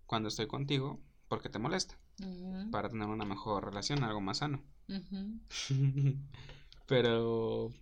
cuando 0.07 0.29
estoy 0.29 0.47
contigo 0.47 1.01
porque 1.29 1.49
te 1.49 1.59
molesta. 1.59 1.99
Para 2.71 2.89
tener 2.89 3.09
una 3.09 3.25
mejor 3.25 3.65
relación, 3.65 4.03
algo 4.05 4.21
más 4.21 4.39
sano. 4.39 4.63
Pero 6.87 7.73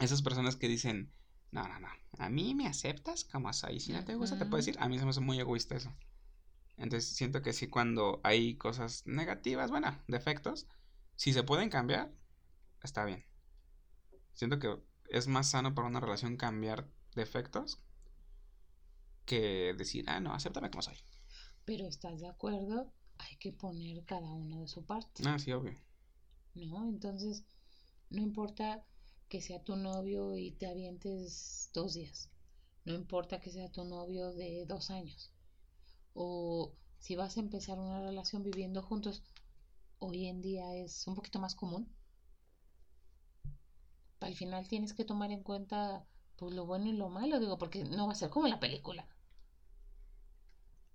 esas 0.00 0.22
personas 0.22 0.56
que 0.56 0.68
dicen, 0.68 1.10
no, 1.52 1.62
no, 1.68 1.78
no, 1.80 1.88
a 2.18 2.28
mí 2.28 2.54
me 2.54 2.66
aceptas 2.66 3.24
como 3.24 3.52
soy, 3.52 3.80
si 3.80 3.92
no 3.92 4.04
te 4.04 4.14
gusta 4.14 4.36
te 4.38 4.44
puedo 4.46 4.56
decir, 4.58 4.76
a 4.80 4.88
mí 4.88 4.98
se 4.98 5.04
me 5.04 5.10
hace 5.10 5.20
muy 5.20 5.38
egoísta 5.38 5.76
eso. 5.76 5.92
Entonces 6.76 7.16
siento 7.16 7.42
que 7.42 7.52
sí 7.52 7.68
cuando 7.68 8.20
hay 8.22 8.56
cosas 8.56 9.06
negativas, 9.06 9.70
bueno, 9.70 9.98
defectos, 10.08 10.66
si 11.14 11.32
se 11.32 11.42
pueden 11.42 11.70
cambiar, 11.70 12.12
está 12.82 13.04
bien. 13.04 13.24
Siento 14.34 14.58
que 14.58 14.78
es 15.08 15.26
más 15.28 15.50
sano 15.50 15.74
para 15.74 15.88
una 15.88 16.00
relación 16.00 16.36
cambiar 16.36 16.88
defectos 17.14 17.80
que 19.24 19.74
decir, 19.76 20.04
ah, 20.08 20.20
no, 20.20 20.34
acéptame 20.34 20.70
como 20.70 20.82
soy. 20.82 20.96
Pero 21.64 21.86
estás 21.86 22.20
de 22.20 22.28
acuerdo, 22.28 22.92
hay 23.18 23.36
que 23.36 23.52
poner 23.52 24.04
cada 24.04 24.32
uno 24.32 24.60
de 24.60 24.68
su 24.68 24.84
parte. 24.84 25.22
Ah, 25.26 25.38
sí, 25.38 25.52
obvio. 25.52 25.76
¿No? 26.54 26.88
Entonces, 26.88 27.44
no 28.10 28.22
importa 28.22 28.84
que 29.28 29.40
sea 29.40 29.62
tu 29.62 29.76
novio 29.76 30.36
y 30.36 30.52
te 30.52 30.66
avientes 30.66 31.70
dos 31.72 31.94
días. 31.94 32.30
No 32.84 32.94
importa 32.94 33.40
que 33.40 33.50
sea 33.50 33.70
tu 33.70 33.84
novio 33.84 34.32
de 34.32 34.64
dos 34.66 34.90
años. 34.90 35.32
O 36.18 36.72
si 36.98 37.14
vas 37.14 37.36
a 37.36 37.40
empezar 37.40 37.78
una 37.78 38.00
relación 38.00 38.42
viviendo 38.42 38.82
juntos, 38.82 39.22
hoy 39.98 40.26
en 40.26 40.40
día 40.40 40.74
es 40.74 41.06
un 41.06 41.14
poquito 41.14 41.38
más 41.38 41.54
común. 41.54 41.94
Al 44.20 44.34
final 44.34 44.66
tienes 44.66 44.94
que 44.94 45.04
tomar 45.04 45.30
en 45.30 45.42
cuenta 45.42 46.06
pues, 46.36 46.54
lo 46.54 46.64
bueno 46.64 46.86
y 46.86 46.92
lo 46.92 47.10
malo, 47.10 47.38
digo, 47.38 47.58
porque 47.58 47.84
no 47.84 48.06
va 48.06 48.12
a 48.12 48.16
ser 48.16 48.30
como 48.30 48.48
la 48.48 48.58
película. 48.58 49.06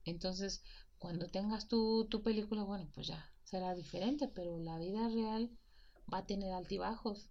Entonces, 0.05 0.63
cuando 0.97 1.27
tengas 1.27 1.67
tu, 1.67 2.07
tu 2.09 2.23
película, 2.23 2.63
bueno, 2.63 2.89
pues 2.91 3.05
ya 3.05 3.23
será 3.43 3.75
diferente, 3.75 4.27
pero 4.27 4.57
la 4.57 4.79
vida 4.79 5.07
real 5.07 5.51
va 6.11 6.19
a 6.19 6.25
tener 6.25 6.51
altibajos. 6.51 7.29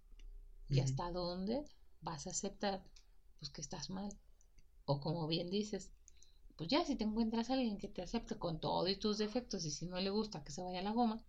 ¿Y 0.69 0.79
hasta 0.79 1.11
dónde 1.11 1.65
vas 1.99 2.25
a 2.25 2.29
aceptar 2.29 2.81
pues 3.39 3.51
que 3.51 3.59
estás 3.59 3.89
mal? 3.89 4.17
O 4.85 5.01
como 5.01 5.27
bien 5.27 5.49
dices, 5.49 5.91
pues 6.61 6.69
ya 6.69 6.85
si 6.85 6.95
te 6.95 7.03
encuentras 7.03 7.49
a 7.49 7.53
alguien 7.53 7.79
que 7.79 7.87
te 7.87 8.03
acepte 8.03 8.37
con 8.37 8.59
todos 8.59 8.99
tus 8.99 9.17
defectos 9.17 9.65
y 9.65 9.71
si 9.71 9.87
no 9.87 9.99
le 9.99 10.11
gusta 10.11 10.43
que 10.43 10.51
se 10.51 10.61
vaya 10.61 10.77
a 10.77 10.83
la 10.83 10.91
goma, 10.91 11.19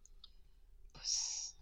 pues, 0.93 1.57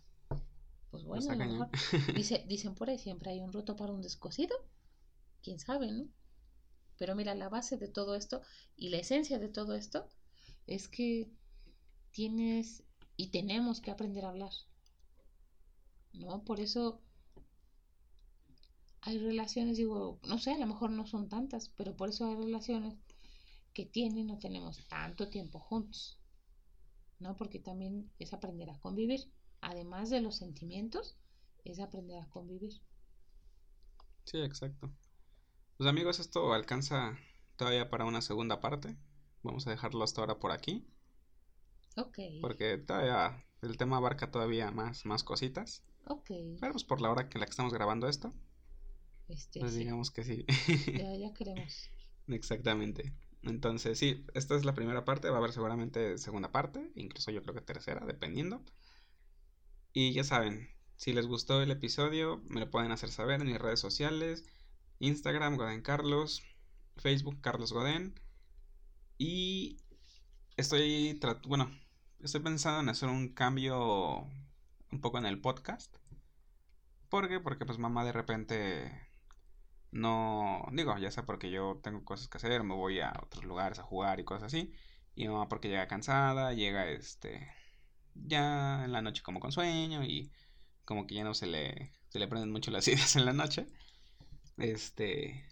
pues 0.90 1.04
bueno, 1.04 1.30
a 1.30 1.36
lo 1.36 1.46
mejor, 1.46 1.68
dice, 2.16 2.44
dicen 2.48 2.74
por 2.74 2.90
ahí 2.90 2.98
siempre 2.98 3.30
hay 3.30 3.38
un 3.38 3.52
roto 3.52 3.76
para 3.76 3.92
un 3.92 4.02
descosido, 4.02 4.56
quién 5.40 5.60
sabe, 5.60 5.92
¿no? 5.92 6.08
Pero 6.98 7.14
mira, 7.14 7.36
la 7.36 7.48
base 7.48 7.76
de 7.76 7.86
todo 7.86 8.16
esto 8.16 8.42
y 8.74 8.88
la 8.88 8.96
esencia 8.96 9.38
de 9.38 9.48
todo 9.48 9.76
esto 9.76 10.08
es 10.66 10.88
que 10.88 11.30
tienes 12.10 12.82
y 13.16 13.28
tenemos 13.28 13.80
que 13.80 13.92
aprender 13.92 14.24
a 14.24 14.30
hablar. 14.30 14.52
¿No? 16.12 16.42
Por 16.42 16.58
eso 16.58 17.00
hay 19.02 19.18
relaciones, 19.18 19.76
digo, 19.76 20.18
no 20.26 20.38
sé, 20.38 20.54
a 20.54 20.58
lo 20.58 20.66
mejor 20.66 20.90
no 20.90 21.06
son 21.06 21.28
tantas, 21.28 21.68
pero 21.68 21.96
por 21.96 22.08
eso 22.08 22.26
hay 22.26 22.34
relaciones 22.34 22.96
que 23.74 23.86
tienen 23.86 24.30
o 24.30 24.38
tenemos 24.38 24.86
tanto 24.88 25.28
tiempo 25.28 25.58
juntos. 25.58 26.18
¿No? 27.18 27.36
Porque 27.36 27.58
también 27.58 28.10
es 28.18 28.32
aprender 28.32 28.70
a 28.70 28.78
convivir. 28.80 29.30
Además 29.60 30.08
de 30.08 30.22
los 30.22 30.36
sentimientos, 30.36 31.16
es 31.64 31.80
aprender 31.80 32.18
a 32.18 32.28
convivir. 32.30 32.72
Sí, 34.24 34.38
exacto. 34.38 34.90
Pues 35.76 35.88
amigos, 35.88 36.18
esto 36.18 36.52
alcanza 36.52 37.18
todavía 37.56 37.90
para 37.90 38.06
una 38.06 38.22
segunda 38.22 38.60
parte. 38.60 38.96
Vamos 39.42 39.66
a 39.66 39.70
dejarlo 39.70 40.04
hasta 40.04 40.20
ahora 40.20 40.38
por 40.38 40.52
aquí. 40.52 40.86
Ok. 41.96 42.18
Porque 42.40 42.78
todavía 42.78 43.44
el 43.62 43.76
tema 43.76 43.98
abarca 43.98 44.30
todavía 44.30 44.70
más, 44.70 45.04
más 45.04 45.24
cositas. 45.24 45.82
Ok. 46.06 46.30
Pero 46.60 46.72
pues 46.72 46.84
por 46.84 47.00
la 47.00 47.10
hora 47.10 47.28
que 47.28 47.38
la 47.38 47.46
que 47.46 47.50
estamos 47.50 47.72
grabando 47.72 48.08
esto. 48.08 48.32
Este, 49.28 49.60
pues 49.60 49.74
digamos 49.74 50.10
que 50.10 50.24
sí. 50.24 50.44
ya, 50.98 51.16
ya 51.16 51.32
queremos. 51.34 51.90
Exactamente. 52.28 53.14
Entonces, 53.42 53.98
sí, 53.98 54.24
esta 54.34 54.54
es 54.56 54.64
la 54.64 54.74
primera 54.74 55.04
parte. 55.04 55.30
Va 55.30 55.36
a 55.36 55.38
haber 55.38 55.52
seguramente 55.52 56.18
segunda 56.18 56.52
parte. 56.52 56.90
Incluso 56.94 57.30
yo 57.30 57.42
creo 57.42 57.54
que 57.54 57.60
tercera, 57.62 58.04
dependiendo. 58.06 58.62
Y 59.92 60.12
ya 60.12 60.24
saben, 60.24 60.68
si 60.96 61.12
les 61.12 61.26
gustó 61.26 61.62
el 61.62 61.70
episodio, 61.70 62.42
me 62.48 62.60
lo 62.60 62.70
pueden 62.70 62.92
hacer 62.92 63.10
saber 63.10 63.40
en 63.40 63.46
mis 63.46 63.58
redes 63.58 63.80
sociales. 63.80 64.44
Instagram, 64.98 65.56
Goden 65.56 65.82
Carlos. 65.82 66.42
Facebook, 66.96 67.40
Carlos 67.40 67.72
Godén. 67.72 68.14
Y 69.18 69.78
estoy, 70.56 71.18
bueno, 71.46 71.70
estoy 72.20 72.40
pensando 72.40 72.80
en 72.80 72.88
hacer 72.88 73.08
un 73.08 73.28
cambio 73.34 74.28
un 74.92 75.00
poco 75.00 75.18
en 75.18 75.26
el 75.26 75.40
podcast. 75.40 75.94
¿Por 77.08 77.28
qué? 77.28 77.40
Porque 77.40 77.66
pues 77.66 77.78
mamá 77.78 78.04
de 78.04 78.12
repente 78.12 79.09
no, 79.92 80.66
digo, 80.72 80.96
ya 80.98 81.10
sea 81.10 81.24
porque 81.26 81.50
yo 81.50 81.80
tengo 81.82 82.04
cosas 82.04 82.28
que 82.28 82.38
hacer, 82.38 82.62
me 82.62 82.74
voy 82.74 83.00
a 83.00 83.12
otros 83.22 83.44
lugares 83.44 83.78
a 83.78 83.82
jugar 83.82 84.20
y 84.20 84.24
cosas 84.24 84.44
así. 84.44 84.72
Y 85.14 85.26
mamá 85.28 85.48
porque 85.48 85.68
llega 85.68 85.88
cansada, 85.88 86.52
llega 86.52 86.88
este, 86.88 87.48
ya 88.14 88.84
en 88.84 88.92
la 88.92 89.02
noche 89.02 89.22
como 89.22 89.40
con 89.40 89.52
sueño 89.52 90.04
y 90.04 90.30
como 90.84 91.06
que 91.06 91.16
ya 91.16 91.24
no 91.24 91.34
se 91.34 91.46
le, 91.46 91.92
se 92.08 92.18
le 92.18 92.28
prenden 92.28 92.52
mucho 92.52 92.70
las 92.70 92.86
ideas 92.88 93.16
en 93.16 93.24
la 93.24 93.32
noche. 93.32 93.66
Este. 94.56 95.46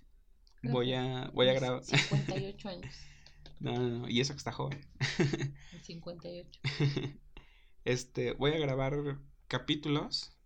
Voy 0.62 0.92
a, 0.92 1.30
voy 1.34 1.48
a 1.48 1.54
grabar. 1.54 1.84
58 1.84 2.68
años. 2.68 2.94
No, 3.60 3.72
no, 3.72 3.88
no, 3.88 4.08
y 4.08 4.20
eso 4.20 4.34
que 4.34 4.38
está 4.38 4.52
joven. 4.52 4.86
58. 5.82 6.60
Este, 7.84 8.32
voy 8.32 8.52
a 8.52 8.58
grabar 8.58 9.18
capítulos 9.46 10.37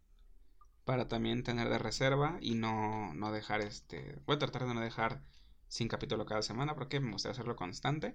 para 0.85 1.09
también 1.09 1.45
tener 1.45 1.69
de 1.69 1.79
reserva 1.79 2.39
y 2.41 2.55
no, 2.55 3.15
no 3.15 3.33
dejar 3.33 3.61
este. 3.61 4.19
Voy 4.27 4.37
a 4.37 4.39
tratar 4.39 4.67
de 4.67 4.75
no 4.75 4.81
dejar 4.81 5.23
sin 5.69 5.89
capítulo 5.89 6.27
cada 6.27 6.43
semana 6.43 6.75
porque 6.75 7.01
me 7.01 7.13
gustaría 7.13 7.33
hacerlo 7.33 7.57
constante. 7.57 8.15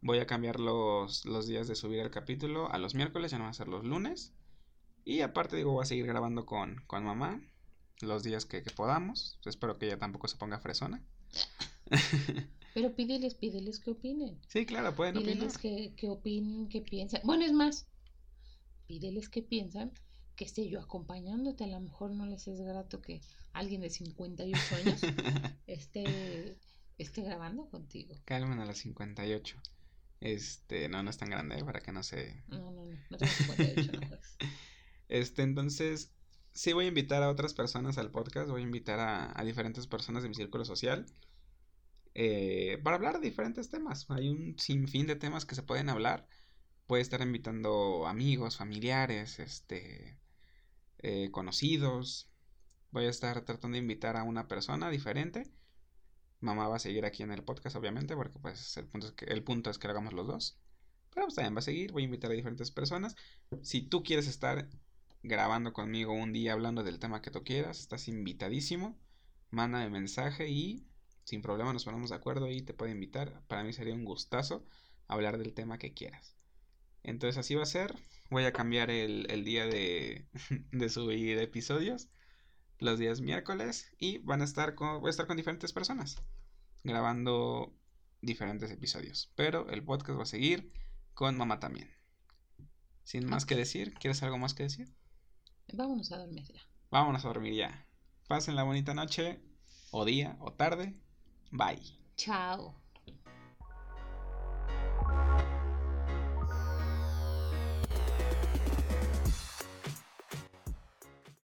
Voy 0.00 0.18
a 0.18 0.26
cambiar 0.26 0.58
los, 0.58 1.24
los 1.24 1.46
días 1.46 1.68
de 1.68 1.76
subir 1.76 2.00
el 2.00 2.10
capítulo 2.10 2.70
a 2.72 2.78
los 2.78 2.94
miércoles, 2.94 3.30
ya 3.30 3.38
no 3.38 3.44
va 3.44 3.50
a 3.50 3.54
ser 3.54 3.68
los 3.68 3.84
lunes. 3.84 4.32
Y 5.04 5.20
aparte, 5.20 5.56
digo, 5.56 5.72
voy 5.72 5.82
a 5.82 5.86
seguir 5.86 6.06
grabando 6.06 6.46
con, 6.46 6.82
con 6.86 7.04
mamá 7.04 7.40
los 8.00 8.22
días 8.22 8.46
que, 8.46 8.62
podamos. 8.62 9.38
Espero 9.44 9.78
que 9.78 9.86
ella 9.86 9.98
tampoco 9.98 10.28
se 10.28 10.36
ponga 10.36 10.58
fresona. 10.58 11.02
Pero 12.74 12.94
pídeles, 12.96 13.34
pídeles 13.34 13.78
que 13.78 13.90
opinen. 13.90 14.40
Sí, 14.48 14.64
claro, 14.64 14.94
pueden 14.94 15.14
pídeles 15.14 15.58
que, 15.58 15.92
que 15.96 16.08
opinen, 16.08 16.68
que 16.68 16.80
piensen. 16.80 17.20
Bueno, 17.22 17.44
es 17.44 17.52
más, 17.52 17.86
pídeles 18.86 19.28
que 19.28 19.42
piensan 19.42 19.92
que 20.36 20.44
esté 20.44 20.68
yo 20.68 20.80
acompañándote. 20.80 21.64
A 21.64 21.68
lo 21.68 21.80
mejor 21.80 22.10
no 22.12 22.26
les 22.26 22.46
es 22.48 22.60
grato 22.60 23.00
que 23.00 23.20
alguien 23.52 23.80
de 23.80 23.90
58 23.90 24.76
años 24.76 25.00
esté, 25.66 26.56
esté 26.98 27.22
grabando 27.22 27.68
contigo. 27.68 28.14
Calmen 28.24 28.58
a 28.60 28.66
los 28.66 28.78
58. 28.78 29.60
Este, 30.20 30.88
no, 30.88 31.02
no 31.02 31.10
es 31.10 31.18
tan 31.18 31.30
grande 31.30 31.58
¿eh? 31.58 31.64
para 31.64 31.80
que 31.80 31.92
no 31.92 32.02
se... 32.02 32.42
No, 32.48 32.70
no, 32.70 32.86
no, 32.86 32.98
no 33.10 33.18
tengo 33.18 33.32
58, 33.32 33.92
no 33.92 34.18
Este, 35.08 35.42
entonces, 35.42 36.14
sí 36.52 36.72
voy 36.72 36.86
a 36.86 36.88
invitar 36.88 37.22
a 37.22 37.28
otras 37.28 37.54
personas 37.54 37.98
al 37.98 38.10
podcast, 38.10 38.48
voy 38.48 38.62
a 38.62 38.64
invitar 38.64 39.00
a, 39.00 39.44
diferentes 39.44 39.86
personas 39.86 40.22
de 40.22 40.30
mi 40.30 40.34
círculo 40.34 40.64
social 40.64 41.06
eh, 42.14 42.78
para 42.82 42.96
hablar 42.96 43.20
de 43.20 43.28
diferentes 43.28 43.68
temas. 43.68 44.06
Hay 44.10 44.28
un 44.28 44.58
sinfín 44.58 45.06
de 45.06 45.16
temas 45.16 45.44
que 45.44 45.54
se 45.54 45.62
pueden 45.62 45.88
hablar. 45.88 46.26
A 46.88 46.98
estar 46.98 47.22
invitando 47.22 48.06
amigos, 48.06 48.58
familiares, 48.58 49.38
este, 49.38 50.18
eh, 51.02 51.30
conocidos. 51.30 52.28
Voy 52.90 53.06
a 53.06 53.10
estar 53.10 53.44
tratando 53.44 53.76
de 53.76 53.82
invitar 53.82 54.16
a 54.16 54.22
una 54.22 54.48
persona 54.48 54.90
diferente. 54.90 55.50
Mamá 56.40 56.68
va 56.68 56.76
a 56.76 56.80
seguir 56.80 57.04
aquí 57.04 57.22
en 57.22 57.32
el 57.32 57.44
podcast, 57.44 57.76
obviamente, 57.76 58.16
porque 58.16 58.38
pues 58.38 58.76
el 58.76 58.86
punto 58.86 59.08
es 59.08 59.12
que, 59.12 59.24
el 59.26 59.42
punto 59.44 59.70
es 59.70 59.78
que 59.78 59.88
lo 59.88 59.92
hagamos 59.92 60.12
los 60.12 60.26
dos. 60.26 60.58
Pero 61.14 61.26
pues 61.26 61.34
también 61.34 61.54
va 61.54 61.60
a 61.60 61.62
seguir, 61.62 61.92
voy 61.92 62.02
a 62.02 62.06
invitar 62.06 62.30
a 62.30 62.34
diferentes 62.34 62.70
personas. 62.70 63.16
Si 63.62 63.82
tú 63.82 64.02
quieres 64.02 64.26
estar 64.26 64.68
grabando 65.22 65.72
conmigo 65.72 66.12
un 66.12 66.32
día 66.32 66.52
hablando 66.52 66.82
del 66.82 66.98
tema 66.98 67.22
que 67.22 67.30
tú 67.30 67.44
quieras, 67.44 67.80
estás 67.80 68.08
invitadísimo. 68.08 68.98
Mándame 69.50 69.90
mensaje 69.90 70.48
y 70.48 70.86
sin 71.24 71.42
problema 71.42 71.72
nos 71.72 71.84
ponemos 71.84 72.10
de 72.10 72.16
acuerdo 72.16 72.50
y 72.50 72.62
te 72.62 72.74
puedo 72.74 72.90
invitar. 72.90 73.42
Para 73.46 73.62
mí 73.64 73.72
sería 73.72 73.94
un 73.94 74.04
gustazo 74.04 74.64
hablar 75.06 75.38
del 75.38 75.54
tema 75.54 75.78
que 75.78 75.92
quieras. 75.94 76.36
Entonces 77.02 77.38
así 77.38 77.54
va 77.54 77.62
a 77.62 77.66
ser. 77.66 77.94
Voy 78.30 78.44
a 78.44 78.52
cambiar 78.52 78.90
el, 78.90 79.44
día 79.44 79.66
de, 79.66 80.26
de, 80.72 80.88
subir 80.88 81.38
episodios. 81.38 82.08
Los 82.78 82.98
días 82.98 83.20
miércoles. 83.20 83.92
Y 83.98 84.18
van 84.18 84.40
a 84.40 84.44
estar 84.44 84.74
con, 84.74 85.00
voy 85.00 85.08
a 85.08 85.10
estar 85.10 85.26
con 85.26 85.36
diferentes 85.36 85.72
personas. 85.72 86.16
Grabando 86.84 87.74
diferentes 88.20 88.70
episodios. 88.70 89.32
Pero 89.36 89.68
el 89.70 89.84
podcast 89.84 90.18
va 90.18 90.22
a 90.22 90.26
seguir 90.26 90.72
con 91.14 91.36
mamá 91.36 91.60
también. 91.60 91.90
Sin 93.04 93.26
más 93.28 93.46
que 93.46 93.56
decir, 93.56 93.94
¿quieres 93.94 94.22
algo 94.22 94.38
más 94.38 94.54
que 94.54 94.62
decir? 94.62 94.94
Vámonos 95.72 96.12
a 96.12 96.18
dormir 96.18 96.46
ya. 96.46 96.62
Vámonos 96.90 97.24
a 97.24 97.28
dormir 97.28 97.54
ya. 97.54 97.86
Pasen 98.28 98.54
la 98.54 98.62
bonita 98.62 98.94
noche, 98.94 99.40
o 99.90 100.04
día, 100.04 100.36
o 100.40 100.52
tarde, 100.52 100.94
Bye. 101.52 101.82
Chao. 102.16 102.81